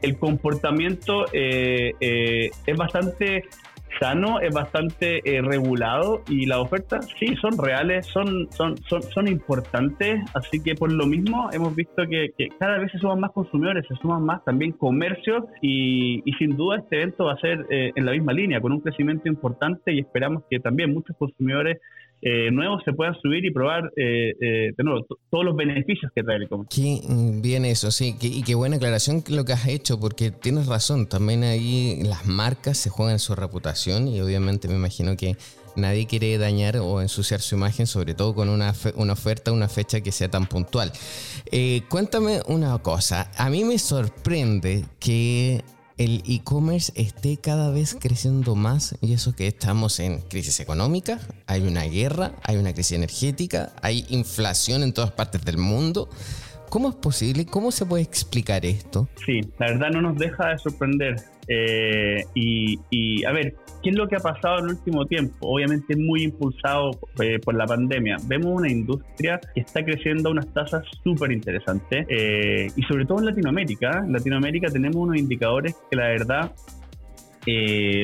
el 0.00 0.18
comportamiento 0.18 1.26
eh, 1.34 1.92
eh, 2.00 2.50
es 2.66 2.76
bastante 2.78 3.44
sano, 3.98 4.40
es 4.40 4.54
bastante 4.54 5.20
eh, 5.24 5.42
regulado 5.42 6.22
y 6.28 6.46
las 6.46 6.58
ofertas 6.58 7.08
sí 7.18 7.34
son 7.36 7.58
reales, 7.58 8.06
son, 8.06 8.48
son, 8.50 8.76
son, 8.88 9.02
son 9.02 9.28
importantes, 9.28 10.20
así 10.34 10.62
que 10.62 10.74
por 10.74 10.92
lo 10.92 11.06
mismo 11.06 11.50
hemos 11.52 11.74
visto 11.74 12.02
que, 12.08 12.30
cada 12.58 12.78
vez 12.78 12.92
se 12.92 12.98
suman 12.98 13.20
más 13.20 13.32
consumidores, 13.32 13.86
se 13.88 13.94
suman 13.96 14.24
más 14.24 14.44
también 14.44 14.72
comercios 14.72 15.44
y, 15.60 16.22
y 16.24 16.32
sin 16.34 16.56
duda 16.56 16.78
este 16.78 16.96
evento 16.96 17.24
va 17.24 17.34
a 17.34 17.40
ser 17.40 17.66
en 17.70 18.04
la 18.04 18.12
misma 18.12 18.32
línea, 18.32 18.60
con 18.60 18.72
un 18.72 18.80
crecimiento 18.80 19.28
importante 19.28 19.92
y 19.92 20.00
esperamos 20.00 20.44
que 20.48 20.60
también 20.60 20.92
muchos 20.92 21.16
consumidores 21.16 21.78
eh, 22.22 22.50
nuevos 22.50 22.82
se 22.84 22.92
puedan 22.92 23.14
subir 23.22 23.44
y 23.46 23.50
probar 23.50 23.90
eh, 23.96 24.34
eh, 24.40 24.74
todos 25.30 25.44
los 25.44 25.56
beneficios 25.56 26.12
que 26.14 26.22
trae 26.22 26.36
el 26.36 26.42
e-commerce. 26.42 26.70
Qué 26.74 27.00
mm, 27.08 27.40
bien 27.40 27.64
eso, 27.64 27.90
sí, 27.90 28.14
y 28.20 28.42
qué 28.42 28.54
buena 28.54 28.76
aclaración 28.76 29.22
lo 29.30 29.44
que 29.44 29.54
has 29.54 29.66
hecho, 29.66 29.98
porque 29.98 30.30
tienes 30.30 30.66
razón, 30.66 31.08
también 31.08 31.44
ahí 31.44 32.02
las 32.04 32.26
marcas 32.26 32.76
se 32.76 32.90
juegan 32.90 33.18
su 33.18 33.34
reputación 33.34 34.08
y 34.08 34.20
obviamente 34.20 34.68
me 34.68 34.74
imagino 34.74 35.16
que 35.16 35.36
nadie 35.76 36.06
quiere 36.06 36.36
dañar 36.36 36.76
o 36.76 37.00
ensuciar 37.00 37.40
su 37.40 37.54
imagen, 37.54 37.86
sobre 37.86 38.12
todo 38.12 38.34
con 38.34 38.50
una, 38.50 38.74
una 38.96 39.14
oferta, 39.14 39.50
una 39.50 39.68
fecha 39.68 40.02
que 40.02 40.12
sea 40.12 40.28
tan 40.28 40.46
puntual. 40.46 40.92
cuéntame 41.88 42.40
una 42.48 42.76
cosa, 42.78 43.30
a 43.38 43.48
mí 43.48 43.64
me 43.64 43.78
sorprende 43.78 44.84
que 44.98 45.62
el 46.00 46.22
e-commerce 46.26 46.90
esté 46.96 47.36
cada 47.36 47.70
vez 47.70 47.94
creciendo 48.00 48.54
más 48.54 48.96
y 49.02 49.12
eso 49.12 49.36
que 49.36 49.46
estamos 49.46 50.00
en 50.00 50.20
crisis 50.20 50.58
económica, 50.58 51.18
hay 51.46 51.60
una 51.60 51.82
guerra, 51.82 52.32
hay 52.42 52.56
una 52.56 52.72
crisis 52.72 52.96
energética, 52.96 53.74
hay 53.82 54.06
inflación 54.08 54.82
en 54.82 54.94
todas 54.94 55.10
partes 55.10 55.44
del 55.44 55.58
mundo. 55.58 56.08
¿Cómo 56.70 56.88
es 56.88 56.94
posible? 56.94 57.44
¿Cómo 57.44 57.70
se 57.70 57.84
puede 57.84 58.02
explicar 58.02 58.64
esto? 58.64 59.10
Sí, 59.26 59.42
la 59.58 59.66
verdad 59.72 59.90
no 59.90 60.00
nos 60.00 60.16
deja 60.16 60.48
de 60.48 60.58
sorprender. 60.58 61.16
Eh, 61.52 62.24
y, 62.34 63.24
a 63.24 63.32
ver, 63.32 63.56
¿qué 63.82 63.90
es 63.90 63.96
lo 63.96 64.06
que 64.06 64.14
ha 64.14 64.20
pasado 64.20 64.60
en 64.60 64.66
el 64.66 64.70
último 64.70 65.04
tiempo? 65.06 65.48
Obviamente 65.48 65.96
muy 65.96 66.22
impulsado 66.22 66.92
eh, 67.20 67.40
por 67.40 67.56
la 67.56 67.66
pandemia. 67.66 68.18
Vemos 68.26 68.60
una 68.60 68.70
industria 68.70 69.40
que 69.52 69.60
está 69.60 69.84
creciendo 69.84 70.28
a 70.28 70.32
unas 70.32 70.46
tasas 70.54 70.84
súper 71.02 71.32
interesantes 71.32 72.06
eh, 72.08 72.68
y 72.76 72.82
sobre 72.84 73.04
todo 73.04 73.18
en 73.18 73.26
Latinoamérica. 73.26 74.04
En 74.06 74.12
Latinoamérica 74.12 74.68
tenemos 74.68 74.96
unos 74.96 75.16
indicadores 75.16 75.74
que 75.90 75.96
la 75.96 76.06
verdad 76.06 76.52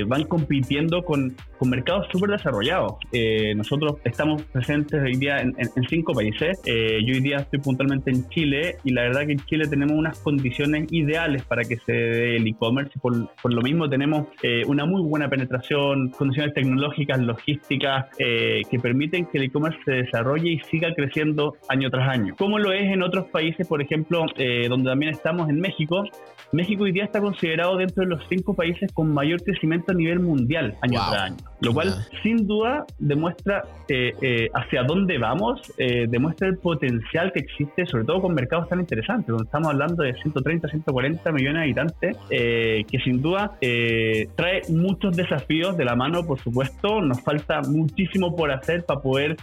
van 0.06 0.24
compitiendo 0.24 1.04
con 1.04 1.36
con 1.58 1.70
mercados 1.70 2.06
súper 2.10 2.30
desarrollados. 2.30 2.94
Eh, 3.12 3.54
nosotros 3.54 3.96
estamos 4.04 4.42
presentes 4.42 5.02
hoy 5.02 5.16
día 5.16 5.40
en, 5.40 5.54
cinco 5.88 6.12
países. 6.12 6.60
Eh, 6.64 6.98
yo 7.04 7.14
hoy 7.14 7.20
día 7.20 7.36
estoy 7.38 7.60
puntualmente 7.60 8.10
en 8.10 8.28
Chile 8.28 8.76
y 8.84 8.92
la 8.92 9.02
verdad 9.02 9.26
que 9.26 9.32
en 9.32 9.44
Chile 9.46 9.66
tenemos 9.68 9.96
unas 9.96 10.18
condiciones 10.20 10.86
ideales 10.90 11.42
para 11.44 11.62
que 11.62 11.76
se 11.76 11.92
dé 11.92 12.36
el 12.36 12.46
e-commerce. 12.46 12.98
Por, 13.00 13.28
por, 13.40 13.52
lo 13.52 13.62
mismo 13.62 13.88
tenemos 13.88 14.28
eh, 14.42 14.62
una 14.66 14.84
muy 14.84 15.02
buena 15.02 15.28
penetración, 15.28 16.10
condiciones 16.10 16.54
tecnológicas, 16.54 17.18
logísticas, 17.20 18.06
que 18.16 18.78
permiten 18.80 19.26
que 19.26 19.38
el 19.38 19.44
e-commerce 19.44 19.78
se 19.84 19.92
desarrolle 19.92 20.50
y 20.52 20.58
siga 20.70 20.92
creciendo 20.94 21.56
año 21.68 21.90
tras 21.90 22.08
año. 22.08 22.34
Como 22.36 22.58
lo 22.58 22.72
es 22.72 22.84
en 22.84 23.02
otros 23.02 23.26
países, 23.28 23.66
por 23.66 23.80
ejemplo, 23.80 24.26
donde 24.68 24.90
también 24.90 25.12
estamos 25.12 25.48
en 25.48 25.60
México. 25.60 26.04
México 26.52 26.84
hoy 26.84 26.92
día 26.92 27.04
está 27.04 27.20
considerado 27.20 27.76
dentro 27.76 28.04
de 28.04 28.10
los 28.10 28.22
cinco 28.28 28.54
países 28.54 28.92
con 28.92 29.12
mayor 29.12 29.25
crecimiento 29.38 29.92
a 29.92 29.94
nivel 29.94 30.20
mundial 30.20 30.74
año 30.80 31.00
tras 31.08 31.22
año. 31.22 31.36
lo 31.60 31.72
cual 31.72 31.94
sin 32.22 32.46
duda 32.46 32.84
demuestra 32.98 33.64
eh, 33.88 34.12
eh, 34.22 34.48
hacia 34.54 34.82
dónde 34.84 35.18
vamos, 35.18 35.72
eh, 35.78 36.06
demuestra 36.08 36.48
el 36.48 36.58
potencial 36.58 37.32
que 37.32 37.40
existe, 37.40 37.86
sobre 37.86 38.04
todo 38.04 38.22
con 38.22 38.34
mercados 38.34 38.68
tan 38.68 38.80
interesantes, 38.80 39.28
donde 39.28 39.44
estamos 39.44 39.68
hablando 39.68 40.02
de 40.02 40.14
130, 40.14 40.68
140 40.68 41.32
millones 41.32 41.54
de 41.54 41.62
habitantes, 41.62 42.16
que 42.28 42.98
sin 43.04 43.22
duda 43.22 43.52
trae 43.60 44.62
muchos 44.68 45.16
desafíos 45.16 45.76
de 45.76 45.84
la 45.84 45.96
mano, 45.96 46.24
por 46.26 46.38
supuesto, 46.40 47.00
nos 47.00 47.20
falta 47.22 47.60
muchísimo 47.62 48.34
por 48.34 48.50
hacer 48.50 48.84
para 48.84 49.00
poder 49.00 49.36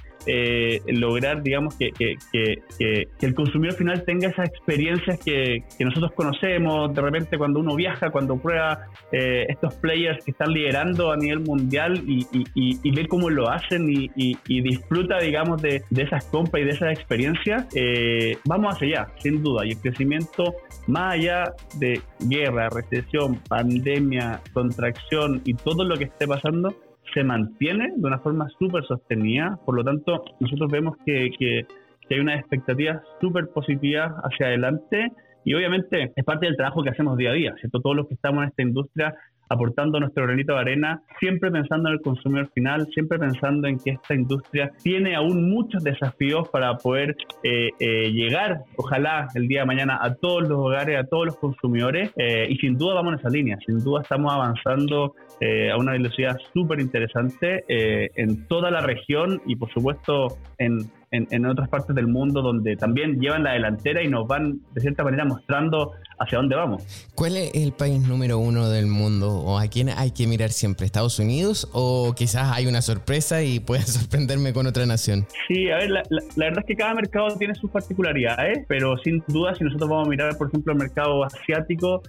lograr, 0.87 1.43
digamos, 1.43 1.75
que, 1.75 1.91
que, 1.91 2.15
que, 2.31 3.07
el 3.21 3.33
consumidor 3.33 3.75
final 3.75 4.03
tenga 4.05 4.29
esas 4.29 4.47
experiencias 4.49 5.19
que, 5.19 5.63
nosotros 5.79 6.11
conocemos 6.13 6.93
de 6.93 7.01
repente 7.01 7.37
cuando 7.37 7.59
uno 7.59 7.75
viaja, 7.75 8.09
cuando 8.09 8.37
prueba 8.37 8.87
estos 9.11 9.75
players 9.75 10.23
que 10.23 10.31
están 10.31 10.51
liderando 10.51 11.11
a 11.11 11.17
nivel 11.17 11.41
mundial 11.41 12.03
y, 12.07 12.25
y, 12.53 12.91
ve 12.91 13.07
cómo 13.07 13.29
lo 13.29 13.49
hacen 13.49 13.89
y, 13.89 14.61
disfruta, 14.61 15.19
digamos, 15.19 15.61
de, 15.61 15.83
esas 15.95 16.25
compras 16.25 16.61
y 16.61 16.65
de 16.65 16.71
esas 16.71 16.91
experiencias, 16.91 17.65
eh, 17.75 18.37
vamos 18.45 18.75
hacia 18.75 19.01
allá, 19.01 19.13
sin 19.19 19.43
duda. 19.43 19.65
Y 19.65 19.71
el 19.71 19.77
crecimiento, 19.77 20.55
más 20.87 21.13
allá 21.13 21.53
de 21.75 22.01
guerra, 22.19 22.69
recesión, 22.69 23.39
pandemia, 23.47 24.41
contracción 24.53 25.41
y 25.45 25.53
todo 25.53 25.83
lo 25.83 25.95
que 25.97 26.05
esté 26.05 26.27
pasando, 26.27 26.75
se 27.13 27.23
mantiene 27.23 27.93
de 27.95 28.07
una 28.07 28.19
forma 28.19 28.47
súper 28.59 28.83
sostenida. 28.85 29.59
Por 29.65 29.75
lo 29.75 29.83
tanto, 29.83 30.23
nosotros 30.39 30.71
vemos 30.71 30.95
que, 31.05 31.29
que, 31.37 31.65
que 32.07 32.15
hay 32.15 32.19
unas 32.19 32.39
expectativas 32.39 33.01
súper 33.21 33.49
positivas 33.49 34.13
hacia 34.23 34.47
adelante. 34.47 35.11
Y 35.45 35.53
obviamente 35.53 36.11
es 36.15 36.25
parte 36.25 36.45
del 36.45 36.55
trabajo 36.55 36.83
que 36.83 36.89
hacemos 36.89 37.17
día 37.17 37.31
a 37.31 37.33
día, 37.33 37.53
¿cierto? 37.59 37.81
Todos 37.81 37.95
los 37.95 38.07
que 38.07 38.13
estamos 38.13 38.43
en 38.43 38.49
esta 38.49 38.61
industria 38.61 39.13
aportando 39.49 39.99
nuestro 39.99 40.23
granito 40.25 40.53
de 40.53 40.59
arena, 40.59 41.01
siempre 41.19 41.51
pensando 41.51 41.89
en 41.89 41.95
el 41.95 42.01
consumidor 42.01 42.49
final, 42.53 42.87
siempre 42.93 43.19
pensando 43.19 43.67
en 43.67 43.77
que 43.77 43.91
esta 43.91 44.13
industria 44.13 44.71
tiene 44.81 45.15
aún 45.15 45.49
muchos 45.49 45.83
desafíos 45.83 46.49
para 46.49 46.75
poder 46.77 47.15
eh, 47.43 47.69
eh, 47.79 48.11
llegar, 48.11 48.63
ojalá 48.75 49.27
el 49.35 49.47
día 49.47 49.61
de 49.61 49.65
mañana, 49.65 49.99
a 50.01 50.15
todos 50.15 50.43
los 50.43 50.59
hogares, 50.59 50.99
a 50.99 51.05
todos 51.05 51.27
los 51.27 51.37
consumidores, 51.37 52.11
eh, 52.17 52.47
y 52.49 52.57
sin 52.57 52.77
duda 52.77 52.95
vamos 52.95 53.13
en 53.13 53.19
esa 53.19 53.29
línea, 53.29 53.57
sin 53.65 53.83
duda 53.83 54.01
estamos 54.01 54.33
avanzando 54.33 55.15
a 55.41 55.77
una 55.77 55.91
velocidad 55.91 56.37
súper 56.53 56.79
interesante 56.79 57.65
en 57.67 58.47
toda 58.47 58.71
la 58.71 58.79
región 58.79 59.41
y 59.45 59.57
por 59.57 59.69
supuesto 59.73 60.37
en 60.57 60.89
en, 61.13 61.45
otras 61.45 61.69
partes 61.69 61.95
del 61.95 62.07
mundo 62.07 62.41
donde 62.41 62.75
también 62.75 63.19
llevan 63.19 63.43
la 63.43 63.51
delantera 63.51 64.01
y 64.01 64.07
nos 64.07 64.27
van 64.27 64.59
de 64.73 64.81
cierta 64.81 65.03
manera 65.03 65.25
mostrando 65.25 65.91
hacia 66.19 66.39
dónde 66.39 66.55
vamos. 66.55 66.83
¿Cuál 67.15 67.37
es 67.37 67.51
el 67.53 67.71
país 67.73 68.01
número 68.01 68.39
uno 68.39 68.69
del 68.69 68.87
mundo 68.87 69.31
o 69.31 69.59
a 69.59 69.67
quién 69.67 69.89
hay 69.89 70.11
que 70.11 70.25
mirar 70.25 70.49
siempre? 70.49 70.85
¿Estados 70.85 71.19
Unidos 71.19 71.69
o 71.71 72.13
quizás 72.15 72.51
hay 72.51 72.65
una 72.65 72.81
sorpresa 72.81 73.43
y 73.43 73.59
pueda 73.59 73.81
sorprenderme 73.85 74.53
con 74.53 74.65
otra 74.65 74.85
nación? 74.85 75.27
Sí, 75.47 75.69
a 75.69 75.77
ver, 75.77 75.91
la, 75.91 76.03
verdad 76.35 76.59
es 76.59 76.65
que 76.65 76.75
cada 76.75 76.95
mercado 76.95 77.27
tiene 77.37 77.53
sus 77.55 77.69
particularidades, 77.69 78.65
pero 78.67 78.97
sin 78.97 79.23
duda 79.27 79.53
si 79.55 79.63
nosotros 79.63 79.89
vamos 79.89 80.07
a 80.07 80.09
mirar, 80.09 80.37
por 80.37 80.47
ejemplo, 80.47 80.73
el 80.73 80.79
mercado 80.79 81.23
asiático, 81.23 82.01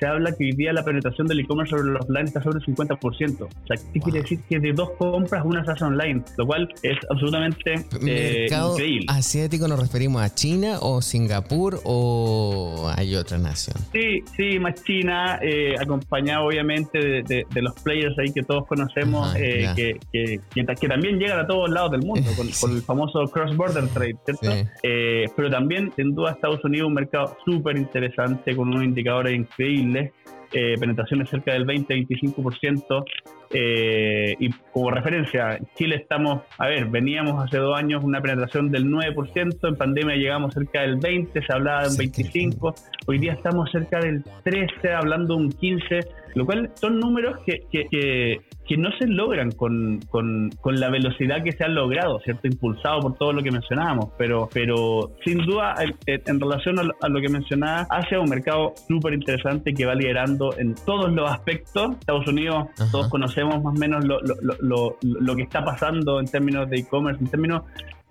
se 0.00 0.06
habla 0.06 0.32
que 0.32 0.44
hoy 0.44 0.52
día 0.52 0.72
la 0.72 0.82
penetración 0.82 1.26
del 1.26 1.40
e-commerce 1.40 1.70
sobre 1.70 1.92
los 1.92 2.02
offline 2.02 2.26
está 2.26 2.42
sobre 2.42 2.58
el 2.58 2.64
50%. 2.64 3.42
O 3.42 3.48
sea, 3.66 3.76
¿qué 3.92 4.00
quiere 4.00 4.22
decir? 4.22 4.40
Que 4.48 4.58
de 4.58 4.72
dos 4.72 4.90
compras 4.92 5.44
una 5.44 5.64
se 5.64 5.72
hace 5.72 5.84
online, 5.84 6.22
lo 6.38 6.46
cual 6.46 6.68
es 6.82 6.96
absolutamente 7.10 7.74
eh, 8.06 8.46
increíble. 8.50 9.06
asiático 9.08 9.68
nos 9.68 9.80
referimos 9.80 10.22
a 10.22 10.34
China 10.34 10.78
o 10.80 11.02
Singapur 11.02 11.80
o 11.84 12.90
hay 12.96 13.14
otra 13.14 13.38
nación? 13.38 13.76
Sí, 13.92 14.22
sí, 14.36 14.58
más 14.58 14.82
China, 14.84 15.38
eh, 15.42 15.74
acompañado 15.80 16.46
obviamente 16.46 16.98
de, 16.98 17.46
los 17.60 17.74
players 17.82 18.18
ahí 18.18 18.32
que 18.32 18.42
todos 18.42 18.66
conocemos, 18.66 19.34
eh, 19.36 19.68
que, 19.76 19.98
que, 20.12 20.40
que, 20.54 20.88
también 20.88 21.18
llegan 21.18 21.40
a 21.40 21.46
todos 21.46 21.70
lados 21.70 21.92
del 21.92 22.02
mundo 22.02 22.30
con, 22.36 22.48
el 22.70 22.82
famoso 22.82 23.24
cross-border 23.24 23.88
trade, 23.88 24.16
¿cierto? 24.24 24.70
Eh, 24.82 25.26
pero 25.36 25.50
también, 25.50 25.92
sin 25.96 26.14
duda, 26.14 26.32
Estados 26.32 26.64
Unidos 26.64 26.88
un 26.88 26.94
mercado 26.94 27.36
súper 27.44 27.76
interesante 27.76 28.56
con 28.56 28.68
unos 28.68 28.84
indicadores 28.84 29.34
increíbles 29.36 30.12
eh, 30.52 30.74
penetraciones 30.80 31.30
cerca 31.30 31.52
del 31.52 31.64
20-25%. 31.64 33.04
Eh, 33.52 34.36
y 34.38 34.50
como 34.72 34.92
referencia, 34.92 35.58
Chile 35.74 35.96
estamos, 35.96 36.42
a 36.56 36.68
ver, 36.68 36.86
veníamos 36.86 37.44
hace 37.44 37.58
dos 37.58 37.76
años 37.76 38.04
una 38.04 38.20
penetración 38.20 38.70
del 38.70 38.86
9%, 38.86 39.68
en 39.68 39.76
pandemia 39.76 40.14
llegamos 40.14 40.54
cerca 40.54 40.82
del 40.82 41.00
20%, 41.00 41.44
se 41.44 41.52
hablaba 41.52 41.82
de 41.82 41.88
un 41.88 41.96
25%, 41.96 42.74
hoy 43.06 43.18
día 43.18 43.32
estamos 43.32 43.68
cerca 43.72 43.98
del 43.98 44.22
13%, 44.44 44.94
hablando 44.94 45.34
de 45.34 45.42
un 45.42 45.50
15%, 45.50 46.06
lo 46.36 46.46
cual 46.46 46.70
son 46.74 47.00
números 47.00 47.40
que, 47.44 47.64
que, 47.72 47.88
que 47.90 48.40
no 48.76 48.90
se 48.98 49.06
logran 49.06 49.50
con, 49.52 50.00
con, 50.10 50.50
la 50.64 50.90
velocidad 50.90 51.42
que 51.42 51.52
se 51.52 51.64
han 51.64 51.74
logrado, 51.74 52.20
¿cierto? 52.20 52.46
Impulsado 52.46 53.00
por 53.00 53.16
todo 53.16 53.32
lo 53.32 53.42
que 53.42 53.50
mencionábamos, 53.50 54.10
pero, 54.16 54.48
pero 54.52 55.12
sin 55.24 55.38
duda 55.38 55.74
en, 56.06 56.40
relación 56.40 56.78
a 56.78 57.08
lo, 57.08 57.20
que 57.20 57.28
mencionaba, 57.28 57.86
Asia 57.90 58.20
un 58.20 58.30
mercado 58.30 58.72
súper 58.86 59.14
interesante 59.14 59.74
que 59.74 59.84
va 59.84 59.94
liderando 59.94 60.56
en 60.58 60.74
todos 60.74 61.12
los 61.12 61.30
aspectos. 61.30 61.96
Estados 61.98 62.26
Unidos, 62.28 62.68
todos 62.92 63.08
conocemos 63.08 63.62
más 63.62 63.74
o 63.74 63.78
menos 63.78 64.04
lo, 64.04 64.20
lo, 64.20 64.36
lo, 64.60 64.96
lo 65.02 65.36
que 65.36 65.42
está 65.42 65.64
pasando 65.64 66.20
en 66.20 66.26
términos 66.26 66.70
de 66.70 66.78
e-commerce, 66.78 67.22
en 67.22 67.30
términos 67.30 67.62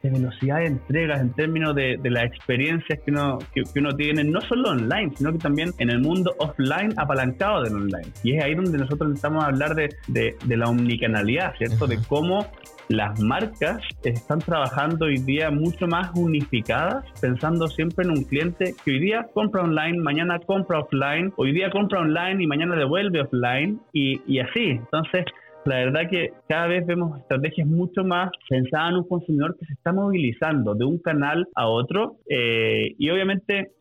de 0.02 0.10
velocidad 0.10 0.58
de 0.60 0.68
entregas, 0.68 1.22
en 1.22 1.34
términos 1.34 1.76
de, 1.76 1.98
de 2.02 2.10
las 2.10 2.26
experiencias 2.26 3.00
que 3.00 3.12
uno, 3.12 3.40
que, 3.54 3.64
uno 3.80 3.92
tiene, 3.96 4.24
no 4.24 4.40
solo 4.42 4.70
online, 4.70 5.12
sino 5.16 5.32
que 5.32 5.40
también 5.40 5.72
en 5.78 5.90
el 5.90 6.00
mundo 6.00 6.34
offline 6.38 6.94
apalancado 6.98 7.64
del 7.64 7.74
online. 7.74 8.08
Y 8.24 8.36
es 8.36 8.44
ahí 8.44 8.56
donde 8.56 8.78
nosotros 8.78 9.10
necesitamos 9.10 9.44
hablar 9.44 9.76
de, 9.76 9.90
de, 10.08 10.58
la 10.58 10.70
omnicanalidad, 10.70 11.54
¿cierto? 11.58 11.88
De 11.88 12.00
cómo 12.08 12.48
las 12.88 13.20
marcas 13.20 13.82
están 14.04 14.40
trabajando 14.40 15.06
hoy 15.06 15.18
día 15.18 15.52
mucho 15.52 15.86
más 15.88 16.12
unificadas, 16.16 17.06
pensando 17.22 17.68
siempre 17.68 18.06
en 18.06 18.12
un 18.12 18.24
cliente 18.24 18.74
que 18.84 18.92
hoy 18.92 19.00
día 19.00 19.28
compra 19.34 19.64
online, 19.64 20.00
mañana 20.00 20.40
compra 20.40 20.80
offline, 20.80 21.32
hoy 21.36 21.52
día 21.52 21.70
compra 21.70 22.00
online 22.00 22.44
y 22.44 22.48
mañana 22.48 22.76
devuelve 22.76 23.22
offline 23.22 23.80
y, 23.94 24.22
y 24.26 24.40
así. 24.40 24.72
Entonces, 24.72 25.26
la 25.66 25.76
verdad 25.76 26.10
que 26.10 26.34
cada 26.48 26.68
vez 26.68 26.86
vemos 26.86 27.20
estrategias 27.20 27.68
mucho 27.68 28.04
más 28.04 28.32
pensadas 28.50 28.92
en 28.92 28.98
un 28.98 29.08
consumidor 29.08 29.58
que 29.58 29.66
se 29.66 29.74
está 29.74 29.92
movilizando 29.92 30.74
de 30.74 30.86
un 30.86 31.00
canal 31.00 31.48
a 31.56 31.68
otro 31.68 32.18
eh, 32.30 32.96
y 32.98 33.10
obviamente 33.10 33.72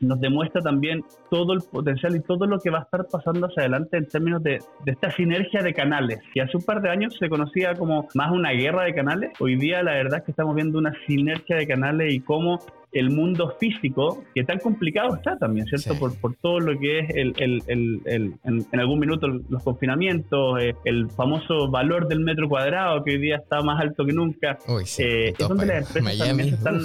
nos 0.00 0.18
demuestra 0.20 0.62
también 0.62 1.04
todo 1.30 1.52
el 1.52 1.60
potencial 1.70 2.16
y 2.16 2.20
todo 2.20 2.46
lo 2.46 2.58
que 2.58 2.70
va 2.70 2.78
a 2.78 2.82
estar 2.82 3.06
pasando 3.10 3.46
hacia 3.46 3.62
adelante 3.62 3.98
en 3.98 4.06
términos 4.06 4.42
de, 4.42 4.58
de, 4.84 4.92
esta 4.92 5.10
sinergia 5.10 5.62
de 5.62 5.74
canales, 5.74 6.20
que 6.32 6.40
hace 6.40 6.56
un 6.56 6.64
par 6.64 6.80
de 6.80 6.88
años 6.88 7.14
se 7.18 7.28
conocía 7.28 7.74
como 7.74 8.08
más 8.14 8.32
una 8.32 8.52
guerra 8.52 8.84
de 8.84 8.94
canales. 8.94 9.32
Hoy 9.40 9.56
día 9.56 9.82
la 9.82 9.92
verdad 9.92 10.20
es 10.20 10.24
que 10.24 10.30
estamos 10.30 10.54
viendo 10.54 10.78
una 10.78 10.94
sinergia 11.06 11.56
de 11.56 11.66
canales 11.66 12.14
y 12.14 12.20
cómo 12.20 12.60
el 12.92 13.10
mundo 13.10 13.54
físico, 13.60 14.24
que 14.34 14.44
tan 14.44 14.58
complicado 14.58 15.14
está 15.14 15.36
también, 15.38 15.66
¿cierto? 15.66 15.98
Por, 15.98 16.18
por 16.18 16.34
todo 16.36 16.58
lo 16.58 16.78
que 16.78 17.00
es 17.00 17.10
el, 17.10 17.34
el, 17.38 17.62
el, 17.66 18.34
en, 18.44 18.80
algún 18.80 18.98
minuto 18.98 19.28
los 19.28 19.62
confinamientos, 19.62 20.60
eh, 20.60 20.74
el 20.84 21.08
famoso 21.10 21.70
valor 21.70 22.08
del 22.08 22.20
metro 22.20 22.48
cuadrado 22.48 23.02
que 23.04 23.12
hoy 23.12 23.18
día 23.18 23.36
está 23.36 23.62
más 23.62 23.80
alto 23.80 24.04
que 24.04 24.12
nunca. 24.12 24.58
eh, 24.98 25.34
es 25.38 25.48
donde 25.48 25.66
las 25.66 25.96
empresas 25.96 26.28
también 26.28 26.54
están... 26.54 26.80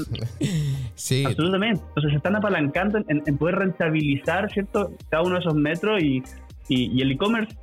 sí. 0.96 1.24
Absolutamente. 1.26 1.82
Entonces 1.88 2.12
se 2.12 2.18
están 2.18 2.36
apalancando 2.36 3.00
en, 3.08 3.38
poder 3.38 3.56
rentabilizar, 3.56 4.52
¿cierto? 4.52 4.92
Cada 5.10 5.24
uno 5.24 5.36
de 5.36 5.42
esos 5.42 5.56
metros 5.56 6.02
y, 6.02 6.24
y, 6.70 6.98
y 6.98 7.02
el 7.02 7.12
e-commerce 7.12 7.56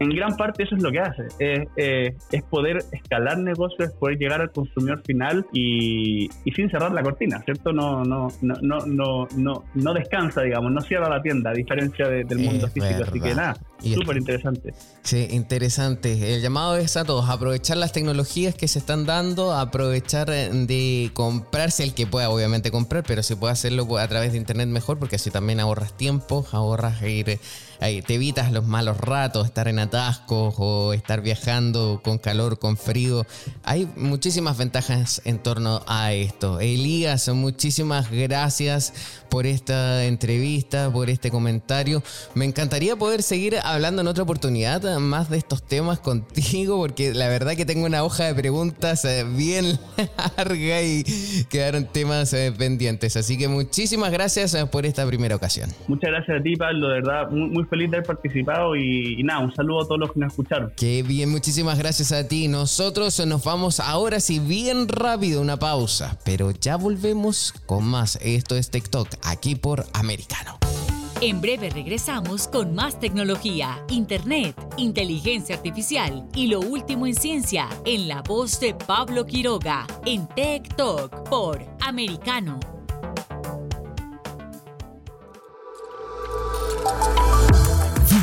en 0.00 0.08
gran 0.10 0.34
parte 0.34 0.62
eso 0.62 0.76
es 0.76 0.82
lo 0.82 0.90
que 0.90 0.98
hace, 0.98 1.26
es, 1.38 2.14
es 2.32 2.42
poder 2.44 2.78
escalar 2.90 3.38
negocios, 3.38 3.92
poder 4.00 4.16
llegar 4.16 4.40
al 4.40 4.50
consumidor 4.50 5.02
final 5.02 5.46
y, 5.52 6.24
y, 6.44 6.52
sin 6.52 6.70
cerrar 6.70 6.92
la 6.92 7.02
cortina, 7.02 7.42
¿cierto? 7.44 7.70
No, 7.72 8.02
no, 8.02 8.28
no, 8.40 8.54
no, 8.62 9.28
no, 9.36 9.64
no, 9.74 9.94
descansa, 9.94 10.40
digamos, 10.40 10.72
no 10.72 10.80
cierra 10.80 11.10
la 11.10 11.20
tienda, 11.20 11.50
a 11.50 11.52
diferencia 11.52 12.08
del 12.08 12.38
mundo 12.38 12.66
físico, 12.68 13.04
así 13.06 13.20
que 13.20 13.34
nada, 13.34 13.56
súper 13.94 14.16
interesante. 14.16 14.72
Sí, 15.02 15.28
interesante. 15.30 16.34
El 16.34 16.40
llamado 16.40 16.78
es 16.78 16.96
a 16.96 17.04
todos, 17.04 17.28
aprovechar 17.28 17.76
las 17.76 17.92
tecnologías 17.92 18.54
que 18.54 18.68
se 18.68 18.78
están 18.78 19.04
dando, 19.04 19.52
aprovechar 19.52 20.30
eh, 20.30 20.48
de 20.50 21.10
comprarse 21.12 21.84
el 21.84 21.92
que 21.92 22.06
pueda, 22.06 22.30
obviamente 22.30 22.70
comprar, 22.70 23.04
pero 23.06 23.22
si 23.22 23.34
puede 23.34 23.52
hacerlo 23.52 23.98
a 23.98 24.08
través 24.08 24.32
de 24.32 24.38
internet 24.38 24.68
mejor, 24.68 24.98
porque 24.98 25.16
así 25.16 25.30
también 25.30 25.60
ahorras 25.60 25.94
tiempo, 25.94 26.46
ahorras 26.52 27.02
ir 27.02 27.38
te 27.80 28.14
evitas 28.14 28.52
los 28.52 28.66
malos 28.66 28.98
ratos, 28.98 29.46
estar 29.46 29.66
en 29.66 29.78
atascos 29.90 30.54
o 30.58 30.92
estar 30.92 31.20
viajando 31.20 32.00
con 32.04 32.18
calor, 32.18 32.60
con 32.60 32.76
frío. 32.76 33.26
Hay 33.64 33.88
muchísimas 33.96 34.56
ventajas 34.56 35.20
en 35.24 35.38
torno 35.38 35.82
a 35.88 36.12
esto. 36.12 36.60
Elías, 36.60 37.28
muchísimas 37.30 38.08
gracias 38.10 39.20
por 39.28 39.46
esta 39.46 40.04
entrevista, 40.04 40.92
por 40.92 41.10
este 41.10 41.30
comentario. 41.30 42.02
Me 42.34 42.44
encantaría 42.44 42.94
poder 42.94 43.22
seguir 43.22 43.56
hablando 43.62 44.02
en 44.02 44.08
otra 44.08 44.22
oportunidad 44.22 44.98
más 44.98 45.28
de 45.28 45.38
estos 45.38 45.62
temas 45.62 45.98
contigo, 45.98 46.78
porque 46.78 47.12
la 47.12 47.28
verdad 47.28 47.54
que 47.56 47.64
tengo 47.64 47.86
una 47.86 48.04
hoja 48.04 48.24
de 48.24 48.34
preguntas 48.34 49.04
eh, 49.04 49.24
bien 49.24 49.78
larga 50.36 50.82
y 50.82 51.04
quedaron 51.48 51.86
temas 51.86 52.32
eh, 52.32 52.52
pendientes. 52.56 53.16
Así 53.16 53.36
que 53.36 53.48
muchísimas 53.48 54.12
gracias 54.12 54.54
eh, 54.54 54.66
por 54.66 54.86
esta 54.86 55.06
primera 55.06 55.34
ocasión. 55.34 55.70
Muchas 55.88 56.10
gracias 56.10 56.40
a 56.40 56.42
ti, 56.42 56.54
Pablo, 56.56 56.88
de 56.88 56.94
verdad, 56.94 57.30
muy, 57.30 57.48
muy 57.50 57.64
feliz 57.64 57.90
de 57.90 57.96
haber 57.98 58.06
participado 58.06 58.76
y, 58.76 59.22
nada, 59.22 59.40
un 59.40 59.54
saludo 59.54 59.79
a 59.82 59.84
todos 59.86 60.00
los 60.00 60.12
que 60.12 60.20
nos 60.20 60.32
escucharon. 60.32 60.72
Qué 60.76 61.02
bien, 61.02 61.30
muchísimas 61.30 61.78
gracias 61.78 62.12
a 62.12 62.26
ti. 62.26 62.48
Nosotros 62.48 63.24
nos 63.26 63.44
vamos 63.44 63.80
ahora 63.80 64.20
sí 64.20 64.38
bien 64.38 64.88
rápido, 64.88 65.40
una 65.40 65.58
pausa, 65.58 66.18
pero 66.24 66.50
ya 66.50 66.76
volvemos 66.76 67.54
con 67.66 67.84
más. 67.84 68.18
Esto 68.22 68.56
es 68.56 68.70
TikTok, 68.70 69.08
aquí 69.22 69.54
por 69.54 69.86
Americano. 69.92 70.58
En 71.22 71.42
breve 71.42 71.68
regresamos 71.68 72.48
con 72.48 72.74
más 72.74 72.98
tecnología, 72.98 73.84
internet, 73.90 74.56
inteligencia 74.78 75.56
artificial 75.56 76.26
y 76.34 76.46
lo 76.46 76.60
último 76.60 77.06
en 77.06 77.14
ciencia 77.14 77.68
en 77.84 78.08
la 78.08 78.22
voz 78.22 78.58
de 78.58 78.74
Pablo 78.74 79.26
Quiroga 79.26 79.86
en 80.06 80.26
Tech 80.28 80.74
Talk 80.76 81.28
por 81.28 81.62
Americano. 81.80 82.58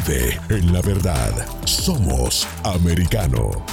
En 0.09 0.71
la 0.71 0.81
verdad. 0.81 1.33
Somos 1.65 2.47
americano. 2.63 3.65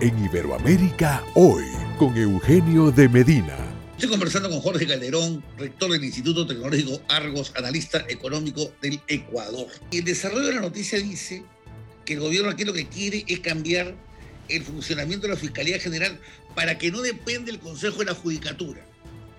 En 0.00 0.24
Iberoamérica 0.24 1.22
hoy 1.36 1.66
con 2.00 2.16
Eugenio 2.16 2.90
de 2.90 3.08
Medina. 3.08 3.56
Estoy 3.92 4.08
conversando 4.10 4.50
con 4.50 4.60
Jorge 4.60 4.88
Calderón, 4.88 5.40
rector 5.56 5.92
del 5.92 6.02
Instituto 6.02 6.44
Tecnológico 6.48 7.00
Argos, 7.08 7.52
analista 7.54 8.04
económico 8.08 8.72
del 8.82 9.00
Ecuador. 9.06 9.68
Y 9.92 9.98
el 9.98 10.04
desarrollo 10.04 10.48
de 10.48 10.54
la 10.54 10.60
noticia 10.62 10.98
dice 10.98 11.44
que 12.04 12.14
el 12.14 12.20
gobierno 12.20 12.50
aquí 12.50 12.64
lo 12.64 12.72
que 12.72 12.88
quiere 12.88 13.24
es 13.28 13.38
cambiar 13.38 13.94
el 14.48 14.64
funcionamiento 14.64 15.28
de 15.28 15.34
la 15.34 15.38
Fiscalía 15.38 15.78
General 15.78 16.18
para 16.56 16.76
que 16.76 16.90
no 16.90 17.02
dependa 17.02 17.52
el 17.52 17.60
Consejo 17.60 17.98
de 17.98 18.06
la 18.06 18.14
Judicatura. 18.14 18.89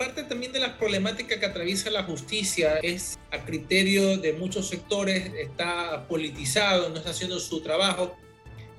Parte 0.01 0.23
también 0.23 0.51
de 0.51 0.59
las 0.59 0.71
problemáticas 0.71 1.37
que 1.37 1.45
atraviesa 1.45 1.91
la 1.91 2.01
justicia 2.01 2.79
es 2.81 3.19
a 3.29 3.45
criterio 3.45 4.17
de 4.17 4.33
muchos 4.33 4.67
sectores, 4.67 5.31
está 5.39 6.07
politizado, 6.07 6.89
no 6.89 6.97
está 6.97 7.11
haciendo 7.11 7.39
su 7.39 7.61
trabajo. 7.61 8.17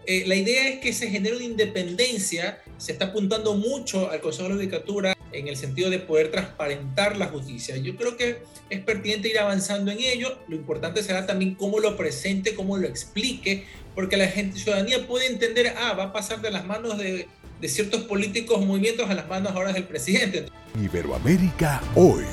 Eh, 0.04 0.24
la 0.26 0.34
idea 0.34 0.68
es 0.68 0.80
que 0.80 0.92
se 0.92 1.08
genere 1.08 1.36
una 1.36 1.44
independencia, 1.44 2.60
se 2.76 2.90
está 2.90 3.04
apuntando 3.04 3.54
mucho 3.54 4.10
al 4.10 4.20
Consejo 4.20 4.48
de 4.48 4.48
la 4.48 4.54
Judicatura 4.56 5.16
en 5.30 5.46
el 5.46 5.56
sentido 5.56 5.90
de 5.90 6.00
poder 6.00 6.32
transparentar 6.32 7.16
la 7.16 7.28
justicia. 7.28 7.76
Yo 7.76 7.94
creo 7.94 8.16
que 8.16 8.38
es 8.68 8.80
pertinente 8.80 9.28
ir 9.28 9.38
avanzando 9.38 9.92
en 9.92 10.00
ello. 10.00 10.40
Lo 10.48 10.56
importante 10.56 11.04
será 11.04 11.24
también 11.24 11.54
cómo 11.54 11.78
lo 11.78 11.96
presente, 11.96 12.56
cómo 12.56 12.78
lo 12.78 12.88
explique, 12.88 13.64
porque 13.94 14.16
la 14.16 14.26
gente, 14.26 14.58
ciudadanía 14.58 15.06
puede 15.06 15.26
entender, 15.26 15.72
ah, 15.76 15.92
va 15.92 16.06
a 16.06 16.12
pasar 16.12 16.40
de 16.40 16.50
las 16.50 16.64
manos 16.64 16.98
de, 16.98 17.28
de 17.62 17.68
ciertos 17.68 18.02
políticos 18.02 18.66
movimientos 18.66 19.08
a 19.08 19.14
las 19.14 19.28
manos 19.28 19.52
ahora 19.54 19.72
del 19.72 19.84
presidente. 19.84 20.46
Iberoamérica 20.82 21.80
hoy. 21.94 22.24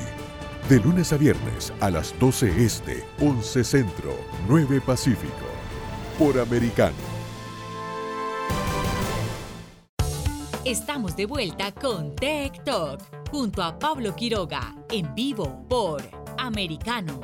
De 0.68 0.80
lunes 0.80 1.14
a 1.14 1.18
viernes 1.18 1.72
a 1.80 1.92
las 1.92 2.20
12 2.20 2.66
este, 2.66 3.04
11 3.20 3.64
centro, 3.64 4.18
9 4.48 4.82
pacífico. 4.82 5.46
Por 6.18 6.40
americano. 6.40 6.98
Estamos 10.66 11.16
de 11.16 11.28
vuelta 11.28 11.72
con 11.74 12.16
Tech 12.16 12.64
Talk 12.64 13.00
junto 13.30 13.62
a 13.62 13.78
Pablo 13.78 14.16
Quiroga 14.16 14.76
en 14.92 15.14
vivo 15.14 15.64
por 15.70 16.02
Americano. 16.40 17.22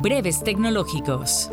Breves 0.00 0.44
tecnológicos. 0.44 1.50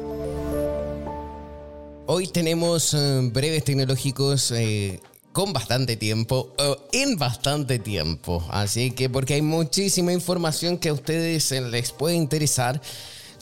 Hoy 2.07 2.27
tenemos 2.27 2.93
eh, 2.93 3.19
breves 3.33 3.63
tecnológicos 3.63 4.51
eh, 4.51 4.99
con 5.31 5.53
bastante 5.53 5.95
tiempo, 5.95 6.53
en 6.91 7.17
bastante 7.17 7.79
tiempo. 7.79 8.45
Así 8.51 8.91
que 8.91 9.09
porque 9.09 9.33
hay 9.33 9.41
muchísima 9.41 10.13
información 10.13 10.77
que 10.77 10.89
a 10.89 10.93
ustedes 10.93 11.49
les 11.49 11.91
puede 11.91 12.15
interesar. 12.15 12.79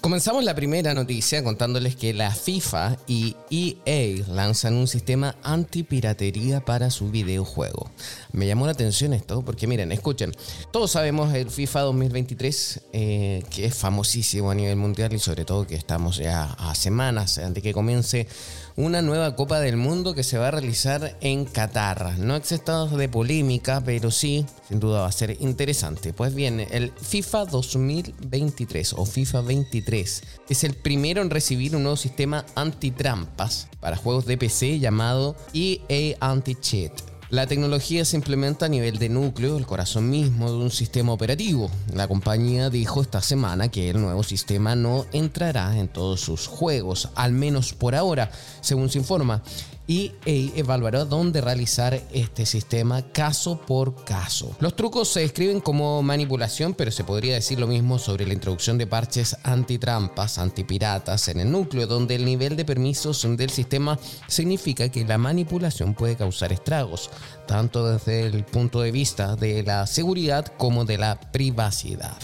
Comenzamos 0.03 0.43
la 0.43 0.53
primera 0.53 0.93
noticia 0.93 1.41
contándoles 1.45 1.95
que 1.95 2.13
la 2.13 2.35
FIFA 2.35 2.97
y 3.07 3.37
EA 3.49 4.25
lanzan 4.27 4.73
un 4.73 4.85
sistema 4.85 5.37
antipiratería 5.43 6.59
para 6.59 6.91
su 6.91 7.09
videojuego. 7.09 7.89
Me 8.33 8.45
llamó 8.45 8.65
la 8.65 8.73
atención 8.73 9.13
esto 9.13 9.45
porque 9.45 9.65
miren, 9.65 9.93
escuchen, 9.93 10.33
todos 10.71 10.91
sabemos 10.91 11.33
el 11.33 11.49
FIFA 11.49 11.79
2023 11.83 12.81
eh, 12.91 13.43
que 13.49 13.63
es 13.63 13.75
famosísimo 13.75 14.51
a 14.51 14.55
nivel 14.55 14.75
mundial 14.75 15.13
y 15.13 15.19
sobre 15.19 15.45
todo 15.45 15.65
que 15.65 15.75
estamos 15.75 16.17
ya 16.17 16.51
a 16.51 16.75
semanas 16.75 17.37
antes 17.37 17.63
que 17.63 17.71
comience 17.71 18.27
una 18.75 19.01
nueva 19.01 19.35
Copa 19.35 19.59
del 19.59 19.77
Mundo 19.77 20.13
que 20.13 20.23
se 20.23 20.37
va 20.37 20.47
a 20.47 20.51
realizar 20.51 21.17
en 21.21 21.45
Qatar. 21.45 22.17
No 22.19 22.35
estado 22.35 22.97
de 22.97 23.09
polémica, 23.09 23.81
pero 23.85 24.11
sí, 24.11 24.45
sin 24.67 24.79
duda 24.79 25.01
va 25.01 25.07
a 25.07 25.11
ser 25.11 25.37
interesante. 25.39 26.13
Pues 26.13 26.33
bien, 26.33 26.59
el 26.59 26.91
FIFA 26.91 27.45
2023 27.45 28.93
o 28.93 29.05
FIFA 29.05 29.41
23 29.41 30.23
es 30.49 30.63
el 30.63 30.73
primero 30.73 31.21
en 31.21 31.29
recibir 31.29 31.75
un 31.75 31.83
nuevo 31.83 31.97
sistema 31.97 32.45
antitrampas 32.55 33.67
para 33.79 33.97
juegos 33.97 34.25
de 34.25 34.37
PC 34.37 34.79
llamado 34.79 35.35
EA 35.53 36.17
Anti-Cheat. 36.19 37.12
La 37.33 37.47
tecnología 37.47 38.05
se 38.05 38.15
implementa 38.15 38.67
a 38.67 38.69
nivel 38.69 38.99
de 38.99 39.09
núcleo, 39.09 39.57
el 39.57 39.65
corazón 39.65 40.07
mismo 40.07 40.51
de 40.51 40.57
un 40.57 40.69
sistema 40.69 41.13
operativo. 41.13 41.71
La 41.91 42.07
compañía 42.07 42.69
dijo 42.69 43.01
esta 43.01 43.23
semana 43.23 43.69
que 43.69 43.89
el 43.89 43.99
nuevo 43.99 44.21
sistema 44.21 44.75
no 44.75 45.07
entrará 45.13 45.75
en 45.79 45.87
todos 45.87 46.21
sus 46.21 46.45
juegos, 46.45 47.09
al 47.15 47.31
menos 47.31 47.73
por 47.73 47.95
ahora, 47.95 48.29
según 48.61 48.91
se 48.91 48.99
informa 48.99 49.41
y 49.87 50.13
evaluará 50.25 51.05
dónde 51.05 51.41
realizar 51.41 52.01
este 52.11 52.45
sistema 52.45 53.01
caso 53.01 53.59
por 53.59 54.05
caso. 54.05 54.55
Los 54.59 54.75
trucos 54.75 55.09
se 55.09 55.21
describen 55.21 55.59
como 55.59 56.01
manipulación, 56.01 56.73
pero 56.73 56.91
se 56.91 57.03
podría 57.03 57.33
decir 57.33 57.59
lo 57.59 57.67
mismo 57.67 57.99
sobre 57.99 58.25
la 58.25 58.33
introducción 58.33 58.77
de 58.77 58.87
parches 58.87 59.35
antitrampas, 59.43 60.37
antipiratas 60.37 61.27
en 61.27 61.41
el 61.41 61.51
núcleo, 61.51 61.87
donde 61.87 62.15
el 62.15 62.25
nivel 62.25 62.55
de 62.55 62.65
permisos 62.65 63.27
del 63.37 63.49
sistema 63.49 63.99
significa 64.27 64.89
que 64.89 65.05
la 65.05 65.17
manipulación 65.17 65.93
puede 65.93 66.15
causar 66.15 66.53
estragos, 66.53 67.09
tanto 67.45 67.85
desde 67.87 68.25
el 68.25 68.45
punto 68.45 68.81
de 68.81 68.91
vista 68.91 69.35
de 69.35 69.63
la 69.63 69.85
seguridad 69.87 70.45
como 70.57 70.85
de 70.85 70.97
la 70.97 71.19
privacidad. 71.19 72.17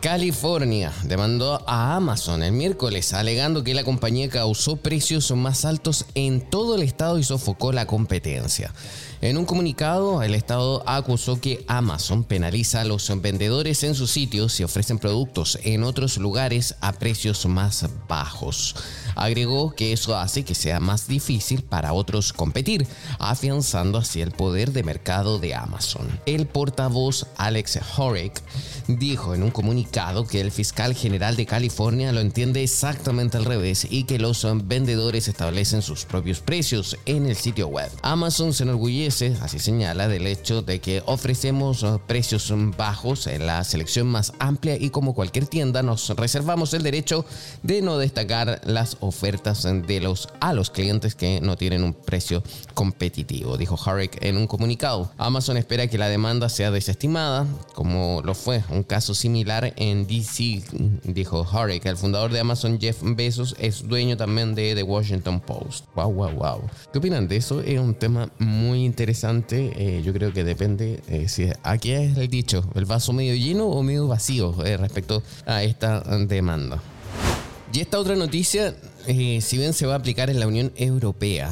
California 0.00 0.94
demandó 1.04 1.62
a 1.68 1.94
Amazon 1.94 2.42
el 2.42 2.52
miércoles 2.52 3.12
alegando 3.12 3.62
que 3.62 3.74
la 3.74 3.84
compañía 3.84 4.30
causó 4.30 4.76
precios 4.76 5.30
más 5.32 5.66
altos 5.66 6.06
en 6.14 6.40
todo 6.40 6.76
el 6.76 6.82
estado 6.82 7.18
y 7.18 7.22
sofocó 7.22 7.70
la 7.70 7.86
competencia. 7.86 8.72
En 9.22 9.36
un 9.36 9.44
comunicado, 9.44 10.22
el 10.22 10.34
Estado 10.34 10.82
acusó 10.86 11.42
que 11.42 11.62
Amazon 11.68 12.24
penaliza 12.24 12.80
a 12.80 12.84
los 12.84 13.12
vendedores 13.20 13.84
en 13.84 13.94
sus 13.94 14.10
sitios 14.10 14.54
si 14.54 14.64
ofrecen 14.64 14.98
productos 14.98 15.58
en 15.62 15.84
otros 15.84 16.16
lugares 16.16 16.76
a 16.80 16.94
precios 16.94 17.44
más 17.44 17.86
bajos. 18.08 18.74
Agregó 19.16 19.74
que 19.74 19.92
eso 19.92 20.16
hace 20.16 20.42
que 20.42 20.54
sea 20.54 20.80
más 20.80 21.06
difícil 21.06 21.62
para 21.62 21.92
otros 21.92 22.32
competir, 22.32 22.86
afianzando 23.18 23.98
así 23.98 24.22
el 24.22 24.30
poder 24.30 24.72
de 24.72 24.84
mercado 24.84 25.38
de 25.38 25.54
Amazon. 25.54 26.08
El 26.24 26.46
portavoz 26.46 27.26
Alex 27.36 27.78
Horrick 27.98 28.40
dijo 28.88 29.34
en 29.34 29.42
un 29.42 29.50
comunicado 29.50 30.26
que 30.26 30.40
el 30.40 30.50
fiscal 30.50 30.94
general 30.94 31.36
de 31.36 31.44
California 31.44 32.10
lo 32.12 32.20
entiende 32.20 32.62
exactamente 32.62 33.36
al 33.36 33.44
revés 33.44 33.86
y 33.90 34.04
que 34.04 34.18
los 34.18 34.46
vendedores 34.64 35.28
establecen 35.28 35.82
sus 35.82 36.06
propios 36.06 36.40
precios 36.40 36.96
en 37.04 37.26
el 37.26 37.36
sitio 37.36 37.68
web. 37.68 37.90
Amazon 38.00 38.54
se 38.54 38.62
enorgullece, 38.62 39.09
así 39.10 39.58
señala, 39.58 40.06
del 40.06 40.28
hecho 40.28 40.62
de 40.62 40.80
que 40.80 41.02
ofrecemos 41.04 41.84
precios 42.06 42.52
bajos 42.76 43.26
en 43.26 43.44
la 43.44 43.64
selección 43.64 44.06
más 44.06 44.32
amplia 44.38 44.76
y 44.76 44.90
como 44.90 45.14
cualquier 45.14 45.46
tienda 45.46 45.82
nos 45.82 46.10
reservamos 46.10 46.74
el 46.74 46.84
derecho 46.84 47.24
de 47.64 47.82
no 47.82 47.98
destacar 47.98 48.60
las 48.64 48.98
ofertas 49.00 49.64
de 49.64 50.00
los, 50.00 50.28
a 50.38 50.52
los 50.52 50.70
clientes 50.70 51.16
que 51.16 51.40
no 51.40 51.56
tienen 51.56 51.82
un 51.82 51.92
precio 51.92 52.44
competitivo, 52.74 53.56
dijo 53.56 53.76
Harrick 53.84 54.22
en 54.22 54.36
un 54.36 54.46
comunicado. 54.46 55.10
Amazon 55.18 55.56
espera 55.56 55.88
que 55.88 55.98
la 55.98 56.08
demanda 56.08 56.48
sea 56.48 56.70
desestimada, 56.70 57.46
como 57.74 58.22
lo 58.24 58.34
fue 58.34 58.62
un 58.70 58.84
caso 58.84 59.12
similar 59.14 59.74
en 59.76 60.06
DC, 60.06 60.62
dijo 61.02 61.44
Harrick. 61.50 61.84
El 61.86 61.96
fundador 61.96 62.30
de 62.30 62.38
Amazon, 62.38 62.78
Jeff 62.80 62.98
Bezos, 63.02 63.56
es 63.58 63.88
dueño 63.88 64.16
también 64.16 64.54
de 64.54 64.76
The 64.76 64.84
Washington 64.84 65.40
Post. 65.40 65.86
Wow, 65.96 66.12
wow, 66.12 66.30
wow. 66.30 66.62
¿Qué 66.92 66.98
opinan 67.00 67.26
de 67.26 67.36
eso? 67.36 67.60
Es 67.60 67.80
un 67.80 67.94
tema 67.94 68.30
muy 68.38 68.84
interesante. 68.84 68.99
Eh, 69.76 70.02
yo 70.04 70.12
creo 70.12 70.32
que 70.32 70.44
depende 70.44 71.00
eh, 71.08 71.28
si 71.28 71.48
aquí 71.62 71.92
es 71.92 72.16
el 72.16 72.28
dicho, 72.28 72.62
el 72.74 72.84
vaso 72.84 73.12
medio 73.12 73.34
lleno 73.34 73.66
o 73.66 73.82
medio 73.82 74.06
vacío 74.06 74.64
eh, 74.64 74.76
respecto 74.76 75.22
a 75.46 75.62
esta 75.62 76.00
demanda. 76.26 76.82
Y 77.72 77.80
esta 77.80 77.98
otra 77.98 78.16
noticia 78.16 78.74
eh, 79.06 79.40
si 79.40 79.56
bien 79.56 79.72
se 79.72 79.86
va 79.86 79.94
a 79.94 79.96
aplicar 79.96 80.28
en 80.28 80.40
la 80.40 80.46
Unión 80.46 80.72
Europea, 80.76 81.50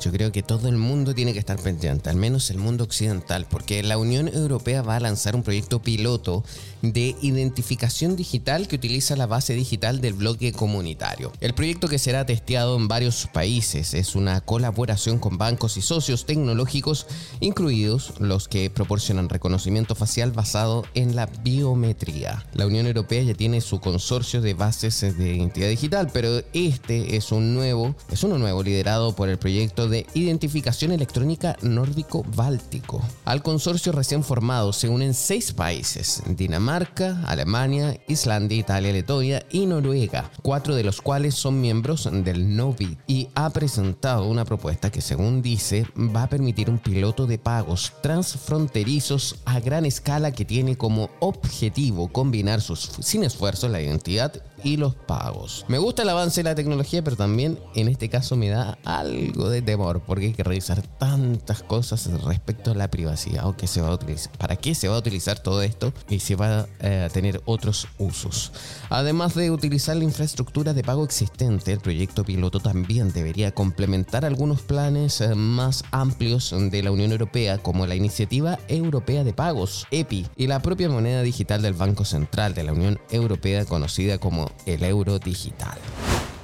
yo 0.00 0.10
creo 0.10 0.32
que 0.32 0.42
todo 0.42 0.68
el 0.68 0.76
mundo 0.76 1.14
tiene 1.14 1.32
que 1.32 1.38
estar 1.38 1.58
pendiente, 1.58 2.08
al 2.10 2.16
menos 2.16 2.50
el 2.50 2.58
mundo 2.58 2.84
occidental, 2.84 3.46
porque 3.48 3.82
la 3.82 3.98
Unión 3.98 4.28
Europea 4.28 4.82
va 4.82 4.96
a 4.96 5.00
lanzar 5.00 5.36
un 5.36 5.42
proyecto 5.42 5.80
piloto 5.82 6.44
de 6.92 7.16
identificación 7.22 8.16
digital 8.16 8.68
que 8.68 8.76
utiliza 8.76 9.16
la 9.16 9.26
base 9.26 9.54
digital 9.54 10.00
del 10.00 10.14
bloque 10.14 10.52
comunitario. 10.52 11.32
El 11.40 11.54
proyecto 11.54 11.88
que 11.88 11.98
será 11.98 12.26
testeado 12.26 12.76
en 12.76 12.88
varios 12.88 13.28
países 13.32 13.94
es 13.94 14.14
una 14.14 14.40
colaboración 14.40 15.18
con 15.18 15.38
bancos 15.38 15.76
y 15.76 15.82
socios 15.82 16.26
tecnológicos, 16.26 17.06
incluidos 17.40 18.14
los 18.18 18.48
que 18.48 18.70
proporcionan 18.70 19.28
reconocimiento 19.28 19.94
facial 19.94 20.32
basado 20.32 20.84
en 20.94 21.16
la 21.16 21.26
biometría. 21.26 22.44
La 22.52 22.66
Unión 22.66 22.86
Europea 22.86 23.22
ya 23.22 23.34
tiene 23.34 23.60
su 23.60 23.80
consorcio 23.80 24.40
de 24.40 24.54
bases 24.54 25.00
de 25.00 25.36
identidad 25.36 25.68
digital, 25.68 26.10
pero 26.12 26.42
este 26.52 27.16
es 27.16 27.32
un 27.32 27.54
nuevo, 27.54 27.94
es 28.10 28.22
uno 28.22 28.38
nuevo 28.38 28.62
liderado 28.62 29.14
por 29.14 29.28
el 29.28 29.38
proyecto 29.38 29.88
de 29.88 30.06
identificación 30.14 30.92
electrónica 30.92 31.56
nórdico-báltico. 31.62 33.02
Al 33.24 33.42
consorcio 33.42 33.92
recién 33.92 34.22
formado 34.22 34.72
se 34.72 34.88
unen 34.88 35.14
seis 35.14 35.52
países: 35.52 36.22
Dinamarca, 36.26 36.75
Alemania, 37.24 37.98
Islandia, 38.06 38.58
Italia, 38.58 38.92
Letonia 38.92 39.42
y 39.50 39.64
Noruega, 39.64 40.30
cuatro 40.42 40.74
de 40.74 40.84
los 40.84 41.00
cuales 41.00 41.34
son 41.34 41.58
miembros 41.58 42.06
del 42.12 42.54
NOVI 42.54 42.98
y 43.06 43.28
ha 43.34 43.48
presentado 43.48 44.26
una 44.26 44.44
propuesta 44.44 44.90
que 44.90 45.00
según 45.00 45.40
dice 45.40 45.86
va 45.96 46.24
a 46.24 46.28
permitir 46.28 46.68
un 46.68 46.78
piloto 46.78 47.26
de 47.26 47.38
pagos 47.38 47.94
transfronterizos 48.02 49.36
a 49.46 49.58
gran 49.60 49.86
escala 49.86 50.32
que 50.32 50.44
tiene 50.44 50.76
como 50.76 51.08
objetivo 51.20 52.08
combinar 52.08 52.60
sus, 52.60 52.90
sin 53.00 53.24
esfuerzo 53.24 53.68
la 53.68 53.80
identidad 53.80 54.42
y 54.66 54.76
los 54.76 54.96
pagos. 54.96 55.64
Me 55.68 55.78
gusta 55.78 56.02
el 56.02 56.08
avance 56.08 56.42
de 56.42 56.50
la 56.50 56.56
tecnología, 56.56 57.04
pero 57.04 57.14
también 57.14 57.60
en 57.76 57.86
este 57.86 58.08
caso 58.08 58.34
me 58.34 58.48
da 58.48 58.76
algo 58.84 59.48
de 59.48 59.62
temor 59.62 60.02
porque 60.04 60.26
hay 60.26 60.32
que 60.32 60.42
revisar 60.42 60.82
tantas 60.82 61.62
cosas 61.62 62.10
respecto 62.24 62.72
a 62.72 62.74
la 62.74 62.90
privacidad 62.90 63.46
o 63.46 63.56
qué 63.56 63.68
se 63.68 63.80
va 63.80 63.90
a 63.90 63.94
utilizar, 63.94 64.36
para 64.38 64.56
qué 64.56 64.74
se 64.74 64.88
va 64.88 64.96
a 64.96 64.98
utilizar 64.98 65.38
todo 65.38 65.62
esto 65.62 65.92
y 66.08 66.18
si 66.18 66.34
va 66.34 66.66
eh, 66.80 67.06
a 67.06 67.12
tener 67.12 67.40
otros 67.44 67.86
usos. 67.98 68.50
Además 68.90 69.36
de 69.36 69.52
utilizar 69.52 69.96
la 69.96 70.02
infraestructura 70.02 70.74
de 70.74 70.82
pago 70.82 71.04
existente, 71.04 71.72
el 71.72 71.78
proyecto 71.78 72.24
piloto 72.24 72.58
también 72.58 73.12
debería 73.12 73.52
complementar 73.52 74.24
algunos 74.24 74.62
planes 74.62 75.20
eh, 75.20 75.36
más 75.36 75.84
amplios 75.92 76.52
de 76.58 76.82
la 76.82 76.90
Unión 76.90 77.12
Europea 77.12 77.58
como 77.58 77.86
la 77.86 77.94
Iniciativa 77.94 78.58
Europea 78.66 79.22
de 79.22 79.32
Pagos, 79.32 79.86
EPI, 79.92 80.26
y 80.36 80.48
la 80.48 80.60
propia 80.60 80.88
moneda 80.88 81.22
digital 81.22 81.62
del 81.62 81.74
Banco 81.74 82.04
Central 82.04 82.54
de 82.54 82.64
la 82.64 82.72
Unión 82.72 82.98
Europea 83.10 83.64
conocida 83.64 84.18
como 84.18 84.55
el 84.64 84.82
euro 84.84 85.18
digital. 85.18 85.78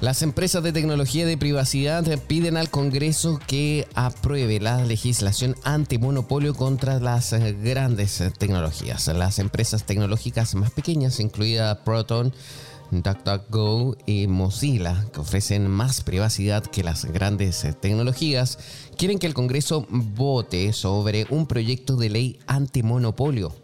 Las 0.03 0.21
empresas 0.21 0.61
de 0.63 0.73
tecnología 0.73 1.25
de 1.25 1.37
privacidad 1.37 2.03
piden 2.27 2.57
al 2.57 2.69
Congreso 2.69 3.39
que 3.47 3.87
apruebe 3.95 4.59
la 4.59 4.83
legislación 4.83 5.55
antimonopolio 5.63 6.53
contra 6.55 6.99
las 6.99 7.33
grandes 7.63 8.21
tecnologías. 8.37 9.07
Las 9.07 9.39
empresas 9.39 9.85
tecnológicas 9.85 10.55
más 10.55 10.71
pequeñas, 10.71 11.21
incluida 11.21 11.85
Proton, 11.85 12.33
DuckDuckGo 12.91 13.95
y 14.05 14.27
Mozilla, 14.27 15.05
que 15.13 15.21
ofrecen 15.21 15.69
más 15.69 16.01
privacidad 16.01 16.65
que 16.65 16.83
las 16.83 17.05
grandes 17.05 17.65
tecnologías, 17.79 18.59
quieren 18.97 19.19
que 19.19 19.27
el 19.27 19.33
Congreso 19.33 19.87
vote 19.89 20.73
sobre 20.73 21.27
un 21.29 21.47
proyecto 21.47 21.95
de 21.95 22.09
ley 22.09 22.39
antimonopolio. 22.45 23.62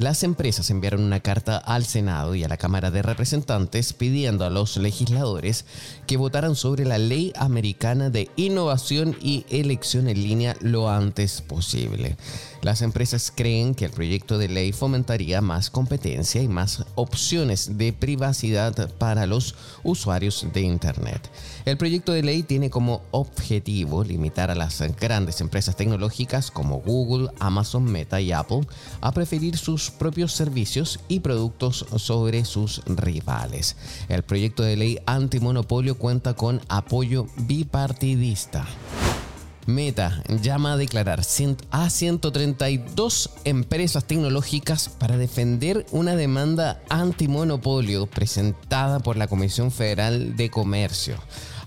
Las 0.00 0.22
empresas 0.22 0.70
enviaron 0.70 1.02
una 1.02 1.20
carta 1.20 1.58
al 1.58 1.84
Senado 1.84 2.34
y 2.34 2.42
a 2.42 2.48
la 2.48 2.56
Cámara 2.56 2.90
de 2.90 3.02
Representantes 3.02 3.92
pidiendo 3.92 4.46
a 4.46 4.50
los 4.50 4.78
legisladores 4.78 5.66
que 6.06 6.16
votaran 6.16 6.56
sobre 6.56 6.86
la 6.86 6.96
ley 6.96 7.34
americana 7.36 8.08
de 8.08 8.30
innovación 8.36 9.14
y 9.20 9.44
elección 9.50 10.08
en 10.08 10.22
línea 10.22 10.56
lo 10.62 10.88
antes 10.88 11.42
posible. 11.42 12.16
Las 12.62 12.82
empresas 12.82 13.32
creen 13.34 13.74
que 13.74 13.86
el 13.86 13.90
proyecto 13.90 14.36
de 14.36 14.48
ley 14.48 14.72
fomentaría 14.72 15.40
más 15.40 15.70
competencia 15.70 16.42
y 16.42 16.48
más 16.48 16.84
opciones 16.94 17.78
de 17.78 17.94
privacidad 17.94 18.90
para 18.98 19.26
los 19.26 19.54
usuarios 19.82 20.46
de 20.52 20.60
Internet. 20.60 21.30
El 21.64 21.78
proyecto 21.78 22.12
de 22.12 22.22
ley 22.22 22.42
tiene 22.42 22.68
como 22.68 23.00
objetivo 23.12 24.04
limitar 24.04 24.50
a 24.50 24.54
las 24.54 24.82
grandes 25.00 25.40
empresas 25.40 25.74
tecnológicas 25.74 26.50
como 26.50 26.80
Google, 26.80 27.30
Amazon, 27.38 27.84
Meta 27.84 28.20
y 28.20 28.32
Apple 28.32 28.66
a 29.00 29.12
preferir 29.12 29.56
sus 29.56 29.90
propios 29.90 30.32
servicios 30.32 31.00
y 31.08 31.20
productos 31.20 31.86
sobre 31.96 32.44
sus 32.44 32.82
rivales. 32.84 33.76
El 34.08 34.22
proyecto 34.22 34.62
de 34.62 34.76
ley 34.76 34.98
antimonopolio 35.06 35.96
cuenta 35.96 36.34
con 36.34 36.60
apoyo 36.68 37.26
bipartidista. 37.38 38.66
Meta 39.70 40.22
llama 40.42 40.72
a 40.72 40.76
declarar 40.76 41.20
a 41.70 41.90
132 41.90 43.30
empresas 43.44 44.04
tecnológicas 44.04 44.88
para 44.88 45.16
defender 45.16 45.86
una 45.90 46.16
demanda 46.16 46.82
antimonopolio 46.88 48.06
presentada 48.06 49.00
por 49.00 49.16
la 49.16 49.28
Comisión 49.28 49.70
Federal 49.70 50.36
de 50.36 50.50
Comercio. 50.50 51.16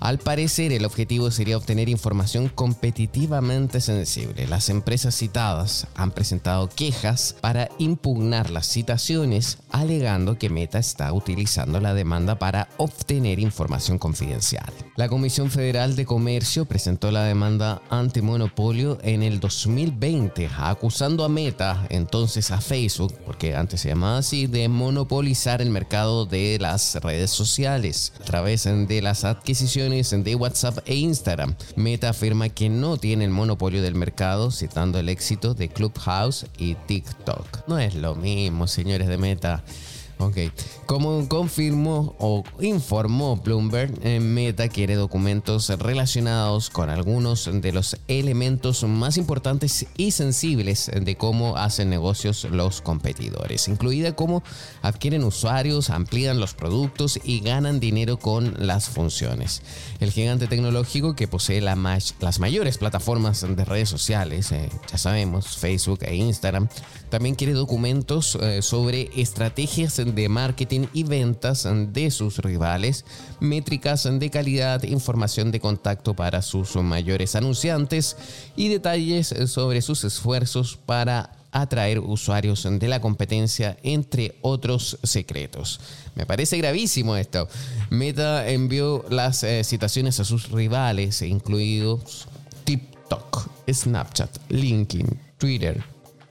Al 0.04 0.20
parecer, 0.20 0.74
el 0.74 0.84
objetivo 0.84 1.32
sería 1.32 1.56
obtener 1.56 1.88
información 1.88 2.50
competitivamente 2.50 3.80
sensible. 3.80 4.48
Las 4.50 4.68
empresas 4.68 5.16
citadas 5.16 5.88
han 5.96 6.12
presentado 6.12 6.68
quejas 6.68 7.38
para 7.40 7.70
impugnar 7.78 8.50
las 8.50 8.68
citaciones, 8.68 9.60
alegando 9.72 10.38
que 10.38 10.50
Meta 10.50 10.78
está 10.78 11.14
utilizando 11.14 11.80
la 11.80 11.94
demanda 11.94 12.38
para 12.38 12.68
obtener 12.76 13.40
información 13.40 13.98
confidencial. 13.98 14.74
La 14.98 15.08
Comisión 15.08 15.50
Federal 15.50 15.96
de 15.96 16.06
Comercio 16.06 16.66
presentó 16.66 17.10
la 17.10 17.24
demanda 17.24 17.82
antimonopolio 17.90 18.98
en 19.04 19.24
el 19.24 19.40
2020, 19.40 20.50
acusando 20.58 21.24
a 21.24 21.30
Meta, 21.30 21.88
entonces 21.90 22.52
a 22.52 22.60
Facebook, 22.60 23.14
porque 23.26 23.56
antes 23.56 23.80
se 23.80 23.88
llamaba 23.88 24.18
así, 24.18 24.48
de 24.48 24.68
monopolizar 24.68 25.62
el 25.62 25.70
mercado 25.70 26.26
de 26.26 26.58
las 26.60 26.96
redes 26.96 27.32
sociales 27.32 28.12
a 28.20 28.26
través 28.26 28.66
de 28.66 29.02
las 29.02 29.24
adquisiciones 29.24 29.93
de 29.94 30.34
WhatsApp 30.36 30.80
e 30.88 30.96
Instagram. 30.96 31.54
Meta 31.76 32.10
afirma 32.10 32.50
que 32.50 32.68
no 32.68 32.98
tiene 32.98 33.26
el 33.26 33.30
monopolio 33.30 33.84
del 33.84 33.94
mercado, 33.94 34.50
citando 34.50 34.98
el 34.98 35.08
éxito 35.08 35.54
de 35.54 35.70
Clubhouse 35.70 36.48
y 36.58 36.74
TikTok. 36.74 37.68
No 37.68 37.78
es 37.78 37.94
lo 37.94 38.16
mismo, 38.16 38.66
señores 38.66 39.08
de 39.08 39.18
Meta. 39.20 39.64
Ok, 40.20 40.38
como 40.86 41.28
confirmó 41.28 42.16
o 42.20 42.44
informó 42.62 43.36
Bloomberg, 43.38 43.94
eh, 44.04 44.20
Meta 44.20 44.70
quiere 44.70 44.96
documentos 44.96 45.70
relacionados 45.70 46.70
con 46.70 46.90
algunos 46.90 47.50
de 47.52 47.72
los 47.72 47.98
elementos 48.08 48.84
más 48.84 49.18
importantes 49.18 49.86
y 49.98 50.12
sensibles 50.12 50.92
de 50.94 51.16
cómo 51.16 51.58
hacen 51.58 51.90
negocios 51.90 52.46
los 52.46 52.82
competidores, 52.82 53.68
incluida 53.68 54.16
cómo 54.16 54.44
adquieren 54.82 55.24
usuarios, 55.24 55.90
amplían 55.90 56.40
los 56.40 56.54
productos 56.54 57.20
y 57.24 57.40
ganan 57.40 57.80
dinero 57.80 58.18
con 58.18 58.54
las 58.60 58.90
funciones. 58.90 59.62
El 60.00 60.12
gigante 60.12 60.48
tecnológico 60.48 61.16
que 61.16 61.28
posee 61.28 61.60
las 61.62 62.40
mayores 62.40 62.78
plataformas 62.78 63.42
de 63.42 63.66
redes 63.66 63.90
sociales, 63.90 64.52
eh, 64.52 64.70
ya 64.92 64.98
sabemos, 64.98 65.58
Facebook 65.58 66.00
e 66.04 66.16
Instagram, 66.16 66.70
también 67.10 67.36
quiere 67.36 67.54
documentos 67.54 68.36
eh, 68.42 68.62
sobre 68.62 69.10
estrategias 69.16 70.03
de 70.06 70.30
marketing 70.30 70.88
y 70.94 71.04
ventas 71.04 71.68
de 71.92 72.12
sus 72.12 72.38
rivales, 72.40 73.06
métricas 73.40 74.08
de 74.12 74.30
calidad, 74.30 74.84
información 74.84 75.52
de 75.52 75.60
contacto 75.60 76.14
para 76.14 76.42
sus 76.42 76.76
mayores 76.76 77.36
anunciantes 77.36 78.18
y 78.56 78.70
detalles 78.70 79.34
sobre 79.48 79.82
sus 79.82 80.04
esfuerzos 80.04 80.78
para 80.78 81.32
atraer 81.54 82.00
usuarios 82.00 82.68
de 82.68 82.88
la 82.88 83.00
competencia, 83.00 83.78
entre 83.84 84.36
otros 84.42 84.98
secretos. 85.04 85.80
Me 86.16 86.26
parece 86.26 86.58
gravísimo 86.58 87.16
esto. 87.16 87.48
Meta 87.90 88.50
envió 88.50 89.06
las 89.10 89.44
eh, 89.44 89.64
citaciones 89.64 90.20
a 90.20 90.26
sus 90.26 90.50
rivales, 90.50 91.22
incluidos 91.22 92.28
TikTok, 92.66 93.48
Snapchat, 93.72 94.36
LinkedIn, 94.50 95.20
Twitter, 95.38 95.84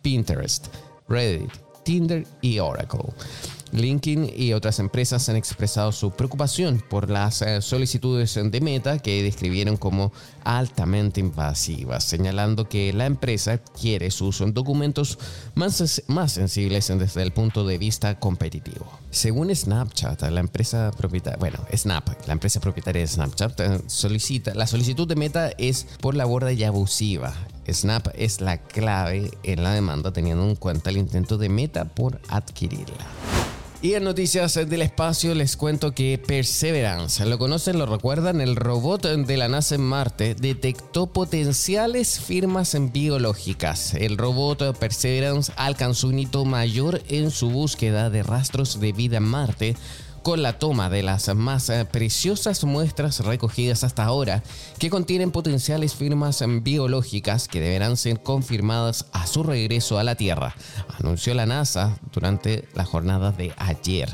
Pinterest, 0.02 0.66
Reddit, 1.08 1.50
Tinder 1.84 2.26
y 2.40 2.58
Oracle. 2.58 3.12
LinkedIn 3.72 4.32
y 4.36 4.52
otras 4.52 4.78
empresas 4.78 5.28
han 5.28 5.36
expresado 5.36 5.92
su 5.92 6.10
preocupación 6.10 6.82
por 6.88 7.10
las 7.10 7.42
eh, 7.42 7.62
solicitudes 7.62 8.34
de 8.34 8.60
Meta 8.60 8.98
que 8.98 9.22
describieron 9.22 9.76
como 9.76 10.12
altamente 10.44 11.20
invasivas, 11.20 12.04
señalando 12.04 12.68
que 12.68 12.92
la 12.92 13.06
empresa 13.06 13.58
quiere 13.58 14.10
sus 14.10 14.42
documentos 14.52 15.18
más, 15.54 16.02
más 16.06 16.32
sensibles 16.32 16.88
desde 16.88 17.22
el 17.22 17.32
punto 17.32 17.66
de 17.66 17.78
vista 17.78 18.18
competitivo. 18.18 18.86
Según 19.10 19.54
Snapchat, 19.54 20.22
la 20.22 20.40
empresa 20.40 20.90
propietaria, 20.96 21.38
bueno, 21.38 21.58
Snap, 21.74 22.08
la 22.26 22.32
empresa 22.32 22.60
propietaria 22.60 23.02
de 23.02 23.08
Snapchat, 23.08 23.60
eh, 23.60 23.80
solicita, 23.86 24.54
la 24.54 24.66
solicitud 24.66 25.08
de 25.08 25.16
Meta 25.16 25.50
es 25.58 25.86
por 26.00 26.14
la 26.14 26.24
borda 26.24 26.52
y 26.52 26.64
abusiva. 26.64 27.34
Snap 27.70 28.08
es 28.14 28.40
la 28.40 28.58
clave 28.58 29.30
en 29.44 29.62
la 29.62 29.72
demanda 29.72 30.12
teniendo 30.12 30.44
en 30.44 30.56
cuenta 30.56 30.90
el 30.90 30.96
intento 30.96 31.38
de 31.38 31.48
Meta 31.48 31.84
por 31.84 32.20
adquirirla. 32.28 33.06
Y 33.82 33.94
en 33.94 34.04
noticias 34.04 34.54
del 34.54 34.80
espacio 34.80 35.34
les 35.34 35.56
cuento 35.56 35.92
que 35.92 36.16
Perseverance, 36.16 37.26
lo 37.26 37.36
conocen, 37.36 37.80
lo 37.80 37.86
recuerdan, 37.86 38.40
el 38.40 38.54
robot 38.54 39.02
de 39.02 39.36
la 39.36 39.48
NASA 39.48 39.74
en 39.74 39.80
Marte 39.80 40.36
detectó 40.36 41.08
potenciales 41.08 42.20
firmas 42.20 42.76
biológicas. 42.92 43.94
El 43.94 44.18
robot 44.18 44.78
Perseverance 44.78 45.52
alcanzó 45.56 46.06
un 46.06 46.20
hito 46.20 46.44
mayor 46.44 47.02
en 47.08 47.32
su 47.32 47.50
búsqueda 47.50 48.08
de 48.08 48.22
rastros 48.22 48.78
de 48.78 48.92
vida 48.92 49.16
en 49.16 49.24
Marte 49.24 49.76
con 50.22 50.42
la 50.42 50.58
toma 50.58 50.88
de 50.88 51.02
las 51.02 51.34
más 51.34 51.68
eh, 51.68 51.84
preciosas 51.84 52.64
muestras 52.64 53.20
recogidas 53.20 53.84
hasta 53.84 54.04
ahora, 54.04 54.42
que 54.78 54.90
contienen 54.90 55.32
potenciales 55.32 55.94
firmas 55.94 56.44
biológicas 56.62 57.48
que 57.48 57.60
deberán 57.60 57.96
ser 57.96 58.22
confirmadas 58.22 59.06
a 59.12 59.26
su 59.26 59.42
regreso 59.42 59.98
a 59.98 60.04
la 60.04 60.14
Tierra, 60.14 60.54
anunció 60.98 61.34
la 61.34 61.46
NASA 61.46 61.98
durante 62.12 62.68
la 62.74 62.84
jornada 62.84 63.32
de 63.32 63.52
ayer. 63.56 64.08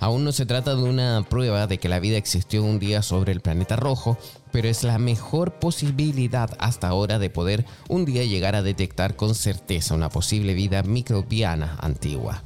Aún 0.00 0.24
no 0.24 0.30
se 0.30 0.46
trata 0.46 0.76
de 0.76 0.82
una 0.84 1.26
prueba 1.28 1.66
de 1.66 1.78
que 1.78 1.88
la 1.88 1.98
vida 1.98 2.16
existió 2.16 2.62
un 2.62 2.78
día 2.78 3.02
sobre 3.02 3.32
el 3.32 3.40
planeta 3.40 3.74
rojo, 3.74 4.16
pero 4.52 4.68
es 4.68 4.84
la 4.84 4.98
mejor 4.98 5.54
posibilidad 5.54 6.56
hasta 6.60 6.88
ahora 6.88 7.18
de 7.18 7.30
poder 7.30 7.66
un 7.88 8.04
día 8.04 8.24
llegar 8.24 8.54
a 8.54 8.62
detectar 8.62 9.16
con 9.16 9.34
certeza 9.34 9.94
una 9.94 10.08
posible 10.08 10.54
vida 10.54 10.84
microbiana 10.84 11.76
antigua. 11.80 12.42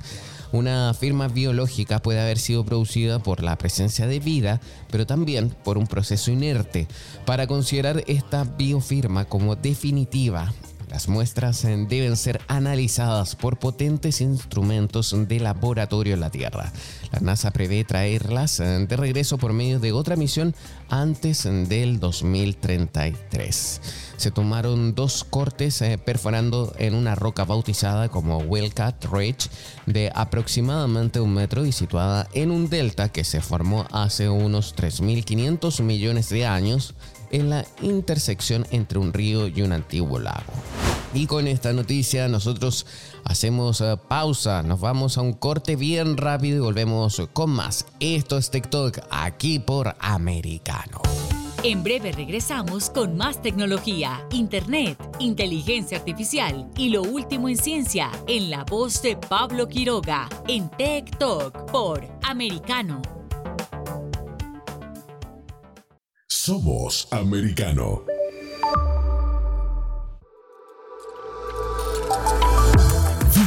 Una 0.52 0.92
firma 0.92 1.28
biológica 1.28 2.00
puede 2.00 2.20
haber 2.20 2.38
sido 2.38 2.62
producida 2.62 3.18
por 3.18 3.42
la 3.42 3.56
presencia 3.56 4.06
de 4.06 4.20
vida, 4.20 4.60
pero 4.90 5.06
también 5.06 5.48
por 5.48 5.78
un 5.78 5.86
proceso 5.86 6.30
inerte. 6.30 6.86
Para 7.24 7.46
considerar 7.46 8.04
esta 8.06 8.44
biofirma 8.44 9.24
como 9.24 9.56
definitiva, 9.56 10.52
las 10.92 11.08
muestras 11.08 11.64
eh, 11.64 11.86
deben 11.88 12.18
ser 12.18 12.42
analizadas 12.48 13.34
por 13.34 13.58
potentes 13.58 14.20
instrumentos 14.20 15.16
de 15.26 15.40
laboratorio 15.40 16.12
en 16.12 16.20
la 16.20 16.28
Tierra. 16.28 16.70
La 17.12 17.20
NASA 17.20 17.50
prevé 17.50 17.82
traerlas 17.84 18.60
eh, 18.60 18.64
de 18.86 18.96
regreso 18.98 19.38
por 19.38 19.54
medio 19.54 19.80
de 19.80 19.92
otra 19.92 20.16
misión 20.16 20.54
antes 20.90 21.44
del 21.44 21.98
2033. 21.98 23.80
Se 24.18 24.30
tomaron 24.30 24.94
dos 24.94 25.24
cortes 25.24 25.80
eh, 25.80 25.96
perforando 25.96 26.74
en 26.76 26.94
una 26.94 27.14
roca 27.14 27.46
bautizada 27.46 28.10
como 28.10 28.40
Wildcat 28.40 29.06
Ridge 29.06 29.48
de 29.86 30.12
aproximadamente 30.14 31.20
un 31.20 31.32
metro 31.32 31.64
y 31.64 31.72
situada 31.72 32.28
en 32.34 32.50
un 32.50 32.68
delta 32.68 33.08
que 33.08 33.24
se 33.24 33.40
formó 33.40 33.86
hace 33.92 34.28
unos 34.28 34.76
3.500 34.76 35.82
millones 35.82 36.28
de 36.28 36.44
años 36.44 36.94
en 37.32 37.50
la 37.50 37.64
intersección 37.80 38.66
entre 38.70 38.98
un 38.98 39.12
río 39.12 39.48
y 39.48 39.62
un 39.62 39.72
antiguo 39.72 40.18
lago. 40.20 40.52
Y 41.14 41.26
con 41.26 41.46
esta 41.46 41.72
noticia 41.72 42.28
nosotros 42.28 42.86
hacemos 43.24 43.80
eh, 43.80 43.96
pausa, 44.08 44.62
nos 44.62 44.80
vamos 44.80 45.18
a 45.18 45.20
un 45.20 45.34
corte 45.34 45.76
bien 45.76 46.16
rápido 46.16 46.56
y 46.56 46.60
volvemos 46.60 47.20
con 47.32 47.50
más. 47.50 47.86
Esto 48.00 48.38
es 48.38 48.50
TikTok 48.50 48.98
aquí 49.10 49.58
por 49.58 49.94
Americano. 49.98 51.02
En 51.64 51.84
breve 51.84 52.10
regresamos 52.10 52.90
con 52.90 53.16
más 53.16 53.40
tecnología, 53.40 54.26
internet, 54.32 54.98
inteligencia 55.20 55.98
artificial 55.98 56.68
y 56.76 56.88
lo 56.88 57.02
último 57.02 57.48
en 57.48 57.56
ciencia 57.56 58.10
en 58.26 58.50
la 58.50 58.64
voz 58.64 59.00
de 59.00 59.16
Pablo 59.16 59.68
Quiroga 59.68 60.28
en 60.48 60.68
Tech 60.70 61.16
Talk 61.18 61.70
por 61.70 62.04
Americano. 62.22 63.00
Somos 66.26 67.06
americano. 67.12 68.02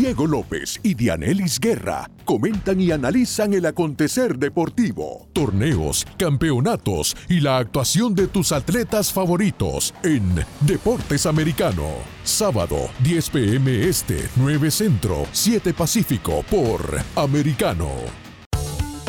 Diego 0.00 0.28
López 0.28 0.78
y 0.84 0.94
Dianelis 0.94 1.58
Guerra 1.58 2.08
comentan 2.24 2.80
y 2.80 2.92
analizan 2.92 3.52
el 3.52 3.66
acontecer 3.66 4.38
deportivo, 4.38 5.26
torneos, 5.32 6.06
campeonatos 6.16 7.16
y 7.28 7.40
la 7.40 7.56
actuación 7.56 8.14
de 8.14 8.28
tus 8.28 8.52
atletas 8.52 9.12
favoritos 9.12 9.92
en 10.04 10.36
Deportes 10.60 11.26
Americano. 11.26 11.82
Sábado, 12.22 12.76
10 13.02 13.30
pm 13.30 13.88
Este, 13.88 14.28
9 14.36 14.70
Centro, 14.70 15.26
7 15.32 15.74
Pacífico 15.74 16.44
por 16.48 17.00
Americano. 17.16 17.90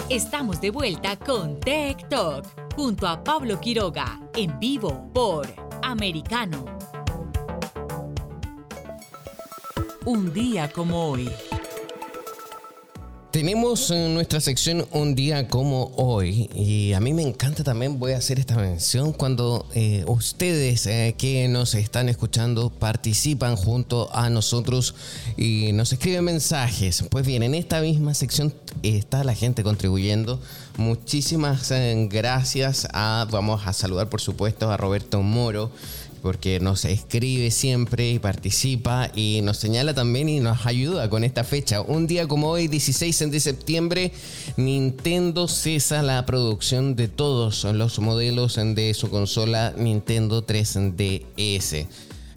Estamos 0.09 0.59
de 0.59 0.71
vuelta 0.71 1.17
con 1.17 1.59
Tech 1.59 2.09
Talk 2.09 2.47
junto 2.75 3.07
a 3.07 3.23
Pablo 3.23 3.59
Quiroga 3.59 4.19
en 4.33 4.57
vivo 4.59 5.07
por 5.13 5.45
Americano. 5.83 6.65
Un 10.09 10.33
día 10.33 10.71
como 10.71 11.07
hoy. 11.11 11.29
Tenemos 13.29 13.91
en 13.91 14.15
nuestra 14.15 14.41
sección 14.41 14.87
un 14.91 15.13
día 15.13 15.47
como 15.47 15.91
hoy 15.97 16.49
y 16.55 16.93
a 16.93 16.99
mí 16.99 17.13
me 17.13 17.21
encanta 17.21 17.63
también, 17.63 17.99
voy 17.99 18.13
a 18.13 18.17
hacer 18.17 18.39
esta 18.39 18.55
mención, 18.55 19.13
cuando 19.13 19.67
eh, 19.75 20.03
ustedes 20.07 20.87
eh, 20.87 21.13
que 21.15 21.47
nos 21.47 21.75
están 21.75 22.09
escuchando 22.09 22.71
participan 22.71 23.55
junto 23.55 24.09
a 24.11 24.31
nosotros 24.31 24.95
y 25.37 25.73
nos 25.73 25.93
escriben 25.93 26.23
mensajes. 26.23 27.05
Pues 27.11 27.23
bien, 27.23 27.43
en 27.43 27.53
esta 27.53 27.79
misma 27.79 28.15
sección 28.15 28.51
está 28.81 29.23
la 29.23 29.35
gente 29.35 29.61
contribuyendo. 29.61 30.41
Muchísimas 30.77 31.69
eh, 31.69 32.07
gracias 32.09 32.87
a, 32.93 33.27
vamos 33.29 33.61
a 33.67 33.73
saludar 33.73 34.09
por 34.09 34.21
supuesto 34.21 34.71
a 34.71 34.77
Roberto 34.77 35.21
Moro 35.21 35.69
porque 36.19 36.59
nos 36.59 36.85
escribe 36.85 37.51
siempre 37.51 38.11
y 38.11 38.19
participa 38.19 39.11
y 39.15 39.41
nos 39.43 39.57
señala 39.57 39.93
también 39.93 40.29
y 40.29 40.39
nos 40.39 40.65
ayuda 40.65 41.09
con 41.09 41.23
esta 41.23 41.43
fecha. 41.43 41.81
Un 41.81 42.07
día 42.07 42.27
como 42.27 42.49
hoy, 42.49 42.67
16 42.67 43.31
de 43.31 43.39
septiembre, 43.39 44.11
Nintendo 44.57 45.47
cesa 45.47 46.03
la 46.03 46.25
producción 46.25 46.95
de 46.95 47.07
todos 47.07 47.63
los 47.63 47.99
modelos 47.99 48.55
de 48.55 48.93
su 48.93 49.09
consola 49.09 49.73
Nintendo 49.77 50.45
3DS. 50.45 51.87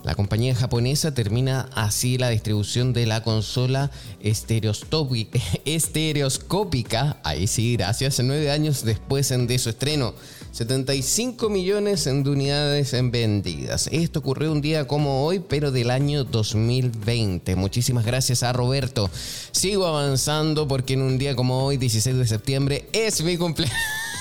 La 0.04 0.14
compañía 0.16 0.54
japonesa 0.54 1.14
termina 1.14 1.68
así 1.74 2.18
la 2.18 2.28
distribución 2.30 2.92
de 2.92 3.06
la 3.06 3.22
consola 3.22 3.90
estereoscópica, 4.20 7.18
ahí 7.22 7.46
sí, 7.46 7.76
gracias, 7.76 8.20
nueve 8.22 8.50
años 8.50 8.84
después 8.84 9.28
de 9.28 9.58
su 9.58 9.70
estreno. 9.70 10.14
75 10.52 11.48
millones 11.48 12.04
de 12.04 12.28
unidades 12.28 12.92
vendidas. 13.10 13.88
Esto 13.90 14.18
ocurrió 14.18 14.52
un 14.52 14.60
día 14.60 14.86
como 14.86 15.24
hoy, 15.24 15.40
pero 15.40 15.72
del 15.72 15.90
año 15.90 16.24
2020. 16.24 17.56
Muchísimas 17.56 18.04
gracias 18.04 18.42
a 18.42 18.52
Roberto. 18.52 19.10
Sigo 19.50 19.86
avanzando 19.86 20.68
porque 20.68 20.92
en 20.92 21.02
un 21.02 21.16
día 21.16 21.34
como 21.34 21.64
hoy, 21.64 21.78
16 21.78 22.16
de 22.16 22.26
septiembre, 22.26 22.86
es 22.92 23.24
mi 23.24 23.38
cumpleaños. 23.38 23.76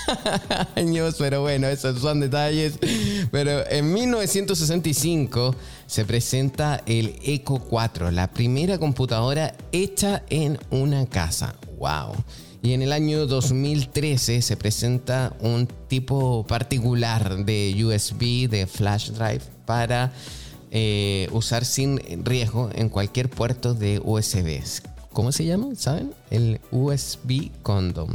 pero 1.20 1.42
bueno, 1.42 1.68
esos 1.68 2.00
son 2.00 2.22
detalles. 2.22 2.76
Pero 3.30 3.70
en 3.70 3.94
1965 3.94 5.54
se 5.86 6.06
presenta 6.06 6.82
el 6.86 7.20
Eco 7.24 7.60
4, 7.60 8.10
la 8.10 8.32
primera 8.32 8.78
computadora 8.78 9.54
hecha 9.74 10.24
en 10.30 10.58
una 10.70 11.06
casa. 11.08 11.56
¡Wow! 11.78 12.16
Y 12.64 12.74
en 12.74 12.84
el 12.84 12.94
año 12.94 13.26
2013 13.26 14.42
se 14.44 14.58
presenta 14.58 15.34
un 15.40 15.68
tipo 15.88 16.46
particular 16.46 17.44
de 17.44 17.74
USB, 17.84 18.48
de 18.48 18.68
flash 18.68 19.10
drive, 19.12 19.42
para 19.66 20.12
eh, 20.70 21.28
usar 21.32 21.66
sin 21.66 22.00
riesgo 22.24 22.70
en 22.74 22.90
cualquier 22.90 23.30
puerto 23.30 23.74
de 23.74 24.00
USB. 24.04 24.62
¿Cómo 25.12 25.32
se 25.32 25.46
llama? 25.46 25.70
¿Saben? 25.76 26.14
El 26.30 26.62
USB 26.72 27.50
Condom. 27.64 28.12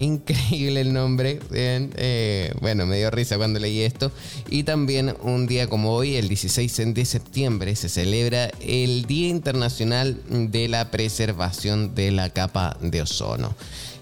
Increíble 0.00 0.80
el 0.80 0.92
nombre. 0.92 1.40
Eh, 1.52 2.52
bueno, 2.60 2.86
me 2.86 2.98
dio 2.98 3.10
risa 3.10 3.36
cuando 3.36 3.58
leí 3.58 3.80
esto. 3.80 4.12
Y 4.48 4.62
también 4.62 5.14
un 5.22 5.46
día 5.46 5.66
como 5.66 5.92
hoy, 5.92 6.16
el 6.16 6.28
16 6.28 6.94
de 6.94 7.04
septiembre, 7.04 7.74
se 7.74 7.88
celebra 7.88 8.50
el 8.60 9.06
Día 9.06 9.28
Internacional 9.28 10.20
de 10.28 10.68
la 10.68 10.90
Preservación 10.90 11.94
de 11.94 12.12
la 12.12 12.30
Capa 12.30 12.76
de 12.80 13.02
Ozono. 13.02 13.54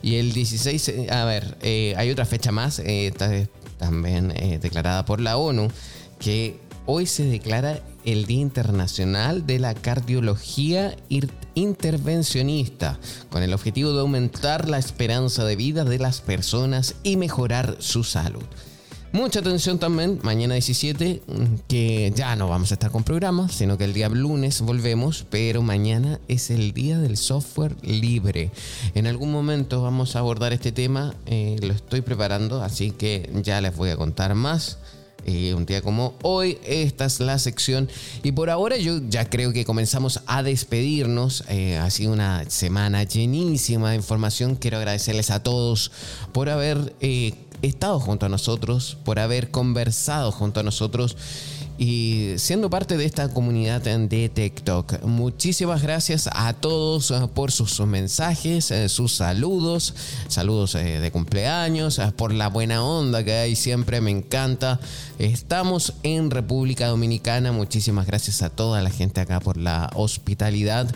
Y 0.02 0.16
el 0.16 0.32
16, 0.32 0.88
eh, 0.88 1.06
a 1.10 1.24
ver, 1.24 1.56
eh, 1.62 1.94
hay 1.96 2.10
otra 2.10 2.26
fecha 2.26 2.52
más, 2.52 2.78
esta 2.78 3.30
también 3.78 4.28
declarada 4.60 5.04
por 5.04 5.20
la 5.20 5.36
ONU, 5.36 5.68
que 6.18 6.56
hoy 6.86 7.06
se 7.06 7.24
declara 7.24 7.80
el 8.04 8.26
Día 8.26 8.40
Internacional 8.40 9.46
de 9.46 9.58
la 9.58 9.74
Cardiología 9.74 10.96
Intervencionista, 11.54 12.98
con 13.30 13.42
el 13.42 13.52
objetivo 13.52 13.92
de 13.92 14.00
aumentar 14.00 14.68
la 14.68 14.78
esperanza 14.78 15.44
de 15.44 15.56
vida 15.56 15.84
de 15.84 15.98
las 15.98 16.20
personas 16.20 16.94
y 17.02 17.16
mejorar 17.16 17.76
su 17.80 18.04
salud. 18.04 18.44
Mucha 19.12 19.40
atención 19.40 19.78
también, 19.78 20.20
mañana 20.22 20.54
17, 20.54 21.22
que 21.68 22.12
ya 22.14 22.36
no 22.36 22.48
vamos 22.48 22.70
a 22.70 22.74
estar 22.74 22.90
con 22.90 23.02
programas, 23.02 23.52
sino 23.52 23.78
que 23.78 23.84
el 23.84 23.94
día 23.94 24.08
lunes 24.08 24.60
volvemos, 24.60 25.24
pero 25.30 25.62
mañana 25.62 26.20
es 26.28 26.50
el 26.50 26.72
día 26.72 26.98
del 26.98 27.16
software 27.16 27.76
libre. 27.82 28.50
En 28.94 29.06
algún 29.06 29.32
momento 29.32 29.80
vamos 29.80 30.16
a 30.16 30.18
abordar 30.18 30.52
este 30.52 30.70
tema, 30.70 31.14
eh, 31.24 31.56
lo 31.62 31.72
estoy 31.72 32.02
preparando, 32.02 32.62
así 32.62 32.90
que 32.90 33.30
ya 33.42 33.60
les 33.60 33.74
voy 33.74 33.90
a 33.90 33.96
contar 33.96 34.34
más. 34.34 34.78
Eh, 35.26 35.54
un 35.54 35.66
día 35.66 35.82
como 35.82 36.14
hoy, 36.22 36.58
esta 36.64 37.04
es 37.04 37.20
la 37.20 37.38
sección. 37.38 37.88
Y 38.22 38.32
por 38.32 38.48
ahora 38.48 38.76
yo 38.76 39.00
ya 39.08 39.28
creo 39.28 39.52
que 39.52 39.64
comenzamos 39.64 40.20
a 40.26 40.42
despedirnos. 40.42 41.44
Eh, 41.48 41.76
ha 41.76 41.90
sido 41.90 42.12
una 42.12 42.48
semana 42.48 43.02
llenísima 43.02 43.90
de 43.90 43.96
información. 43.96 44.54
Quiero 44.54 44.78
agradecerles 44.78 45.30
a 45.30 45.42
todos 45.42 45.90
por 46.32 46.48
haber 46.48 46.94
estado 47.62 48.00
junto 48.00 48.26
a 48.26 48.28
nosotros, 48.28 48.96
por 49.04 49.18
haber 49.18 49.50
conversado 49.50 50.30
junto 50.30 50.60
a 50.60 50.62
nosotros 50.62 51.16
y 51.78 52.34
siendo 52.38 52.70
parte 52.70 52.96
de 52.96 53.04
esta 53.04 53.28
comunidad 53.28 53.82
de 53.82 54.28
TikTok. 54.28 55.02
Muchísimas 55.02 55.82
gracias 55.82 56.28
a 56.32 56.52
todos 56.54 57.10
eh, 57.10 57.28
por 57.34 57.52
sus 57.52 57.80
mensajes, 57.80 58.70
eh, 58.70 58.88
sus 58.88 59.16
saludos, 59.16 59.94
saludos 60.28 60.74
eh, 60.74 61.00
de 61.00 61.10
cumpleaños, 61.10 62.00
por 62.16 62.32
la 62.32 62.48
buena 62.48 62.82
onda 62.82 63.24
que 63.24 63.32
hay 63.32 63.56
siempre, 63.56 64.00
me 64.00 64.10
encanta. 64.10 64.80
Estamos 65.18 65.94
en 66.02 66.30
República 66.30 66.86
Dominicana, 66.88 67.52
muchísimas 67.52 68.06
gracias 68.06 68.42
a 68.42 68.50
toda 68.50 68.82
la 68.82 68.90
gente 68.90 69.20
acá 69.20 69.40
por 69.40 69.56
la 69.56 69.90
hospitalidad. 69.94 70.88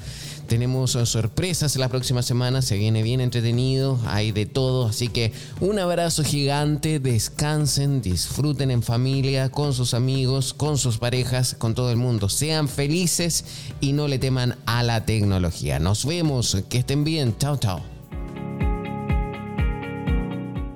Tenemos 0.51 0.98
sorpresas 1.05 1.76
la 1.76 1.88
próxima 1.88 2.24
semana, 2.24 2.61
se 2.61 2.76
viene 2.76 3.05
bien 3.05 3.20
entretenido, 3.20 4.01
hay 4.07 4.32
de 4.32 4.46
todo, 4.46 4.88
así 4.88 5.07
que 5.07 5.32
un 5.61 5.78
abrazo 5.78 6.24
gigante, 6.24 6.98
descansen, 6.98 8.03
disfruten 8.03 8.72
en 8.72 8.82
familia, 8.82 9.53
con 9.53 9.72
sus 9.72 9.94
amigos, 9.94 10.53
con 10.53 10.76
sus 10.76 10.98
parejas, 10.98 11.55
con 11.57 11.76
todo 11.76 11.92
el 11.92 11.98
mundo. 11.98 12.28
Sean 12.28 12.68
felices 12.68 13.44
y 13.80 13.92
no 13.92 14.09
le 14.09 14.18
teman 14.18 14.57
a 14.66 14.82
la 14.82 15.07
tecnología. 15.07 15.78
Nos 15.78 16.05
vemos, 16.05 16.57
que 16.68 16.78
estén 16.78 17.05
bien, 17.05 17.36
chao 17.38 17.57
chao. 17.57 17.99